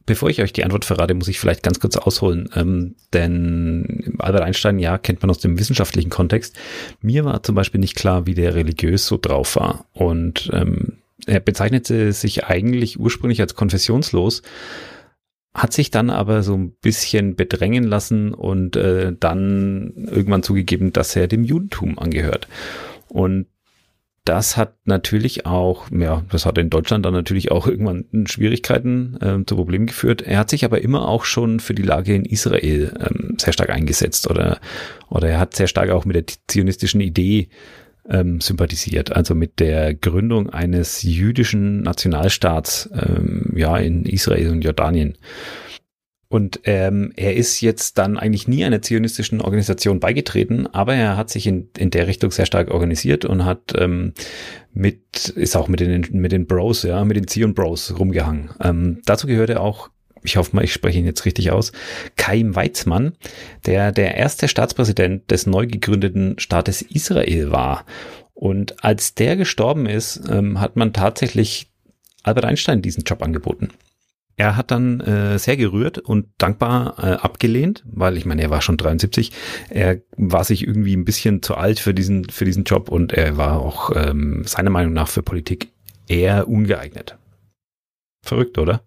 Bevor 0.05 0.29
ich 0.29 0.41
euch 0.41 0.53
die 0.53 0.63
Antwort 0.63 0.85
verrate, 0.85 1.15
muss 1.15 1.27
ich 1.27 1.39
vielleicht 1.39 1.63
ganz 1.63 1.79
kurz 1.79 1.97
ausholen, 1.97 2.49
ähm, 2.55 2.95
denn 3.13 4.15
Albert 4.19 4.43
Einstein, 4.43 4.77
ja, 4.77 4.99
kennt 4.99 5.21
man 5.21 5.31
aus 5.31 5.39
dem 5.39 5.57
wissenschaftlichen 5.57 6.11
Kontext. 6.11 6.55
Mir 7.01 7.25
war 7.25 7.41
zum 7.41 7.55
Beispiel 7.55 7.79
nicht 7.79 7.95
klar, 7.95 8.27
wie 8.27 8.35
der 8.35 8.53
religiös 8.53 9.07
so 9.07 9.17
drauf 9.17 9.55
war. 9.55 9.85
Und 9.93 10.51
ähm, 10.53 10.97
er 11.25 11.39
bezeichnete 11.39 12.13
sich 12.13 12.45
eigentlich 12.45 12.99
ursprünglich 12.99 13.41
als 13.41 13.55
konfessionslos, 13.55 14.43
hat 15.55 15.73
sich 15.73 15.89
dann 15.89 16.11
aber 16.11 16.43
so 16.43 16.53
ein 16.53 16.71
bisschen 16.81 17.35
bedrängen 17.35 17.85
lassen 17.85 18.33
und 18.33 18.75
äh, 18.75 19.13
dann 19.19 19.93
irgendwann 20.11 20.43
zugegeben, 20.43 20.93
dass 20.93 21.15
er 21.15 21.27
dem 21.27 21.43
Judentum 21.43 21.97
angehört. 21.97 22.47
Und 23.07 23.47
das 24.25 24.57
hat 24.57 24.73
natürlich 24.85 25.45
auch, 25.45 25.85
ja, 25.91 26.23
das 26.31 26.45
hat 26.47 26.57
in 26.57 26.71
Deutschland 26.71 27.05
dann 27.05 27.13
natürlich 27.13 27.51
auch 27.51 27.67
irgendwann 27.67 28.25
Schwierigkeiten 28.25 29.17
äh, 29.21 29.45
zu 29.45 29.55
Problemen 29.55 29.85
geführt. 29.85 30.23
Er 30.23 30.39
hat 30.39 30.49
sich 30.49 30.65
aber 30.65 30.81
immer 30.81 31.07
auch 31.07 31.25
schon 31.25 31.59
für 31.59 31.75
die 31.75 31.83
Lage 31.83 32.15
in 32.15 32.25
Israel 32.25 32.91
ähm, 32.99 33.35
sehr 33.37 33.53
stark 33.53 33.69
eingesetzt 33.69 34.29
oder, 34.29 34.59
oder 35.09 35.29
er 35.29 35.39
hat 35.39 35.55
sehr 35.55 35.67
stark 35.67 35.91
auch 35.91 36.05
mit 36.05 36.15
der 36.15 36.25
zionistischen 36.47 37.01
Idee 37.01 37.49
ähm, 38.09 38.41
sympathisiert, 38.41 39.15
also 39.15 39.35
mit 39.35 39.59
der 39.59 39.93
Gründung 39.93 40.49
eines 40.49 41.03
jüdischen 41.03 41.81
Nationalstaats 41.81 42.89
ähm, 42.93 43.53
ja 43.55 43.77
in 43.77 44.05
Israel 44.05 44.49
und 44.49 44.63
Jordanien. 44.63 45.17
Und 46.27 46.61
ähm, 46.63 47.13
er 47.15 47.35
ist 47.35 47.61
jetzt 47.61 47.97
dann 47.97 48.17
eigentlich 48.17 48.47
nie 48.47 48.65
einer 48.65 48.81
zionistischen 48.81 49.41
Organisation 49.41 49.99
beigetreten, 49.99 50.67
aber 50.67 50.95
er 50.95 51.17
hat 51.17 51.29
sich 51.29 51.45
in, 51.45 51.69
in 51.77 51.91
der 51.91 52.07
Richtung 52.07 52.31
sehr 52.31 52.47
stark 52.47 52.71
organisiert 52.71 53.25
und 53.25 53.45
hat 53.45 53.73
ähm, 53.77 54.13
mit, 54.73 55.29
ist 55.29 55.55
auch 55.55 55.67
mit 55.67 55.79
den, 55.79 56.05
mit 56.11 56.31
den 56.31 56.47
Bros, 56.47 56.83
ja, 56.83 57.05
mit 57.05 57.15
den 57.15 57.27
Zion 57.27 57.53
Bros 57.53 57.97
rumgehangen. 57.97 58.49
Ähm, 58.59 59.01
dazu 59.05 59.27
gehörte 59.27 59.61
auch, 59.61 59.89
ich 60.23 60.37
hoffe 60.37 60.55
mal, 60.55 60.65
ich 60.65 60.73
spreche 60.73 60.97
ihn 60.97 61.05
jetzt 61.05 61.25
richtig 61.25 61.51
aus, 61.51 61.71
Chaim 62.19 62.55
Weizmann, 62.55 63.13
der 63.67 63.91
der 63.91 64.15
erste 64.15 64.47
Staatspräsident 64.47 65.29
des 65.29 65.45
neu 65.45 65.67
gegründeten 65.67 66.39
Staates 66.39 66.81
Israel 66.81 67.51
war. 67.51 67.85
Und 68.33 68.83
als 68.83 69.13
der 69.13 69.37
gestorben 69.37 69.85
ist, 69.85 70.21
ähm, 70.29 70.59
hat 70.59 70.75
man 70.75 70.91
tatsächlich 70.91 71.71
Albert 72.23 72.45
Einstein 72.45 72.81
diesen 72.81 73.03
Job 73.03 73.21
angeboten. 73.21 73.69
Er 74.37 74.57
hat 74.57 74.71
dann 74.71 74.99
äh, 74.99 75.39
sehr 75.39 75.55
gerührt 75.55 75.97
und 75.97 76.27
dankbar 76.37 76.95
äh, 76.99 77.13
abgelehnt, 77.13 77.83
weil 77.87 78.17
ich 78.17 78.25
meine, 78.25 78.41
er 78.41 78.49
war 78.49 78.61
schon 78.61 78.77
73. 78.77 79.31
Er 79.69 80.01
war 80.17 80.43
sich 80.43 80.67
irgendwie 80.67 80.95
ein 80.95 81.05
bisschen 81.05 81.41
zu 81.41 81.55
alt 81.55 81.79
für 81.79 81.93
diesen 81.93 82.29
für 82.29 82.43
diesen 82.43 82.65
Job 82.65 82.89
und 82.89 83.13
er 83.13 83.37
war 83.37 83.61
auch 83.61 83.91
ähm, 83.95 84.43
seiner 84.45 84.71
Meinung 84.71 84.93
nach 84.93 85.07
für 85.07 85.23
Politik 85.23 85.69
eher 86.07 86.49
ungeeignet. 86.49 87.17
Verrückt, 88.23 88.57
oder? 88.57 88.81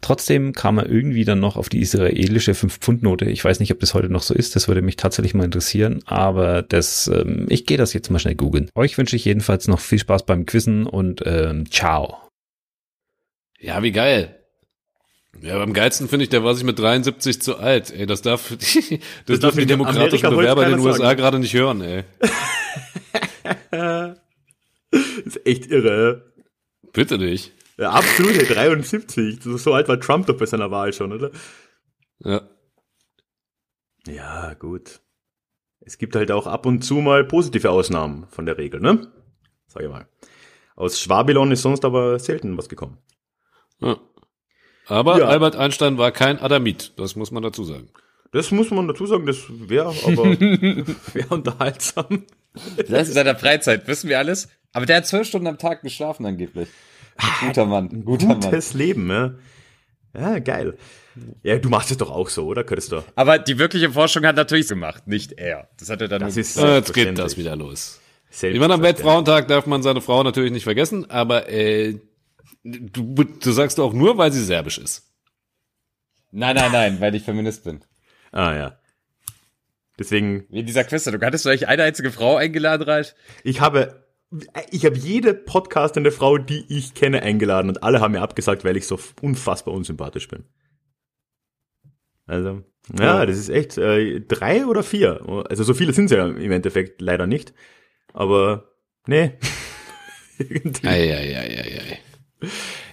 Trotzdem 0.00 0.52
kam 0.52 0.78
er 0.78 0.88
irgendwie 0.88 1.24
dann 1.24 1.40
noch 1.40 1.56
auf 1.56 1.68
die 1.68 1.80
israelische 1.80 2.52
5-Pfund-Note. 2.52 3.24
Ich 3.24 3.44
weiß 3.44 3.60
nicht, 3.60 3.72
ob 3.72 3.80
das 3.80 3.94
heute 3.94 4.08
noch 4.08 4.22
so 4.22 4.34
ist. 4.34 4.54
Das 4.54 4.68
würde 4.68 4.82
mich 4.82 4.96
tatsächlich 4.96 5.34
mal 5.34 5.44
interessieren. 5.44 6.00
Aber 6.06 6.62
das, 6.62 7.08
ähm, 7.08 7.46
ich 7.48 7.66
gehe 7.66 7.76
das 7.76 7.92
jetzt 7.92 8.10
mal 8.10 8.18
schnell 8.18 8.36
googeln. 8.36 8.70
Euch 8.74 8.96
wünsche 8.98 9.16
ich 9.16 9.24
jedenfalls 9.24 9.68
noch 9.68 9.80
viel 9.80 9.98
Spaß 9.98 10.24
beim 10.24 10.46
Quizzen 10.46 10.86
und 10.86 11.22
ähm, 11.26 11.70
ciao. 11.70 12.18
Ja, 13.58 13.82
wie 13.82 13.92
geil. 13.92 14.35
Ja, 15.42 15.60
am 15.60 15.72
geilsten 15.72 16.08
finde 16.08 16.24
ich, 16.24 16.28
der 16.30 16.44
war 16.44 16.54
sich 16.54 16.64
mit 16.64 16.78
73 16.78 17.40
zu 17.40 17.56
alt. 17.56 17.90
Ey, 17.92 18.06
das 18.06 18.22
darf, 18.22 18.48
das, 18.50 18.88
darf 19.26 19.40
dürfen 19.40 19.58
die 19.60 19.66
demokratischen 19.66 20.26
Amerika 20.26 20.54
Bewerber 20.54 20.64
in 20.66 20.70
den 20.72 20.80
USA 20.80 20.98
sagen. 20.98 21.18
gerade 21.18 21.38
nicht 21.38 21.54
hören, 21.54 21.80
ey. 21.80 22.04
Das 23.70 24.18
ist 25.24 25.46
echt 25.46 25.70
irre. 25.70 26.32
Bitte 26.92 27.18
nicht. 27.18 27.52
Ja, 27.78 27.90
absolut, 27.90 28.36
ey, 28.36 28.46
73. 28.46 29.42
So, 29.42 29.56
so 29.56 29.74
alt 29.74 29.88
war 29.88 30.00
Trump 30.00 30.26
doch 30.26 30.36
bei 30.36 30.46
seiner 30.46 30.70
Wahl 30.70 30.92
schon, 30.92 31.12
oder? 31.12 31.30
Ja. 32.20 32.48
Ja, 34.06 34.54
gut. 34.54 35.00
Es 35.80 35.98
gibt 35.98 36.16
halt 36.16 36.30
auch 36.30 36.46
ab 36.46 36.66
und 36.66 36.82
zu 36.82 36.94
mal 36.96 37.24
positive 37.24 37.70
Ausnahmen 37.70 38.26
von 38.28 38.46
der 38.46 38.58
Regel, 38.58 38.80
ne? 38.80 39.12
Sag 39.66 39.82
ich 39.82 39.88
mal. 39.88 40.08
Aus 40.74 41.00
Schwabilon 41.00 41.52
ist 41.52 41.62
sonst 41.62 41.84
aber 41.84 42.18
selten 42.18 42.56
was 42.56 42.68
gekommen. 42.68 42.98
ja. 43.80 43.98
Aber 44.86 45.18
Ja. 45.18 45.26
Albert 45.26 45.56
Einstein 45.56 45.98
war 45.98 46.12
kein 46.12 46.40
Adamit, 46.40 46.92
das 46.96 47.16
muss 47.16 47.30
man 47.30 47.42
dazu 47.42 47.64
sagen. 47.64 47.88
Das 48.32 48.50
muss 48.50 48.70
man 48.70 48.86
dazu 48.88 49.06
sagen, 49.06 49.26
das 49.26 49.38
wäre 49.48 49.88
aber 50.04 50.24
wär 51.14 51.30
unterhaltsam. 51.32 52.24
Das 52.76 53.02
ist 53.02 53.08
in 53.08 53.14
seiner 53.14 53.36
Freizeit, 53.36 53.86
wissen 53.86 54.08
wir 54.08 54.18
alles. 54.18 54.48
Aber 54.72 54.86
der 54.86 54.96
hat 54.98 55.06
zwölf 55.06 55.26
Stunden 55.26 55.46
am 55.46 55.58
Tag 55.58 55.82
geschlafen 55.82 56.26
angeblich. 56.26 56.68
Ein 57.16 57.48
guter 57.48 57.64
Mann, 57.66 57.88
ein 57.90 58.04
guter 58.04 58.26
Mann. 58.26 58.40
Gutes 58.40 58.74
Leben, 58.74 59.08
ja. 59.08 59.34
Ja, 60.14 60.38
geil. 60.38 60.76
Ja, 61.42 61.58
du 61.58 61.68
machst 61.68 61.90
es 61.90 61.96
doch 61.96 62.10
auch 62.10 62.28
so, 62.28 62.46
oder, 62.46 62.62
Christoph? 62.64 63.04
Aber 63.14 63.38
die 63.38 63.58
wirkliche 63.58 63.90
Forschung 63.90 64.24
hat 64.26 64.36
natürlich 64.36 64.68
gemacht, 64.68 65.06
nicht 65.06 65.32
er. 65.32 65.68
Das 65.78 65.88
hat 65.88 66.00
er 66.02 66.08
dann 66.08 66.20
Das 66.20 66.36
ist 66.36 66.56
Äh, 66.58 66.76
jetzt 66.76 66.92
geht 66.92 67.18
das 67.18 67.36
wieder 67.38 67.56
los. 67.56 68.00
Ich 68.30 68.58
meine, 68.58 68.74
am 68.74 68.82
Weltfrauentag 68.82 69.48
darf 69.48 69.66
man 69.66 69.82
seine 69.82 70.02
Frau 70.02 70.22
natürlich 70.22 70.52
nicht 70.52 70.64
vergessen, 70.64 71.10
aber 71.10 71.48
äh, 71.48 71.98
du, 72.64 73.24
du 73.24 73.52
sagst 73.52 73.78
auch 73.80 73.92
nur, 73.92 74.18
weil 74.18 74.32
sie 74.32 74.44
serbisch 74.44 74.78
ist. 74.78 75.12
Nein, 76.30 76.56
nein, 76.56 76.72
nein, 76.72 77.00
weil 77.00 77.14
ich 77.14 77.22
Feminist 77.22 77.64
bin. 77.64 77.80
Ah, 78.32 78.54
ja. 78.54 78.78
Deswegen, 79.98 80.44
Wie 80.50 80.62
dieser 80.62 80.84
Quiz, 80.84 81.04
du 81.04 81.20
hattest 81.20 81.44
vielleicht 81.44 81.66
eine 81.66 81.84
einzige 81.84 82.10
Frau 82.10 82.36
eingeladen, 82.36 82.82
Ralf? 82.82 83.14
ich 83.44 83.60
habe, 83.60 84.04
ich 84.70 84.84
habe 84.84 84.96
jede 84.96 85.32
podcastende 85.32 86.10
Frau, 86.10 86.36
die 86.36 86.64
ich 86.68 86.92
kenne, 86.94 87.22
eingeladen 87.22 87.68
und 87.70 87.82
alle 87.82 88.00
haben 88.00 88.12
mir 88.12 88.20
abgesagt, 88.20 88.64
weil 88.64 88.76
ich 88.76 88.86
so 88.86 88.98
unfassbar 89.22 89.72
unsympathisch 89.72 90.28
bin. 90.28 90.44
Also, 92.26 92.62
ja, 92.98 93.24
das 93.24 93.38
ist 93.38 93.48
echt 93.48 93.78
äh, 93.78 94.20
drei 94.20 94.66
oder 94.66 94.82
vier. 94.82 95.22
Also 95.48 95.64
so 95.64 95.74
viele 95.74 95.92
sind 95.92 96.06
es 96.06 96.10
ja 96.12 96.26
im 96.26 96.52
Endeffekt 96.52 97.00
leider 97.00 97.26
nicht. 97.26 97.54
Aber 98.12 98.72
nee. 99.06 99.38
Irgendwie. 100.38 100.86
Eieieiei. 100.86 101.98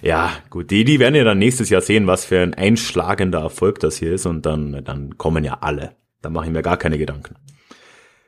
Ja, 0.02 0.32
gut, 0.50 0.70
die, 0.70 0.84
die 0.84 0.98
werden 0.98 1.14
ja 1.14 1.24
dann 1.24 1.38
nächstes 1.38 1.70
Jahr 1.70 1.80
sehen, 1.80 2.06
was 2.06 2.24
für 2.24 2.40
ein 2.40 2.54
einschlagender 2.54 3.40
Erfolg 3.40 3.78
das 3.80 3.96
hier 3.96 4.12
ist 4.12 4.26
und 4.26 4.46
dann, 4.46 4.84
dann 4.84 5.18
kommen 5.18 5.44
ja 5.44 5.58
alle. 5.60 5.96
Da 6.22 6.30
mache 6.30 6.46
ich 6.46 6.52
mir 6.52 6.62
gar 6.62 6.76
keine 6.76 6.98
Gedanken. 6.98 7.36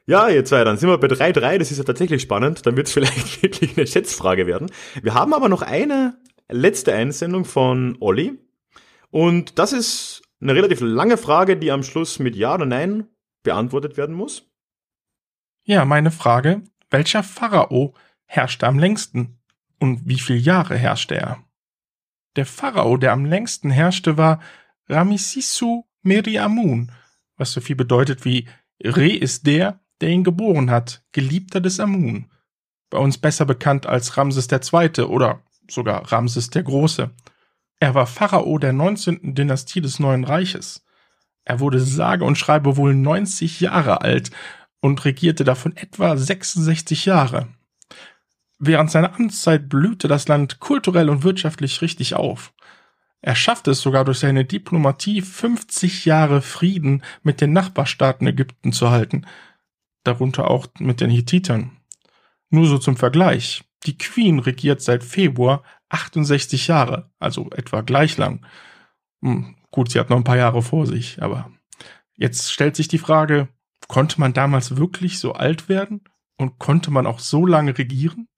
Ja, 0.06 0.28
ihr 0.28 0.44
zwei, 0.44 0.62
dann 0.62 0.76
sind 0.76 0.88
wir 0.88 0.98
bei 0.98 1.08
3-3, 1.08 1.58
das 1.58 1.72
ist 1.72 1.78
ja 1.78 1.84
tatsächlich 1.84 2.22
spannend, 2.22 2.64
dann 2.64 2.76
wird 2.76 2.86
es 2.86 2.92
vielleicht 2.94 3.42
wirklich 3.42 3.76
eine 3.76 3.86
Schätzfrage 3.86 4.46
werden. 4.46 4.70
Wir 5.02 5.14
haben 5.14 5.34
aber 5.34 5.48
noch 5.48 5.62
eine 5.62 6.16
letzte 6.48 6.94
Einsendung 6.94 7.44
von 7.44 7.96
Olli 8.00 8.38
und 9.10 9.58
das 9.58 9.72
ist 9.72 10.22
eine 10.40 10.54
relativ 10.54 10.80
lange 10.80 11.16
Frage, 11.16 11.56
die 11.56 11.72
am 11.72 11.82
Schluss 11.82 12.18
mit 12.18 12.36
Ja 12.36 12.54
oder 12.54 12.66
Nein 12.66 13.08
beantwortet 13.42 13.96
werden 13.96 14.14
muss. 14.14 14.48
Ja, 15.64 15.84
meine 15.84 16.10
Frage, 16.10 16.62
welcher 16.90 17.22
Pharao 17.22 17.94
herrschte 18.26 18.66
am 18.66 18.78
längsten 18.78 19.38
und 19.86 20.08
wie 20.08 20.18
viele 20.18 20.38
Jahre 20.38 20.76
herrschte 20.76 21.16
er? 21.16 21.44
Der 22.34 22.46
Pharao, 22.46 22.96
der 22.96 23.12
am 23.12 23.24
längsten 23.24 23.70
herrschte, 23.70 24.16
war 24.16 24.40
Ramesisu 24.88 25.84
Meriamun, 26.02 26.92
was 27.36 27.52
so 27.52 27.60
viel 27.60 27.76
bedeutet 27.76 28.24
wie 28.24 28.48
Re 28.82 29.08
ist 29.08 29.46
der, 29.46 29.80
der 30.00 30.10
ihn 30.10 30.24
geboren 30.24 30.70
hat, 30.70 31.02
Geliebter 31.12 31.60
des 31.60 31.80
Amun. 31.80 32.30
Bei 32.90 32.98
uns 32.98 33.18
besser 33.18 33.46
bekannt 33.46 33.86
als 33.86 34.16
Ramses 34.16 34.48
II. 34.50 35.04
oder 35.04 35.42
sogar 35.68 36.12
Ramses 36.12 36.50
der 36.50 36.62
Große. 36.62 37.10
Er 37.80 37.94
war 37.94 38.06
Pharao 38.06 38.58
der 38.58 38.72
19. 38.72 39.34
Dynastie 39.34 39.80
des 39.80 39.98
Neuen 39.98 40.24
Reiches. 40.24 40.84
Er 41.44 41.60
wurde 41.60 41.80
sage 41.80 42.24
und 42.24 42.36
schreibe 42.36 42.76
wohl 42.76 42.94
90 42.94 43.60
Jahre 43.60 44.02
alt 44.02 44.30
und 44.80 45.04
regierte 45.04 45.44
davon 45.44 45.76
etwa 45.76 46.16
66 46.16 47.06
Jahre. 47.06 47.48
Während 48.58 48.90
seiner 48.90 49.14
Amtszeit 49.14 49.68
blühte 49.68 50.08
das 50.08 50.28
Land 50.28 50.60
kulturell 50.60 51.10
und 51.10 51.24
wirtschaftlich 51.24 51.82
richtig 51.82 52.14
auf. 52.14 52.54
Er 53.20 53.34
schaffte 53.34 53.72
es 53.72 53.80
sogar 53.80 54.04
durch 54.04 54.20
seine 54.20 54.44
Diplomatie 54.44 55.20
50 55.20 56.04
Jahre 56.04 56.40
Frieden 56.40 57.02
mit 57.22 57.40
den 57.40 57.52
Nachbarstaaten 57.52 58.26
Ägypten 58.26 58.72
zu 58.72 58.90
halten, 58.90 59.26
darunter 60.04 60.50
auch 60.50 60.68
mit 60.78 61.00
den 61.00 61.10
Hittitern. 61.10 61.76
Nur 62.50 62.66
so 62.66 62.78
zum 62.78 62.96
Vergleich. 62.96 63.64
Die 63.84 63.98
Queen 63.98 64.38
regiert 64.38 64.80
seit 64.80 65.04
Februar 65.04 65.62
68 65.88 66.66
Jahre, 66.68 67.10
also 67.18 67.50
etwa 67.50 67.80
gleich 67.82 68.16
lang. 68.16 68.46
Hm, 69.22 69.56
gut, 69.70 69.90
sie 69.90 70.00
hat 70.00 70.10
noch 70.10 70.16
ein 70.16 70.24
paar 70.24 70.36
Jahre 70.36 70.62
vor 70.62 70.86
sich, 70.86 71.22
aber 71.22 71.50
jetzt 72.16 72.52
stellt 72.52 72.76
sich 72.76 72.88
die 72.88 72.98
Frage, 72.98 73.48
konnte 73.88 74.20
man 74.20 74.32
damals 74.32 74.76
wirklich 74.76 75.18
so 75.18 75.32
alt 75.32 75.68
werden? 75.68 76.02
Und 76.38 76.58
konnte 76.58 76.90
man 76.90 77.06
auch 77.06 77.18
so 77.18 77.46
lange 77.46 77.78
regieren? 77.78 78.28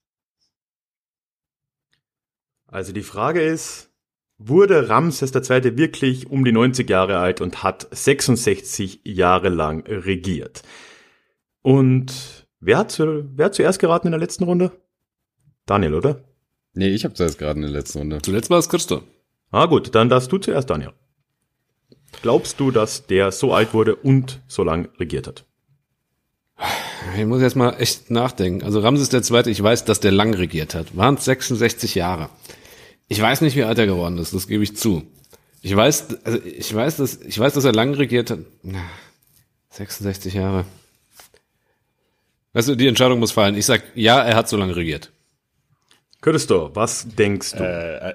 Also 2.71 2.93
die 2.93 3.03
Frage 3.03 3.41
ist, 3.41 3.89
wurde 4.37 4.89
Ramses 4.89 5.33
II. 5.33 5.77
wirklich 5.77 6.29
um 6.29 6.45
die 6.45 6.51
90 6.51 6.89
Jahre 6.89 7.17
alt 7.17 7.41
und 7.41 7.63
hat 7.63 7.87
66 7.91 9.01
Jahre 9.03 9.49
lang 9.49 9.85
regiert? 9.87 10.63
Und 11.61 12.47
wer 12.59 12.77
hat, 12.77 12.91
zu, 12.91 13.29
wer 13.35 13.47
hat 13.47 13.55
zuerst 13.55 13.79
geraten 13.79 14.07
in 14.07 14.11
der 14.11 14.19
letzten 14.19 14.45
Runde? 14.45 14.71
Daniel, 15.65 15.95
oder? 15.95 16.23
Nee, 16.73 16.89
ich 16.89 17.03
habe 17.03 17.13
zuerst 17.13 17.37
gerade 17.37 17.57
in 17.57 17.63
der 17.63 17.71
letzten 17.71 17.99
Runde. 17.99 18.21
Zuletzt 18.21 18.49
war 18.49 18.59
es 18.59 18.69
Christo. 18.69 19.03
Ah 19.51 19.65
gut, 19.65 19.93
dann 19.95 20.09
darfst 20.09 20.31
du 20.31 20.37
zuerst, 20.37 20.69
Daniel. 20.69 20.93
Glaubst 22.21 22.59
du, 22.59 22.71
dass 22.71 23.07
der 23.07 23.31
so 23.31 23.53
alt 23.53 23.73
wurde 23.73 23.95
und 23.95 24.41
so 24.47 24.63
lang 24.63 24.89
regiert 24.99 25.27
hat? 25.27 25.45
Ich 27.17 27.25
muss 27.25 27.41
jetzt 27.41 27.55
mal 27.55 27.71
echt 27.79 28.11
nachdenken. 28.11 28.63
Also 28.63 28.79
Ramses 28.79 29.11
II., 29.13 29.49
ich 29.49 29.61
weiß, 29.61 29.85
dass 29.85 29.99
der 29.99 30.11
lang 30.11 30.33
regiert 30.33 30.75
hat. 30.75 30.95
Waren 30.95 31.15
es 31.15 31.25
66 31.25 31.95
Jahre. 31.95 32.29
Ich 33.09 33.21
weiß 33.21 33.41
nicht, 33.41 33.55
wie 33.57 33.63
alt 33.63 33.77
er 33.77 33.87
geworden 33.87 34.17
ist, 34.17 34.33
das 34.33 34.47
gebe 34.47 34.63
ich 34.63 34.77
zu. 34.77 35.03
Ich 35.61 35.75
weiß, 35.75 36.23
also 36.23 36.39
ich 36.45 36.73
weiß, 36.73 36.97
dass, 36.97 37.21
ich 37.21 37.37
weiß, 37.37 37.53
dass 37.53 37.65
er 37.65 37.73
lang 37.73 37.93
regiert 37.93 38.31
hat. 38.31 38.39
Na, 38.63 38.79
66 39.71 40.35
Jahre. 40.35 40.65
Weißt 42.53 42.69
du, 42.69 42.75
die 42.75 42.87
Entscheidung 42.87 43.19
muss 43.19 43.31
fallen. 43.31 43.55
Ich 43.55 43.65
sag, 43.65 43.83
ja, 43.95 44.21
er 44.21 44.35
hat 44.35 44.47
so 44.47 44.55
lange 44.55 44.75
regiert. 44.75 45.11
Christo, 46.21 46.71
was 46.73 47.07
denkst 47.15 47.53
du? 47.53 47.63
Äh, 47.63 48.13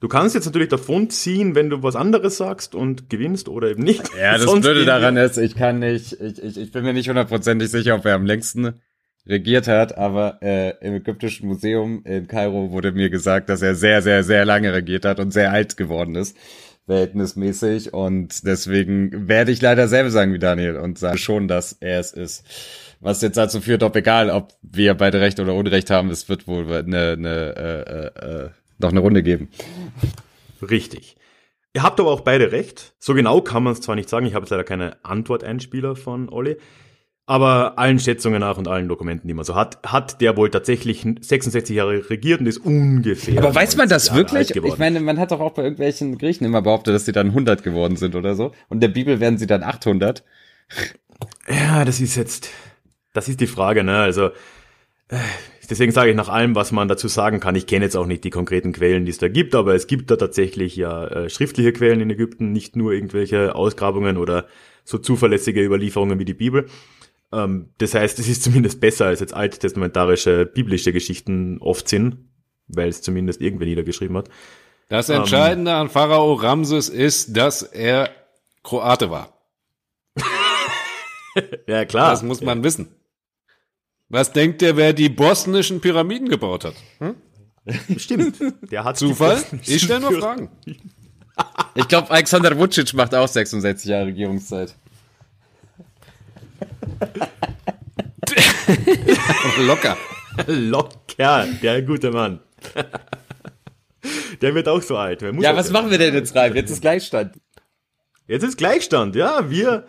Du 0.00 0.06
kannst 0.06 0.36
jetzt 0.36 0.44
natürlich 0.44 0.68
davon 0.68 1.10
ziehen, 1.10 1.56
wenn 1.56 1.70
du 1.70 1.82
was 1.82 1.96
anderes 1.96 2.36
sagst 2.36 2.76
und 2.76 3.10
gewinnst 3.10 3.48
oder 3.48 3.70
eben 3.70 3.82
nicht. 3.82 4.02
ja, 4.16 4.38
das 4.38 4.60
Blöde 4.60 4.84
daran 4.84 5.16
ist, 5.16 5.38
ich 5.38 5.56
kann 5.56 5.80
nicht, 5.80 6.12
ich, 6.12 6.40
ich, 6.40 6.56
ich 6.56 6.70
bin 6.70 6.84
mir 6.84 6.92
nicht 6.92 7.08
hundertprozentig 7.08 7.68
sicher, 7.68 7.96
ob 7.96 8.04
er 8.04 8.14
am 8.14 8.24
längsten 8.24 8.80
regiert 9.28 9.68
hat, 9.68 9.96
aber 9.96 10.38
äh, 10.42 10.74
im 10.80 10.94
Ägyptischen 10.94 11.48
Museum 11.48 12.02
in 12.04 12.26
Kairo 12.26 12.70
wurde 12.70 12.92
mir 12.92 13.10
gesagt, 13.10 13.48
dass 13.50 13.62
er 13.62 13.74
sehr, 13.74 14.00
sehr, 14.02 14.24
sehr 14.24 14.44
lange 14.44 14.72
regiert 14.72 15.04
hat 15.04 15.20
und 15.20 15.32
sehr 15.32 15.52
alt 15.52 15.76
geworden 15.76 16.14
ist, 16.14 16.36
verhältnismäßig. 16.86 17.92
Und 17.92 18.46
deswegen 18.46 19.28
werde 19.28 19.52
ich 19.52 19.60
leider 19.60 19.86
selber 19.86 20.10
sagen 20.10 20.32
wie 20.32 20.38
Daniel 20.38 20.76
und 20.76 20.98
sage 20.98 21.18
schon, 21.18 21.46
dass 21.46 21.72
er 21.72 22.00
es 22.00 22.12
ist. 22.12 22.44
Was 23.00 23.22
jetzt 23.22 23.36
dazu 23.36 23.60
führt, 23.60 23.82
ob 23.82 23.94
egal, 23.94 24.30
ob 24.30 24.54
wir 24.62 24.94
beide 24.94 25.20
Recht 25.20 25.38
oder 25.38 25.54
Unrecht 25.54 25.90
haben, 25.90 26.10
es 26.10 26.28
wird 26.28 26.48
wohl 26.48 26.72
eine, 26.72 27.12
eine, 27.12 27.56
äh, 27.56 28.20
äh, 28.20 28.44
äh, 28.46 28.50
noch 28.78 28.90
eine 28.90 29.00
Runde 29.00 29.22
geben. 29.22 29.50
Richtig. 30.62 31.16
Ihr 31.74 31.82
habt 31.82 32.00
aber 32.00 32.10
auch 32.10 32.22
beide 32.22 32.50
recht. 32.50 32.94
So 32.98 33.14
genau 33.14 33.40
kann 33.40 33.62
man 33.62 33.74
es 33.74 33.80
zwar 33.80 33.94
nicht 33.94 34.08
sagen, 34.08 34.26
ich 34.26 34.34
habe 34.34 34.44
jetzt 34.44 34.50
leider 34.50 34.64
keine 34.64 35.04
Antworteinspieler 35.04 35.94
von 35.94 36.28
Olli, 36.28 36.56
aber 37.28 37.78
allen 37.78 37.98
Schätzungen 37.98 38.40
nach 38.40 38.56
und 38.56 38.68
allen 38.68 38.88
Dokumenten, 38.88 39.28
die 39.28 39.34
man 39.34 39.44
so 39.44 39.54
hat, 39.54 39.78
hat 39.84 40.22
der 40.22 40.38
wohl 40.38 40.50
tatsächlich 40.50 41.06
66 41.20 41.76
Jahre 41.76 42.08
regiert 42.08 42.40
und 42.40 42.46
ist 42.46 42.56
ungefähr. 42.56 43.36
Aber 43.36 43.54
weiß 43.54 43.76
man 43.76 43.86
90 43.86 43.94
das 43.94 44.06
Jahre 44.06 44.18
wirklich? 44.18 44.56
Ich 44.56 44.78
meine, 44.78 44.98
man 45.00 45.18
hat 45.18 45.30
doch 45.30 45.40
auch 45.40 45.52
bei 45.52 45.62
irgendwelchen 45.62 46.16
Griechen 46.16 46.46
immer 46.46 46.62
behauptet, 46.62 46.94
dass 46.94 47.04
sie 47.04 47.12
dann 47.12 47.26
100 47.26 47.62
geworden 47.62 47.96
sind 47.96 48.14
oder 48.14 48.34
so. 48.34 48.52
Und 48.70 48.80
der 48.80 48.88
Bibel 48.88 49.20
werden 49.20 49.36
sie 49.36 49.46
dann 49.46 49.62
800. 49.62 50.24
Ja, 51.50 51.84
das 51.84 52.00
ist 52.00 52.16
jetzt, 52.16 52.48
das 53.12 53.28
ist 53.28 53.42
die 53.42 53.46
Frage, 53.46 53.84
ne? 53.84 53.98
Also, 53.98 54.28
äh, 55.08 55.18
deswegen 55.68 55.92
sage 55.92 56.08
ich 56.08 56.16
nach 56.16 56.30
allem, 56.30 56.54
was 56.54 56.72
man 56.72 56.88
dazu 56.88 57.08
sagen 57.08 57.40
kann. 57.40 57.54
Ich 57.56 57.66
kenne 57.66 57.84
jetzt 57.84 57.96
auch 57.98 58.06
nicht 58.06 58.24
die 58.24 58.30
konkreten 58.30 58.72
Quellen, 58.72 59.04
die 59.04 59.10
es 59.10 59.18
da 59.18 59.28
gibt, 59.28 59.54
aber 59.54 59.74
es 59.74 59.86
gibt 59.86 60.10
da 60.10 60.16
tatsächlich 60.16 60.76
ja 60.76 61.06
äh, 61.06 61.28
schriftliche 61.28 61.74
Quellen 61.74 62.00
in 62.00 62.08
Ägypten, 62.08 62.52
nicht 62.52 62.74
nur 62.74 62.92
irgendwelche 62.92 63.54
Ausgrabungen 63.54 64.16
oder 64.16 64.46
so 64.84 64.96
zuverlässige 64.96 65.62
Überlieferungen 65.62 66.18
wie 66.18 66.24
die 66.24 66.32
Bibel. 66.32 66.64
Ähm, 67.32 67.70
das 67.78 67.94
heißt, 67.94 68.18
es 68.18 68.28
ist 68.28 68.42
zumindest 68.42 68.80
besser 68.80 69.06
als 69.06 69.20
jetzt 69.20 69.34
alttestamentarische 69.34 70.46
biblische 70.46 70.92
Geschichten 70.92 71.58
oft 71.60 71.88
sind, 71.88 72.18
weil 72.68 72.88
es 72.88 73.02
zumindest 73.02 73.40
irgendwer 73.40 73.66
niedergeschrieben 73.66 74.16
hat. 74.16 74.28
Das 74.88 75.08
Ähm. 75.10 75.16
Entscheidende 75.16 75.74
an 75.74 75.90
Pharao 75.90 76.32
Ramses 76.34 76.88
ist, 76.88 77.36
dass 77.36 77.62
er 77.62 78.10
Kroate 78.62 79.10
war. 79.10 79.32
Ja, 81.68 81.84
klar. 81.84 82.10
Das 82.10 82.24
muss 82.24 82.40
man 82.40 82.64
wissen. 82.64 82.88
Was 84.08 84.32
denkt 84.32 84.60
ihr, 84.62 84.76
wer 84.76 84.92
die 84.92 85.08
bosnischen 85.08 85.80
Pyramiden 85.80 86.28
gebaut 86.28 86.64
hat? 86.64 86.74
Stimmt. 87.96 88.38
Der 88.72 88.82
hat 88.82 88.96
Zufall? 88.96 89.40
Ich 89.64 89.82
stelle 89.82 90.00
nur 90.00 90.12
Fragen. 90.18 90.50
Ich 91.76 91.86
glaube, 91.86 92.10
Alexander 92.10 92.58
Vucic 92.58 92.92
macht 92.94 93.14
auch 93.14 93.28
66 93.28 93.88
Jahre 93.88 94.06
Regierungszeit. 94.06 94.74
Locker. 99.60 99.96
Locker, 100.46 101.46
der 101.62 101.82
gute 101.82 102.10
Mann. 102.10 102.40
Der 104.40 104.54
wird 104.54 104.68
auch 104.68 104.82
so 104.82 104.96
alt. 104.96 105.22
Ja, 105.22 105.56
was 105.56 105.70
machen 105.70 105.90
wir 105.90 105.98
denn 105.98 106.14
jetzt 106.14 106.34
rein? 106.36 106.54
Jetzt 106.54 106.70
ist 106.70 106.80
Gleichstand. 106.80 107.34
Jetzt 108.28 108.42
ist 108.42 108.58
Gleichstand, 108.58 109.16
ja, 109.16 109.50
wir. 109.50 109.86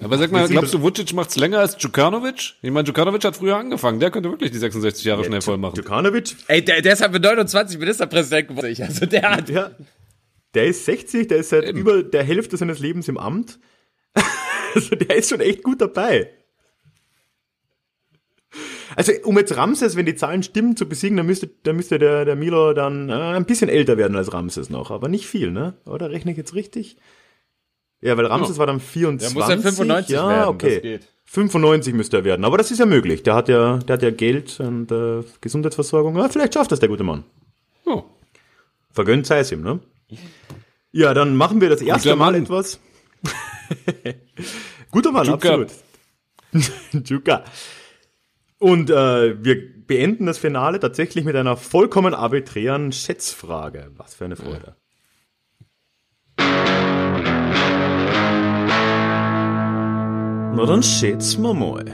Aber 0.00 0.16
sag 0.16 0.32
mal, 0.32 0.48
glaubst 0.48 0.72
du, 0.72 0.80
Vucic 0.80 1.12
macht's 1.12 1.36
länger 1.36 1.58
als 1.58 1.76
Djukanovic? 1.76 2.54
Ich 2.62 2.70
meine, 2.70 2.84
Djukanovic 2.84 3.22
hat 3.22 3.36
früher 3.36 3.56
angefangen. 3.56 4.00
Der 4.00 4.10
könnte 4.10 4.30
wirklich 4.30 4.50
die 4.50 4.58
66 4.58 5.04
Jahre 5.04 5.24
schnell 5.24 5.42
voll 5.42 5.58
machen. 5.58 5.74
Djukanovic, 5.74 6.34
Ey, 6.48 6.64
der, 6.64 6.80
der 6.80 6.94
ist 6.94 7.02
halt 7.02 7.12
mit 7.12 7.22
29 7.22 7.78
Ministerpräsident 7.78 8.48
geworden. 8.48 8.74
Also 8.80 9.04
der 9.04 9.30
hat. 9.30 9.48
ja, 9.50 9.70
der 10.54 10.66
ist 10.66 10.86
60, 10.86 11.28
der 11.28 11.38
ist 11.38 11.50
seit 11.50 11.64
Eben. 11.64 11.78
über 11.78 12.02
der 12.02 12.24
Hälfte 12.24 12.56
seines 12.56 12.78
Lebens 12.78 13.08
im 13.08 13.18
Amt. 13.18 13.58
Also 14.74 14.96
der 14.96 15.16
ist 15.16 15.28
schon 15.28 15.40
echt 15.40 15.62
gut 15.62 15.82
dabei. 15.82 16.30
Also 18.96 19.12
um 19.24 19.36
jetzt 19.38 19.56
Ramses, 19.56 19.96
wenn 19.96 20.06
die 20.06 20.14
Zahlen 20.14 20.42
stimmen, 20.42 20.76
zu 20.76 20.88
besiegen, 20.88 21.16
dann 21.16 21.26
müsste, 21.26 21.48
dann 21.62 21.76
müsste 21.76 21.98
der, 21.98 22.24
der 22.24 22.36
Milo 22.36 22.72
dann 22.72 23.08
äh, 23.08 23.12
ein 23.12 23.44
bisschen 23.44 23.68
älter 23.68 23.96
werden 23.96 24.16
als 24.16 24.32
Ramses 24.32 24.70
noch, 24.70 24.90
aber 24.90 25.08
nicht 25.08 25.26
viel, 25.26 25.50
ne? 25.50 25.74
Oder 25.86 26.10
rechne 26.10 26.32
ich 26.32 26.36
jetzt 26.36 26.54
richtig? 26.54 26.96
Ja, 28.00 28.16
weil 28.16 28.26
Ramses 28.26 28.56
Ja. 28.56 28.58
war 28.60 28.66
dann 28.66 28.80
24. 28.80 29.34
Der 29.34 29.40
muss 29.42 29.48
ja 29.50 29.56
95 29.70 30.14
ja, 30.14 30.28
werden. 30.28 30.48
okay. 30.48 30.74
Das 30.74 30.82
geht. 30.82 31.08
95 31.24 31.94
müsste 31.94 32.18
er 32.18 32.24
werden, 32.24 32.44
aber 32.44 32.58
das 32.58 32.70
ist 32.70 32.78
ja 32.78 32.86
möglich. 32.86 33.22
Der 33.22 33.34
hat 33.34 33.48
ja, 33.48 33.78
der 33.78 33.94
hat 33.94 34.02
ja 34.02 34.10
Geld 34.10 34.60
und 34.60 34.90
äh, 34.92 35.22
Gesundheitsversorgung. 35.40 36.16
Ja, 36.16 36.28
vielleicht 36.28 36.54
schafft 36.54 36.72
das 36.72 36.80
der 36.80 36.88
gute 36.88 37.04
Mann. 37.04 37.24
Oh. 37.86 38.02
Vergönnt 38.90 39.26
sei 39.26 39.38
es 39.38 39.50
ihm, 39.52 39.62
ne? 39.62 39.80
Ja, 40.90 41.14
dann 41.14 41.36
machen 41.36 41.60
wir 41.62 41.70
das 41.70 41.80
erste 41.80 42.14
Mal 42.16 42.32
Mann. 42.32 42.42
etwas. 42.42 42.78
Guter 44.90 45.12
Mann, 45.12 45.26
Juka. 45.26 45.34
absolut. 45.48 45.68
Juka. 47.08 47.44
Und 48.62 48.90
äh, 48.90 49.44
wir 49.44 49.60
beenden 49.88 50.26
das 50.26 50.38
Finale 50.38 50.78
tatsächlich 50.78 51.24
mit 51.24 51.34
einer 51.34 51.56
vollkommen 51.56 52.14
arbiträren 52.14 52.92
Schätzfrage. 52.92 53.90
Was 53.96 54.14
für 54.14 54.24
eine 54.24 54.36
Freude. 54.36 54.76
Na 60.54 60.64
dann 60.64 60.84
schätzen 60.84 61.42
wir 61.42 61.54
mal. 61.54 61.86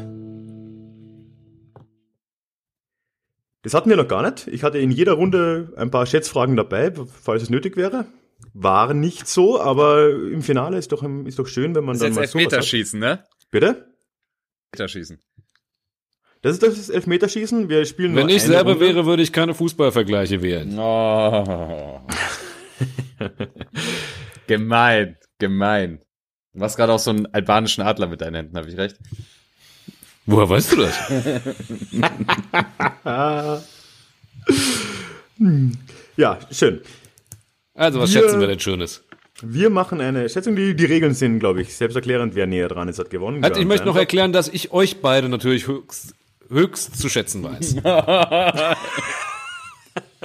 Das 3.62 3.72
hatten 3.72 3.88
wir 3.88 3.96
noch 3.96 4.06
gar 4.06 4.30
nicht. 4.30 4.46
Ich 4.48 4.62
hatte 4.62 4.76
in 4.76 4.90
jeder 4.90 5.14
Runde 5.14 5.72
ein 5.78 5.90
paar 5.90 6.04
Schätzfragen 6.04 6.54
dabei, 6.54 6.92
falls 7.22 7.42
es 7.42 7.48
nötig 7.48 7.78
wäre. 7.78 8.04
War 8.52 8.92
nicht 8.92 9.26
so, 9.26 9.58
aber 9.58 10.10
im 10.10 10.42
Finale 10.42 10.76
ist 10.76 10.92
doch, 10.92 11.02
ist 11.24 11.38
doch 11.38 11.46
schön, 11.46 11.74
wenn 11.74 11.84
man 11.84 11.98
Das 11.98 12.10
ist 12.10 12.14
dann 12.14 12.22
jetzt 12.24 12.34
mal 12.34 12.42
sowas 12.42 12.52
hat. 12.52 12.58
Elfmeterschießen, 12.58 13.00
ne? 13.00 13.24
Bitte? 13.50 13.94
Elfmeterschießen. 14.72 15.18
Das 16.48 16.72
ist 16.74 16.88
das 16.88 16.88
Elfmeterschießen. 16.90 17.68
Wir 17.68 17.84
spielen 17.84 18.14
Wenn 18.16 18.26
nur 18.26 18.34
ich 18.36 18.42
eine 18.44 18.52
selber 18.54 18.70
Runde. 18.72 18.86
wäre, 18.86 19.06
würde 19.06 19.22
ich 19.22 19.32
keine 19.32 19.54
Fußballvergleiche 19.54 20.40
wählen. 20.42 20.78
Oh. 20.78 22.00
gemein, 24.46 25.16
gemein. 25.38 26.00
Du 26.54 26.60
hast 26.62 26.76
gerade 26.76 26.92
auch 26.92 26.98
so 26.98 27.10
einen 27.10 27.26
albanischen 27.34 27.82
Adler 27.84 28.06
mit 28.06 28.20
deinen 28.20 28.34
Händen, 28.36 28.56
habe 28.56 28.68
ich 28.68 28.76
recht? 28.76 28.96
Woher 30.26 30.48
weißt 30.48 30.72
du 30.72 30.76
das? 30.76 30.94
Ja, 36.16 36.38
schön. 36.50 36.80
Also, 37.74 38.00
was 38.00 38.12
Wir- 38.12 38.22
schätzen 38.22 38.40
wir 38.40 38.46
denn 38.48 38.58
Schönes? 38.60 39.04
Wir 39.40 39.70
machen 39.70 40.00
eine 40.00 40.28
Schätzung. 40.28 40.56
Die, 40.56 40.74
die 40.74 40.84
Regeln 40.84 41.14
sind, 41.14 41.38
glaube 41.38 41.62
ich, 41.62 41.72
selbsterklärend. 41.76 42.34
Wer 42.34 42.48
näher 42.48 42.66
dran 42.66 42.88
ist, 42.88 42.98
hat 42.98 43.08
gewonnen. 43.10 43.40
Halt, 43.44 43.56
ich 43.56 43.66
möchte 43.66 43.86
noch 43.86 43.94
erklären, 43.94 44.32
dass 44.32 44.48
ich 44.48 44.72
euch 44.72 45.00
beide 45.00 45.28
natürlich 45.28 45.68
höchst, 45.68 46.12
höchst 46.50 46.98
zu 46.98 47.08
schätzen 47.08 47.42
weiß. 47.42 47.76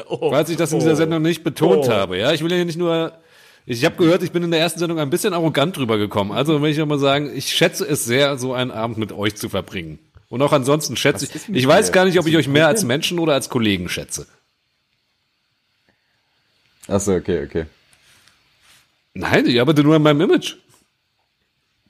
Falls 0.08 0.50
ich 0.50 0.58
das 0.58 0.72
in 0.72 0.80
dieser 0.80 0.96
Sendung 0.96 1.22
nicht 1.22 1.44
betont 1.44 1.86
Oh. 1.88 1.92
habe, 1.92 2.18
ja. 2.18 2.32
Ich 2.32 2.44
will 2.44 2.52
ja 2.52 2.64
nicht 2.64 2.78
nur 2.78 3.14
Ich 3.66 3.86
habe 3.86 3.96
gehört, 3.96 4.24
ich 4.24 4.32
bin 4.32 4.44
in 4.44 4.52
der 4.52 4.60
ersten 4.60 4.80
Sendung 4.80 5.00
ein 5.00 5.10
bisschen 5.10 5.34
arrogant 5.34 5.78
drüber 5.78 5.98
gekommen. 5.98 6.32
Also 6.32 6.62
will 6.62 6.72
ich 6.72 6.82
auch 6.82 6.86
mal 6.86 7.00
sagen, 7.00 7.32
ich 7.34 7.54
schätze 7.54 7.86
es 7.86 8.04
sehr, 8.06 8.38
so 8.38 8.54
einen 8.54 8.72
Abend 8.72 8.98
mit 8.98 9.12
euch 9.12 9.36
zu 9.36 9.50
verbringen. 9.50 10.00
Und 10.30 10.42
auch 10.42 10.52
ansonsten 10.52 10.96
schätze 10.98 11.26
ich, 11.26 11.56
ich 11.56 11.68
weiß 11.68 11.92
gar 11.92 12.06
nicht, 12.06 12.18
ob 12.20 12.26
ich 12.26 12.36
euch 12.36 12.48
mehr 12.48 12.68
als 12.68 12.84
Menschen 12.84 13.20
oder 13.20 13.34
als 13.34 13.50
Kollegen 13.50 13.88
schätze. 13.88 14.26
Ach 16.88 17.00
so, 17.00 17.14
okay, 17.14 17.46
okay. 17.46 17.66
Nein, 19.14 19.46
ich 19.46 19.62
arbeite 19.62 19.84
nur 19.84 19.96
an 19.96 20.02
meinem 20.02 20.22
Image. 20.22 20.56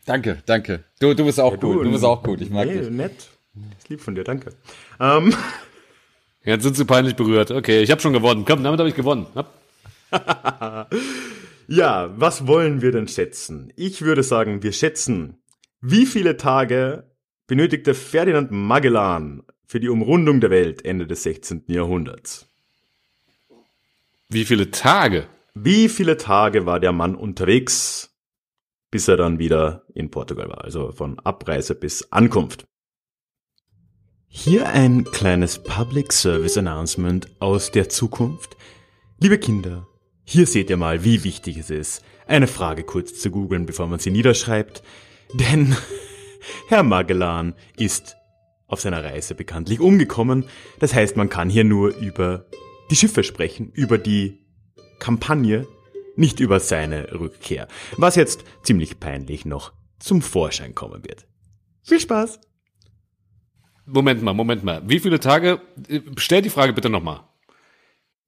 Danke, 0.05 0.43
danke. 0.45 0.83
Du, 0.99 1.13
du 1.13 1.23
bist 1.25 1.39
auch 1.39 1.55
cool. 1.63 1.85
Du 1.85 1.91
bist 1.91 2.03
auch 2.03 2.21
gut. 2.21 2.41
Ich 2.41 2.49
mag 2.49 2.67
nee, 2.67 2.79
dich. 2.79 2.89
nett. 2.89 3.29
Ist 3.77 3.89
lieb 3.89 4.01
von 4.01 4.15
dir, 4.15 4.23
danke. 4.23 4.53
Ähm, 4.99 5.35
Jetzt 6.43 6.63
sind 6.63 6.75
sie 6.75 6.85
peinlich 6.85 7.15
berührt. 7.15 7.51
Okay, 7.51 7.81
ich 7.81 7.91
habe 7.91 8.01
schon 8.01 8.13
gewonnen. 8.13 8.43
Komm, 8.45 8.63
damit 8.63 8.79
habe 8.79 8.89
ich 8.89 8.95
gewonnen. 8.95 9.27
Ja, 11.67 12.13
was 12.17 12.45
wollen 12.45 12.81
wir 12.81 12.91
denn 12.91 13.07
schätzen? 13.07 13.71
Ich 13.75 14.01
würde 14.01 14.23
sagen, 14.23 14.63
wir 14.63 14.73
schätzen, 14.73 15.41
wie 15.81 16.05
viele 16.05 16.35
Tage 16.35 17.09
benötigte 17.47 17.93
Ferdinand 17.93 18.51
Magellan 18.51 19.43
für 19.65 19.79
die 19.79 19.89
Umrundung 19.89 20.41
der 20.41 20.49
Welt 20.49 20.83
Ende 20.83 21.07
des 21.07 21.23
16. 21.23 21.63
Jahrhunderts? 21.67 22.49
Wie 24.29 24.45
viele 24.45 24.71
Tage? 24.71 25.27
Wie 25.53 25.87
viele 25.87 26.17
Tage 26.17 26.65
war 26.65 26.79
der 26.79 26.91
Mann 26.91 27.15
unterwegs, 27.15 28.13
bis 28.91 29.07
er 29.07 29.17
dann 29.17 29.39
wieder 29.39 29.83
in 29.93 30.11
Portugal 30.11 30.49
war? 30.49 30.63
Also 30.63 30.91
von 30.91 31.17
Abreise 31.19 31.75
bis 31.75 32.11
Ankunft. 32.11 32.65
Hier 34.35 34.67
ein 34.67 35.05
kleines 35.05 35.59
Public 35.59 36.11
Service 36.11 36.57
Announcement 36.57 37.27
aus 37.39 37.69
der 37.69 37.87
Zukunft. 37.87 38.57
Liebe 39.19 39.37
Kinder, 39.37 39.87
hier 40.25 40.47
seht 40.47 40.71
ihr 40.71 40.75
mal, 40.75 41.03
wie 41.03 41.23
wichtig 41.23 41.57
es 41.57 41.69
ist, 41.69 42.03
eine 42.25 42.47
Frage 42.47 42.83
kurz 42.83 43.19
zu 43.19 43.29
googeln, 43.29 43.67
bevor 43.67 43.85
man 43.87 43.99
sie 43.99 44.09
niederschreibt. 44.09 44.81
Denn 45.33 45.77
Herr 46.67 46.81
Magellan 46.81 47.53
ist 47.77 48.17
auf 48.65 48.81
seiner 48.81 49.03
Reise 49.03 49.35
bekanntlich 49.35 49.79
umgekommen. 49.79 50.45
Das 50.79 50.95
heißt, 50.95 51.15
man 51.15 51.29
kann 51.29 51.49
hier 51.49 51.63
nur 51.63 51.95
über 51.95 52.47
die 52.89 52.95
Schiffe 52.95 53.23
sprechen, 53.23 53.69
über 53.71 53.99
die 53.99 54.39
Kampagne, 54.97 55.67
nicht 56.15 56.39
über 56.39 56.59
seine 56.59 57.13
Rückkehr. 57.13 57.67
Was 57.97 58.15
jetzt 58.15 58.43
ziemlich 58.63 58.99
peinlich 58.99 59.45
noch 59.45 59.73
zum 59.99 60.23
Vorschein 60.23 60.73
kommen 60.73 61.05
wird. 61.05 61.27
Viel 61.83 61.99
Spaß! 61.99 62.39
Moment 63.85 64.21
mal, 64.21 64.33
Moment 64.33 64.63
mal. 64.63 64.81
Wie 64.87 64.99
viele 64.99 65.19
Tage? 65.19 65.61
äh, 65.87 66.01
Stell 66.17 66.41
die 66.41 66.49
Frage 66.49 66.73
bitte 66.73 66.89
nochmal. 66.89 67.21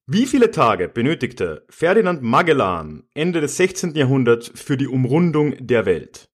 Wie 0.08 0.28
viele 0.28 0.52
Tage 0.52 0.88
benötigte 0.88 1.66
Ferdinand 1.70 2.22
Magellan 2.22 3.04
Ende 3.16 3.42
des 3.42 3.58
16. 3.58 3.96
Jahrhunderts 3.96 4.52
für 4.54 4.78
die 4.78 4.88
Umrundung 4.88 5.56
der 5.60 5.86
Welt? 5.86 6.30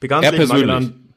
Bekanntlich 0.00 0.32
Er 0.32 0.36
persönlich? 0.36 0.66
Magellan, 0.66 1.14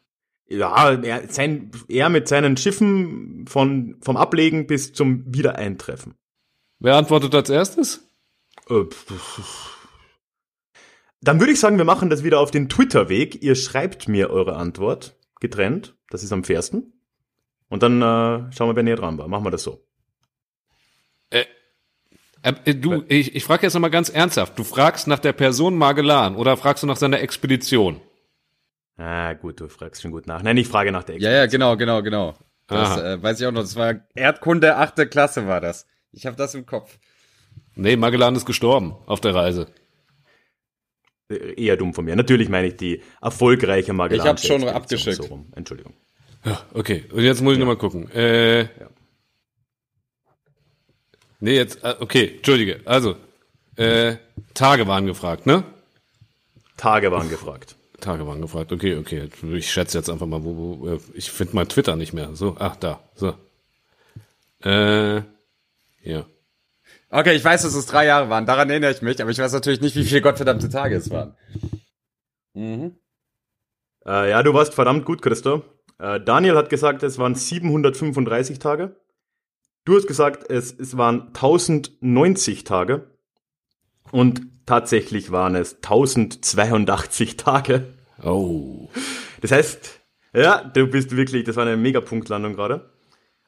ja, 0.50 0.92
er, 0.92 1.28
sein, 1.30 1.72
er 1.88 2.10
mit 2.10 2.28
seinen 2.28 2.58
Schiffen 2.58 3.46
von, 3.48 3.98
vom 4.02 4.18
Ablegen 4.18 4.68
bis 4.68 4.92
zum 4.94 5.24
Wiedereintreffen. 5.34 6.16
Wer 6.80 6.96
antwortet 6.96 7.36
als 7.36 7.50
erstes? 7.50 8.10
Äh, 8.70 8.86
Dann 11.22 11.40
würde 11.40 11.52
ich 11.54 11.60
sagen, 11.60 11.78
wir 11.78 11.86
machen 11.86 12.10
das 12.10 12.24
wieder 12.24 12.40
auf 12.40 12.52
den 12.52 12.68
Twitter-Weg. 12.70 13.44
Ihr 13.44 13.56
schreibt 13.56 14.08
mir 14.08 14.30
eure 14.32 14.56
Antwort 14.56 15.18
getrennt. 15.40 15.96
Das 16.10 16.24
ist 16.24 16.32
am 16.32 16.44
fairsten. 16.44 16.94
Und 17.70 17.84
dann 17.84 18.02
äh, 18.02 18.52
schauen 18.52 18.70
wir, 18.70 18.76
wer 18.76 18.84
näher 18.84 18.96
dran 18.96 19.18
war. 19.18 19.28
Machen 19.28 19.46
wir 19.46 19.52
das 19.52 19.64
so. 19.64 19.86
Äh, 22.42 22.54
äh, 22.66 22.76
du, 22.76 23.04
ich, 23.08 23.36
ich 23.36 23.44
frage 23.44 23.64
jetzt 23.64 23.74
nochmal 23.74 23.92
ganz 23.92 24.10
ernsthaft. 24.10 24.58
Du 24.58 24.64
fragst 24.64 25.08
nach 25.08 25.20
der 25.20 25.34
Person 25.34 25.78
Magellan 25.78 26.36
oder 26.36 26.58
fragst 26.58 26.84
du 26.84 26.88
nach 26.88 26.98
seiner 26.98 27.20
Expedition? 27.20 28.02
Ah, 28.98 29.34
gut, 29.34 29.60
du 29.60 29.70
fragst 29.70 30.02
schon 30.02 30.12
gut 30.12 30.28
nach. 30.28 30.42
Nein, 30.42 30.58
ich 30.58 30.68
frage 30.68 30.92
nach 30.92 31.04
der 31.04 31.20
Ja, 31.20 31.32
ja, 31.32 31.46
genau, 31.46 31.78
genau, 31.78 32.02
genau. 32.02 32.36
Das 32.68 32.98
äh, 32.98 33.22
weiß 33.22 33.40
ich 33.40 33.48
auch 33.48 33.52
noch. 33.52 33.62
Das 33.62 33.76
war 33.76 33.96
Erdkunde, 34.14 34.76
achte 34.76 35.08
Klasse 35.08 35.48
war 35.48 35.62
das. 35.62 35.88
Ich 36.12 36.26
habe 36.26 36.36
das 36.36 36.54
im 36.56 36.66
Kopf. 36.66 37.00
Nee, 37.76 37.96
Magellan 37.96 38.36
ist 38.36 38.46
gestorben 38.46 38.96
auf 39.06 39.22
der 39.22 39.34
Reise. 39.34 39.68
Äh, 41.30 41.54
Eher 41.64 41.78
dumm 41.78 41.94
von 41.94 42.06
mir. 42.06 42.16
Natürlich 42.16 42.50
meine 42.50 42.68
ich 42.68 42.76
die 42.78 43.02
erfolgreiche 43.22 43.94
Magellan. 43.94 44.26
Ich 44.26 44.30
hab's 44.30 44.46
schon 44.46 44.64
abgeschickt. 44.68 45.18
So 45.18 45.24
rum. 45.24 45.48
Entschuldigung. 45.56 45.94
Ja, 46.46 46.62
okay. 46.74 47.06
Und 47.12 47.24
jetzt 47.24 47.42
muss 47.42 47.54
ich 47.54 47.60
noch 47.60 47.66
mal 47.68 47.78
gucken. 47.78 48.10
Äh, 48.12 48.68
Nee, 51.42 51.56
jetzt, 51.56 51.84
äh, 51.84 51.96
okay, 52.00 52.34
entschuldige. 52.36 52.82
Also, 52.86 53.16
äh, 53.78 54.18
Tage 54.54 54.88
waren 54.88 55.06
gefragt, 55.06 55.46
ne? 55.46 55.64
Tage 56.76 57.12
waren 57.12 57.30
gefragt. 57.30 57.76
Tage 58.02 58.28
waren 58.28 58.42
gefragt. 58.42 58.72
Okay, 58.72 58.96
okay. 58.98 59.30
Ich 59.54 59.72
schätze 59.72 59.98
jetzt 59.98 60.10
einfach 60.10 60.26
mal, 60.26 60.44
wo, 60.44 60.56
wo 60.82 60.88
äh, 60.90 61.00
ich 61.14 61.32
finde 61.32 61.56
mein 61.56 61.68
Twitter 61.70 61.96
nicht 61.96 62.14
mehr. 62.14 62.36
So, 62.36 62.56
ach, 62.60 62.76
da, 62.76 63.00
so. 63.16 63.36
Äh, 64.64 65.22
ja. 66.04 66.26
Okay, 67.12 67.36
ich 67.36 67.44
weiß, 67.44 67.64
dass 67.64 67.74
es 67.74 67.88
drei 67.88 68.06
Jahre 68.06 68.30
waren. 68.30 68.46
Daran 68.46 68.70
erinnere 68.70 68.92
ich 68.92 69.02
mich, 69.02 69.22
aber 69.22 69.32
ich 69.32 69.40
weiß 69.40 69.52
natürlich 69.54 69.82
nicht, 69.82 69.96
wie 69.96 70.04
viele 70.04 70.22
gottverdammte 70.22 70.70
Tage 70.70 70.96
es 70.96 71.10
waren. 71.10 71.36
Mhm. 72.54 72.96
Äh, 74.06 74.30
ja, 74.30 74.44
du 74.44 74.54
warst 74.54 74.74
verdammt 74.74 75.06
gut, 75.06 75.22
Christo. 75.22 75.64
Äh, 75.98 76.20
Daniel 76.22 76.56
hat 76.56 76.70
gesagt, 76.70 77.04
es 77.04 77.18
waren 77.18 77.36
735 77.36 78.60
Tage. 78.60 78.96
Du 79.86 79.96
hast 79.96 80.08
gesagt, 80.08 80.50
es, 80.52 80.72
es 80.72 80.98
waren 80.98 81.28
1090 81.28 82.64
Tage. 82.64 83.10
Und 84.12 84.42
tatsächlich 84.66 85.32
waren 85.32 85.56
es 85.56 85.76
1082 85.78 87.38
Tage. 87.38 87.94
Oh. 88.24 88.90
Das 89.42 89.52
heißt, 89.52 90.00
ja, 90.34 90.64
du 90.64 90.88
bist 90.88 91.16
wirklich, 91.16 91.44
das 91.44 91.56
war 91.56 91.66
eine 91.66 91.78
Megapunktlandung 91.78 92.54
gerade. 92.56 92.92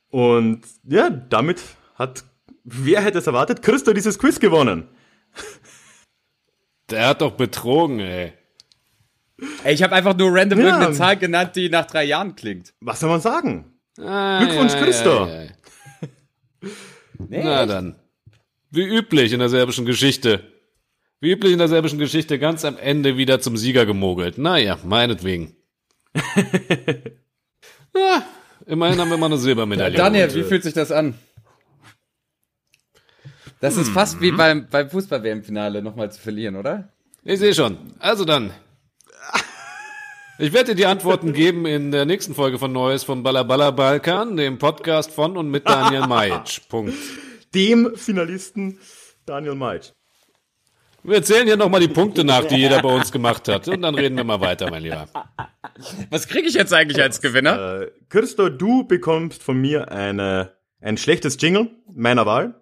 Und 0.09 0.61
ja, 0.83 1.09
damit 1.09 1.61
hat, 1.95 2.23
wer 2.63 3.01
hätte 3.01 3.19
es 3.19 3.27
erwartet, 3.27 3.61
Christo 3.61 3.93
dieses 3.93 4.17
Quiz 4.19 4.39
gewonnen. 4.39 4.87
Der 6.89 7.07
hat 7.07 7.21
doch 7.21 7.31
betrogen, 7.31 7.99
ey. 7.99 8.33
Ey, 9.63 9.73
ich 9.73 9.81
habe 9.81 9.95
einfach 9.95 10.15
nur 10.15 10.29
random 10.33 10.59
Ja. 10.59 10.65
irgendeine 10.67 10.93
Zahl 10.93 11.17
genannt, 11.17 11.55
die 11.55 11.69
nach 11.69 11.85
drei 11.87 12.03
Jahren 12.03 12.35
klingt. 12.35 12.73
Was 12.81 12.99
soll 12.99 13.09
man 13.09 13.21
sagen? 13.21 13.73
Ah, 13.99 14.43
Glückwunsch, 14.43 14.73
Christo. 14.73 15.25
ja, 15.27 15.43
ja. 15.43 15.49
Na 17.29 17.65
dann. 17.65 17.95
Wie 18.69 18.83
üblich 18.85 19.33
in 19.33 19.39
der 19.39 19.49
serbischen 19.49 19.85
Geschichte. 19.85 20.43
Wie 21.19 21.31
üblich 21.31 21.51
in 21.53 21.59
der 21.59 21.67
serbischen 21.67 21.99
Geschichte 21.99 22.39
ganz 22.39 22.65
am 22.65 22.77
Ende 22.77 23.17
wieder 23.17 23.39
zum 23.41 23.57
Sieger 23.57 23.85
gemogelt. 23.85 24.37
Naja, 24.37 24.77
meinetwegen. 24.83 25.55
ja, 27.95 28.23
immerhin 28.65 28.99
haben 28.99 29.09
wir 29.09 29.17
mal 29.17 29.27
eine 29.27 29.37
Silbermedaille. 29.37 29.95
Daniel, 29.97 30.33
wie 30.33 30.43
fühlt 30.43 30.63
sich 30.63 30.73
das 30.73 30.91
an? 30.91 31.15
Das 33.59 33.77
ist 33.77 33.89
fast 33.89 34.21
wie 34.21 34.31
beim, 34.31 34.67
beim 34.69 34.89
Fußball-WM-Finale 34.89 35.81
nochmal 35.81 36.11
zu 36.11 36.19
verlieren, 36.19 36.55
oder? 36.55 36.89
Ich 37.23 37.39
sehe 37.39 37.53
schon. 37.53 37.77
Also 37.99 38.25
dann. 38.25 38.51
Ich 40.39 40.53
werde 40.53 40.71
dir 40.71 40.75
die 40.75 40.85
Antworten 40.87 41.33
geben 41.33 41.67
in 41.67 41.91
der 41.91 42.05
nächsten 42.05 42.33
Folge 42.33 42.57
von 42.57 42.71
Neues 42.71 43.03
vom 43.03 43.21
Ballaballa 43.21 43.69
Balkan, 43.69 44.37
dem 44.37 44.57
Podcast 44.57 45.11
von 45.11 45.37
und 45.37 45.51
mit 45.51 45.67
Daniel 45.69 46.01
Majic. 46.07 46.67
Punkt. 46.67 46.93
Dem 47.53 47.95
Finalisten 47.95 48.79
Daniel 49.25 49.55
Meitsch. 49.55 49.91
Wir 51.03 51.23
zählen 51.23 51.47
hier 51.47 51.57
nochmal 51.57 51.81
die 51.81 51.87
Punkte 51.87 52.23
nach, 52.23 52.45
die 52.45 52.55
jeder 52.57 52.81
bei 52.81 52.89
uns 52.89 53.11
gemacht 53.11 53.47
hat. 53.47 53.67
Und 53.67 53.81
dann 53.81 53.95
reden 53.95 54.15
wir 54.17 54.23
mal 54.23 54.39
weiter, 54.39 54.69
mein 54.69 54.83
Lieber. 54.83 55.07
Was 56.11 56.27
kriege 56.27 56.47
ich 56.47 56.53
jetzt 56.53 56.73
eigentlich 56.73 57.01
als 57.01 57.21
Gewinner? 57.21 57.81
Äh, 57.81 57.91
Christo, 58.09 58.49
du 58.49 58.87
bekommst 58.87 59.41
von 59.41 59.59
mir 59.59 59.91
eine, 59.91 60.53
ein 60.79 60.97
schlechtes 60.97 61.37
Jingle 61.39 61.71
meiner 61.91 62.25
Wahl. 62.27 62.60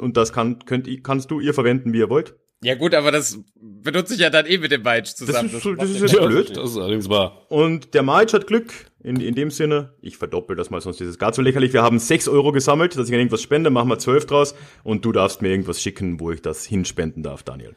Und 0.00 0.16
das 0.16 0.32
kann, 0.32 0.58
könnt, 0.66 0.86
ihr- 0.86 1.02
kannst 1.02 1.30
du 1.30 1.40
ihr 1.40 1.54
verwenden, 1.54 1.92
wie 1.92 1.98
ihr 1.98 2.10
wollt. 2.10 2.34
Ja 2.62 2.74
gut, 2.74 2.94
aber 2.94 3.12
das 3.12 3.38
benutze 3.60 4.14
ich 4.14 4.20
ja 4.20 4.30
dann 4.30 4.46
eh 4.46 4.56
mit 4.58 4.72
dem 4.72 4.84
Weitsch 4.84 5.14
zusammen. 5.14 5.50
ist 5.54 5.62
so- 5.62 5.70
macht 5.70 5.82
das 5.82 5.90
ist 5.90 6.00
ja 6.00 6.06
jetzt 6.06 6.26
blöd. 6.26 6.56
Das 6.56 6.70
ist 6.70 6.76
allerdings 6.78 7.08
wahr. 7.08 7.42
Und 7.50 7.92
der 7.94 8.02
March 8.02 8.32
hat 8.32 8.46
Glück, 8.46 8.72
in, 9.02 9.20
in 9.20 9.34
dem 9.34 9.50
Sinne, 9.50 9.94
ich 10.00 10.16
verdoppel 10.16 10.56
das 10.56 10.70
mal, 10.70 10.80
sonst 10.80 11.00
ist 11.00 11.08
es 11.08 11.18
gar 11.18 11.32
zu 11.32 11.42
lächerlich. 11.42 11.72
Wir 11.74 11.82
haben 11.82 11.98
6 11.98 12.28
Euro 12.28 12.52
gesammelt, 12.52 12.96
dass 12.96 13.08
ich 13.08 13.14
an 13.14 13.20
irgendwas 13.20 13.42
spende, 13.42 13.68
machen 13.70 13.88
wir 13.90 13.98
12 13.98 14.26
draus 14.26 14.54
und 14.84 15.04
du 15.04 15.12
darfst 15.12 15.42
mir 15.42 15.48
irgendwas 15.50 15.82
schicken, 15.82 16.18
wo 16.18 16.30
ich 16.32 16.40
das 16.40 16.64
hinspenden 16.64 17.22
darf, 17.22 17.42
Daniel. 17.42 17.76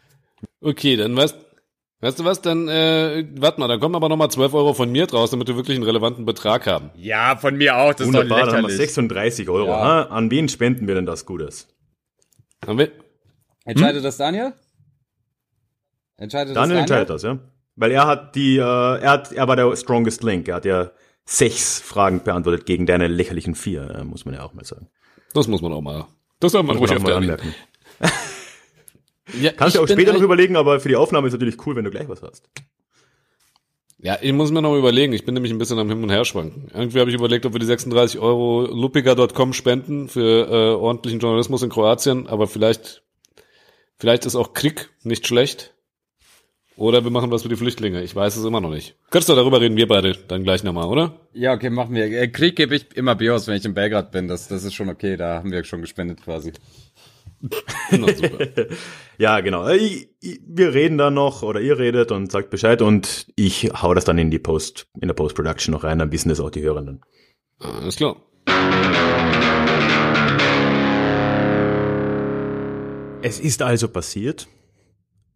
Okay, 0.61 0.95
dann 0.95 1.15
weißt, 1.15 1.38
weißt 1.99 2.20
du 2.20 2.24
was, 2.24 2.41
dann, 2.41 2.70
äh, 2.70 3.26
warte 3.38 3.59
mal, 3.59 3.67
dann 3.67 3.82
kommen 3.82 3.95
aber 3.95 4.07
nochmal 4.07 4.32
12 4.32 4.53
Euro 4.53 4.74
von 4.74 4.89
mir 4.91 5.07
draus, 5.07 5.32
damit 5.32 5.49
wir 5.49 5.57
wirklich 5.57 5.76
einen 5.76 5.86
relevanten 5.86 6.24
Betrag 6.26 6.65
haben. 6.67 6.89
Ja, 6.95 7.36
von 7.36 7.55
mir 7.57 7.78
auch, 7.78 7.93
das 7.93 8.07
Wunderbar, 8.07 8.24
ist 8.24 8.30
dann 8.30 8.39
doch 8.39 8.53
haben 8.53 8.63
wir 8.63 8.67
lächerlich. 8.70 8.78
36 8.93 9.49
Euro. 9.49 9.67
Ja. 9.67 9.82
Ha? 9.82 10.01
An 10.03 10.32
wen 10.32 10.47
spenden 10.47 10.88
wir 10.88 10.95
denn 10.95 11.05
das 11.05 11.26
Gutes? 11.26 11.67
Haben 12.66 12.78
wir? 12.80 12.91
Entscheidet 13.66 14.03
das 14.03 14.18
Daniel? 14.18 14.53
Entscheidet 16.18 16.55
Daniel 16.55 16.78
das 16.82 16.88
Daniel? 16.89 17.03
entscheidet 17.03 17.10
das, 17.10 17.24
ja? 17.24 17.39
Weil 17.76 17.91
er 17.91 18.07
hat 18.07 18.36
die, 18.36 18.57
äh, 18.57 18.62
er 18.62 19.10
hat, 19.12 19.32
er 19.32 19.47
war 19.47 19.55
der 19.55 19.74
strongest 19.76 20.24
link. 20.24 20.47
Er 20.47 20.55
hat 20.55 20.66
ja 20.66 20.91
sechs 21.26 21.80
Fragen 21.80 22.24
beantwortet 22.24 22.66
gegen 22.66 22.86
deine 22.86 23.07
lächerlichen 23.07 23.55
vier, 23.55 23.89
äh, 23.91 24.03
muss 24.03 24.26
man 24.26 24.34
ja 24.34 24.43
auch 24.43 24.53
mal 24.53 24.66
sagen. 24.66 24.89
Das 25.34 25.47
muss 25.47 25.62
man 25.62 25.72
auch 25.72 25.82
mal. 25.82 26.05
Das 26.39 26.51
soll 26.51 26.64
man 26.64 26.78
Muss 26.78 26.89
ruhig 26.89 27.01
man 27.01 27.12
auch 27.14 27.18
öfter 27.18 27.22
mal 27.22 27.30
erwähnen. 27.30 27.53
anmerken. 27.99 28.20
Ja, 29.41 29.51
Kannst 29.51 29.76
du 29.76 29.82
auch 29.82 29.88
später 29.88 30.12
noch 30.14 30.22
überlegen, 30.22 30.55
aber 30.55 30.80
für 30.80 30.89
die 30.89 30.95
Aufnahme 30.95 31.28
ist 31.28 31.34
natürlich 31.34 31.64
cool, 31.68 31.76
wenn 31.76 31.86
du 31.86 31.91
gleich 31.91 32.10
was 32.10 32.24
hast. 32.24 32.49
Ja, 34.02 34.18
ich 34.22 34.32
muss 34.32 34.52
mir 34.52 34.62
noch 34.62 34.78
überlegen. 34.78 35.12
Ich 35.12 35.26
bin 35.26 35.34
nämlich 35.34 35.52
ein 35.52 35.58
bisschen 35.58 35.78
am 35.78 35.89
Hin 35.89 36.02
und 36.02 36.10
Her 36.10 36.24
schwanken. 36.24 36.70
Irgendwie 36.74 37.00
habe 37.00 37.10
ich 37.10 37.16
überlegt, 37.16 37.45
ob 37.45 37.54
wir 37.54 37.60
die 37.60 37.66
36 37.66 38.20
Euro 38.20 38.62
lupiga.com 38.66 39.52
spenden 39.52 40.08
für 40.08 40.47
äh, 40.47 40.76
ordentlichen 40.76 41.20
Journalismus 41.20 41.64
in 41.64 41.70
Kroatien, 41.70 42.28
aber 42.28 42.47
vielleicht, 42.47 43.04
vielleicht 43.97 44.26
ist 44.26 44.36
auch 44.36 44.54
Krieg 44.54 44.89
nicht 45.04 45.28
schlecht. 45.28 45.74
Oder 46.78 47.04
wir 47.04 47.12
machen 47.12 47.30
was 47.30 47.43
für 47.43 47.50
die 47.50 47.58
Flüchtlinge. 47.58 48.02
Ich 48.02 48.16
weiß 48.16 48.38
es 48.38 48.45
immer 48.45 48.62
noch 48.62 48.70
nicht. 48.70 48.95
Könntest 49.10 49.28
du 49.28 49.36
darüber 49.36 49.60
reden, 49.60 49.76
wir 49.76 49.89
beide 49.89 50.14
dann 50.30 50.45
gleich 50.45 50.64
nochmal, 50.64 50.86
oder? 50.86 51.20
Ja, 51.34 51.52
okay, 51.54 51.70
machen 51.70 51.93
wir. 51.93 52.06
Äh, 52.06 52.30
Krieg 52.30 52.56
gebe 52.56 52.74
ich 52.74 52.95
immer 52.95 53.18
aus, 53.34 53.47
wenn 53.47 53.56
ich 53.56 53.66
in 53.66 53.74
Belgrad 53.74 54.14
bin. 54.14 54.30
Das, 54.30 54.47
das 54.47 54.64
ist 54.64 54.76
schon 54.76 54.88
okay. 54.88 55.18
Da 55.18 55.39
haben 55.39 55.52
wir 55.52 55.62
schon 55.66 55.82
gespendet 55.82 56.24
quasi. 56.24 56.54
Na, 57.92 58.14
super. 58.14 58.68
Ja, 59.18 59.40
genau. 59.40 59.68
Äh, 59.68 59.78
Ich, 59.78 60.10
ich, 60.20 60.42
wir 60.46 60.74
reden 60.74 60.98
dann 60.98 61.14
noch 61.14 61.42
oder 61.44 61.62
ihr 61.62 61.78
redet 61.78 62.12
und 62.12 62.32
sagt 62.32 62.50
Bescheid 62.50 62.82
und 62.82 63.28
ich 63.36 63.72
hau 63.82 63.94
das 63.94 64.06
dann 64.06 64.18
in 64.18 64.32
die 64.32 64.40
Post, 64.40 64.88
in 65.02 65.08
der 65.08 65.16
Post-Production 65.16 65.72
noch 65.74 65.84
rein, 65.84 66.00
dann 66.00 66.12
wissen 66.12 66.30
das 66.30 66.40
auch 66.40 66.50
die 66.50 66.62
Hörenden. 66.62 67.02
Alles 67.60 67.96
klar. 67.96 68.18
Es 73.22 73.40
ist 73.40 73.62
also 73.62 73.90
passiert. 73.90 74.48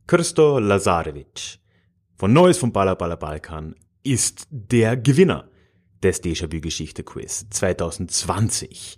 Krsto 0.08 0.60
Lazarevic 0.60 1.60
von 2.16 2.32
Neues 2.34 2.58
vom 2.58 2.72
Bala 2.72 2.96
Bala 2.96 3.16
Balkan 3.16 3.76
ist 4.04 4.48
der 4.50 4.98
Gewinner 4.98 5.50
des 6.02 6.22
Déjà-vu-Geschichte-Quiz 6.24 7.48
2020. 7.50 8.98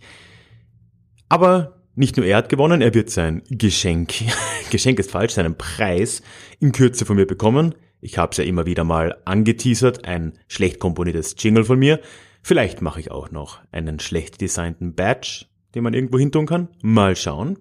Aber 1.30 1.85
nicht 1.96 2.18
nur 2.18 2.26
er 2.26 2.38
hat 2.38 2.50
gewonnen, 2.50 2.82
er 2.82 2.94
wird 2.94 3.10
sein 3.10 3.42
Geschenk, 3.50 4.14
Geschenk 4.70 5.00
ist 5.00 5.12
falsch, 5.12 5.34
seinen 5.34 5.58
Preis 5.58 6.22
in 6.60 6.72
Kürze 6.72 7.06
von 7.06 7.16
mir 7.16 7.26
bekommen. 7.26 7.76
Ich 8.02 8.18
habe 8.18 8.32
es 8.32 8.38
ja 8.38 8.44
immer 8.44 8.66
wieder 8.66 8.84
mal 8.84 9.18
angeteasert, 9.26 10.06
ein 10.06 10.34
schlecht 10.48 10.80
komponiertes 10.80 11.36
Jingle 11.40 11.64
von 11.64 11.80
mir. 11.80 12.00
Vielleicht 12.44 12.82
mache 12.82 13.00
ich 13.00 13.10
auch 13.10 13.32
noch 13.32 13.62
einen 13.72 14.00
schlecht 14.00 14.40
designten 14.42 14.94
Badge, 14.94 15.46
den 15.74 15.84
man 15.84 15.94
irgendwo 15.94 16.20
hin 16.20 16.32
tun 16.32 16.46
kann. 16.46 16.68
Mal 16.82 17.16
schauen. 17.16 17.58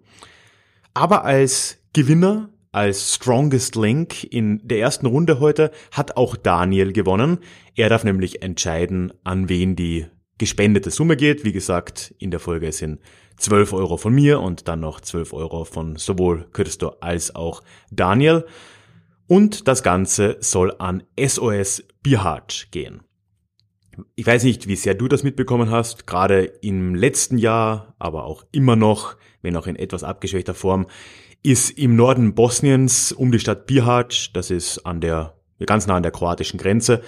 Aber 0.93 1.25
als 1.25 1.79
Gewinner, 1.95 2.51
als 2.73 3.15
Strongest 3.15 3.77
Link 3.77 4.25
in 4.25 4.61
der 4.67 4.81
ersten 4.81 5.07
Runde 5.07 5.41
heute 5.41 5.71
hat 5.93 6.17
auch 6.17 6.37
Daniel 6.37 6.93
gewonnen. 6.93 7.39
Er 7.77 7.89
darf 7.89 8.05
nämlich 8.05 8.43
entscheiden, 8.43 9.13
an 9.23 9.49
wen 9.49 9.77
die 9.77 10.07
gespendete 10.39 10.91
Summe 10.91 11.17
geht. 11.17 11.45
Wie 11.45 11.53
gesagt, 11.53 12.15
in 12.19 12.31
der 12.31 12.41
Folge 12.41 12.73
sind 12.73 13.01
12 13.37 13.73
Euro 13.73 13.97
von 13.97 14.15
mir 14.15 14.41
und 14.41 14.69
dann 14.69 14.81
noch 14.81 15.01
12 15.01 15.33
Euro 15.33 15.65
von 15.65 15.97
sowohl 15.97 16.47
Christo 16.53 16.97
als 17.01 17.35
auch 17.35 17.63
Daniel. 17.91 18.47
Und 19.27 19.69
das 19.69 19.83
Ganze 19.83 20.37
soll 20.41 20.75
an 20.79 21.03
SOS 21.19 21.85
Bihać 22.03 22.69
gehen. 22.71 23.03
Ich 24.17 24.27
weiß 24.27 24.45
nicht, 24.45 24.67
wie 24.67 24.77
sehr 24.77 24.95
du 24.95 25.09
das 25.09 25.23
mitbekommen 25.23 25.71
hast, 25.71 26.07
gerade 26.07 26.45
im 26.45 26.95
letzten 26.95 27.39
Jahr, 27.39 27.95
aber 27.99 28.25
auch 28.25 28.45
immer 28.51 28.77
noch, 28.77 29.17
wenn 29.41 29.57
auch 29.57 29.67
in 29.67 29.77
etwas 29.77 30.05
abgeschwächter 30.05 30.55
Form, 30.55 30.87
ist 31.43 31.79
im 31.79 31.95
Norden 31.95 32.35
Bosniens 32.35 33.13
um 33.13 33.31
die 33.31 33.39
Stadt 33.39 33.67
Bihać, 33.67 34.33
das 34.33 34.51
ist 34.51 34.85
an 34.85 35.01
der, 35.01 35.35
ganz 35.65 35.87
nah 35.87 35.97
an 35.97 36.03
der 36.03 36.13
kroatischen 36.13 36.59
Grenze, 36.59 37.03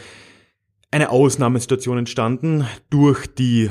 eine 0.90 1.10
Ausnahmesituation 1.10 1.98
entstanden 1.98 2.66
durch 2.90 3.26
die 3.26 3.70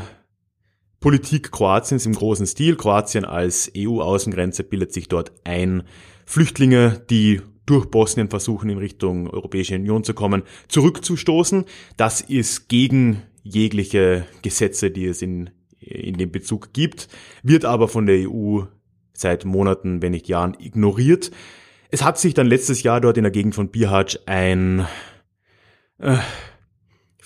Politik 1.06 1.52
Kroatiens 1.52 2.08
im 2.08 2.14
großen 2.16 2.48
Stil. 2.48 2.76
Kroatien 2.78 3.26
als 3.26 3.72
EU-Außengrenze 3.78 4.64
bildet 4.64 4.92
sich 4.92 5.08
dort 5.08 5.34
ein, 5.44 5.84
Flüchtlinge, 6.26 7.00
die 7.12 7.44
durch 7.68 7.86
Bosnien 7.92 8.28
versuchen, 8.28 8.72
in 8.72 8.80
Richtung 8.80 9.30
Europäische 9.30 9.76
Union 9.76 10.04
zu 10.04 10.16
kommen, 10.16 10.42
zurückzustoßen. 10.68 11.66
Das 11.96 12.22
ist 12.22 12.70
gegen 12.70 13.22
jegliche 13.44 14.26
Gesetze, 14.42 14.90
die 14.90 15.06
es 15.06 15.22
in, 15.22 15.52
in 15.80 16.18
dem 16.18 16.32
Bezug 16.32 16.74
gibt, 16.74 17.08
wird 17.44 17.66
aber 17.66 17.88
von 17.88 18.08
der 18.08 18.28
EU 18.28 18.62
seit 19.14 19.46
Monaten, 19.46 20.02
wenn 20.02 20.14
nicht 20.14 20.28
Jahren, 20.28 20.58
ignoriert. 20.60 21.30
Es 21.92 22.04
hat 22.04 22.18
sich 22.18 22.34
dann 22.34 22.48
letztes 22.48 22.82
Jahr 22.82 23.00
dort 23.00 23.18
in 23.18 23.24
der 23.26 23.32
Gegend 23.32 23.54
von 23.54 23.70
Bihać 23.70 24.22
ein 24.26 24.88
äh, 26.00 26.18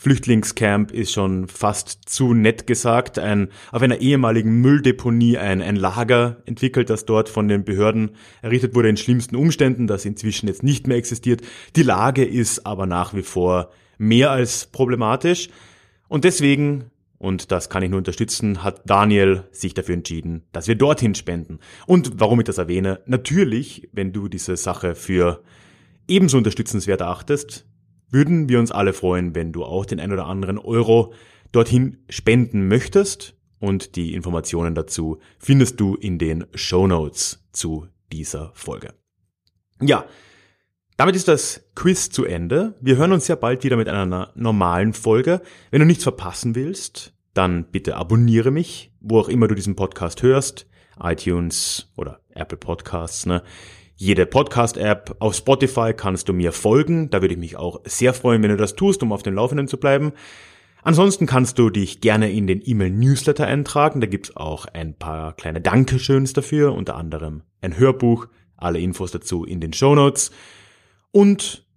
Flüchtlingscamp 0.02 0.92
ist 0.92 1.12
schon 1.12 1.50
fast 1.50 2.08
zu 2.08 2.34
nett 2.34 2.66
gesagt, 2.68 3.20
ein, 3.20 3.50
auf 3.74 3.82
einer 3.82 4.00
ehemaligen 4.00 4.62
Mülldeponie 4.62 5.38
ein, 5.38 5.62
ein 5.62 5.76
Lager 5.76 6.38
entwickelt, 6.46 6.90
das 6.90 7.04
dort 7.04 7.28
von 7.28 7.50
den 7.50 7.66
Behörden 7.66 8.12
errichtet 8.42 8.76
wurde 8.76 8.88
in 8.88 8.96
schlimmsten 8.96 9.36
Umständen, 9.36 9.88
das 9.88 10.06
inzwischen 10.06 10.48
jetzt 10.48 10.64
nicht 10.64 10.88
mehr 10.88 10.96
existiert. 10.96 11.42
Die 11.76 11.84
Lage 11.84 12.24
ist 12.24 12.66
aber 12.66 12.86
nach 12.86 13.14
wie 13.14 13.24
vor 13.24 13.72
mehr 13.98 14.32
als 14.32 14.68
problematisch 14.68 15.50
und 16.08 16.24
deswegen, 16.24 16.86
und 17.18 17.52
das 17.52 17.70
kann 17.70 17.84
ich 17.84 17.90
nur 17.90 17.98
unterstützen, 17.98 18.64
hat 18.64 18.84
Daniel 18.86 19.44
sich 19.52 19.74
dafür 19.74 19.96
entschieden, 19.96 20.44
dass 20.54 20.70
wir 20.70 20.76
dorthin 20.76 21.14
spenden. 21.14 21.60
Und 21.88 22.22
warum 22.22 22.40
ich 22.40 22.46
das 22.46 22.58
erwähne, 22.58 23.02
natürlich, 23.06 23.90
wenn 23.92 24.14
du 24.14 24.30
diese 24.30 24.56
Sache 24.56 24.96
für 24.96 25.44
ebenso 26.08 26.38
unterstützenswert 26.38 27.02
erachtest, 27.02 27.66
würden 28.12 28.50
wir 28.50 28.60
uns 28.60 28.72
alle 28.72 28.94
freuen, 28.94 29.36
wenn 29.36 29.52
du 29.52 29.64
auch 29.64 29.86
den 29.86 30.00
ein 30.00 30.12
oder 30.12 30.26
anderen 30.26 30.58
Euro 30.58 31.14
dorthin 31.52 31.98
spenden 32.10 32.68
möchtest. 32.68 33.36
Und 33.60 33.96
die 33.96 34.14
Informationen 34.14 34.74
dazu 34.74 35.20
findest 35.38 35.80
du 35.80 35.96
in 35.96 36.18
den 36.18 36.46
Show 36.54 36.88
Notes 36.88 37.46
zu 37.52 37.88
dieser 38.12 38.52
Folge. 38.54 38.94
Ja, 39.82 40.06
damit 40.98 41.16
ist 41.16 41.28
das 41.28 41.70
Quiz 41.76 42.10
zu 42.10 42.26
Ende. 42.26 42.76
Wir 42.82 42.98
hören 42.98 43.12
uns 43.14 43.28
ja 43.28 43.36
bald 43.36 43.64
wieder 43.64 43.78
mit 43.78 43.88
einer 43.88 44.32
normalen 44.36 44.94
Folge. 44.94 45.42
Wenn 45.72 45.80
du 45.80 45.86
nichts 45.86 46.04
verpassen 46.04 46.56
willst, 46.56 47.14
dann 47.34 47.66
bitte 47.72 47.96
abonniere 47.96 48.52
mich, 48.52 48.92
wo 49.00 49.20
auch 49.20 49.30
immer 49.30 49.48
du 49.48 49.56
diesen 49.56 49.76
Podcast 49.76 50.24
hörst. 50.24 50.68
iTunes 51.02 51.92
oder 51.96 52.20
Apple 52.32 52.58
Podcasts, 52.58 53.26
ne? 53.26 53.44
Jede 54.00 54.26
Podcast-App. 54.26 55.18
Auf 55.20 55.36
Spotify 55.36 55.94
kannst 55.94 56.30
du 56.30 56.34
mir 56.34 56.54
folgen. 56.54 57.10
Da 57.10 57.22
würde 57.22 57.34
ich 57.34 57.40
mich 57.40 57.58
auch 57.58 57.82
sehr 57.84 58.14
freuen, 58.14 58.42
wenn 58.42 58.50
du 58.50 58.56
das 58.56 58.76
tust, 58.76 59.04
um 59.04 59.12
auf 59.12 59.24
dem 59.24 59.34
Laufenden 59.34 59.68
zu 59.68 59.78
bleiben. 59.78 60.14
Ansonsten 60.84 61.26
kannst 61.26 61.60
du 61.60 61.70
dich 61.70 62.00
gerne 62.00 62.32
in 62.32 62.48
den 62.48 62.62
E-Mail-Newsletter 62.64 63.46
eintragen. 63.46 64.00
Da 64.00 64.08
gibt's 64.08 64.38
auch 64.38 64.68
ein 64.68 64.98
paar 64.98 65.34
kleine 65.36 65.60
Dankeschöns 65.60 66.32
dafür, 66.32 66.74
unter 66.74 66.96
anderem 66.96 67.44
ein 67.60 67.78
Hörbuch. 67.78 68.28
Alle 68.56 68.80
Infos 68.80 69.12
dazu 69.12 69.44
in 69.44 69.60
den 69.60 69.74
Show 69.74 69.94
Notes. 69.96 70.32
Und 71.12 71.68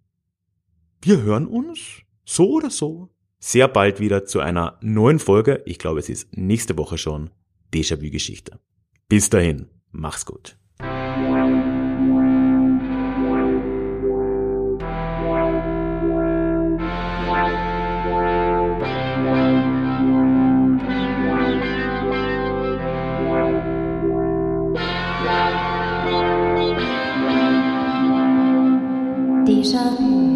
wir 1.01 1.23
hören 1.23 1.49
uns 1.49 2.03
so 2.25 2.53
oder 2.53 2.71
so 2.71 3.09
sehr 3.41 3.67
bald 3.67 3.99
wieder 3.99 4.27
zu 4.27 4.39
einer 4.39 4.79
neuen 4.81 5.19
Folge. 5.19 5.63
Ich 5.67 5.81
glaube, 5.81 5.99
es 5.99 6.09
ist 6.09 6.37
nächste 6.37 6.79
Woche 6.79 6.99
schon 6.99 7.31
Déjà-vu-Geschichte. 7.75 8.61
Bis 9.09 9.29
dahin, 9.29 9.67
mach's 9.91 10.25
gut. 10.25 10.57
山。 29.63 30.32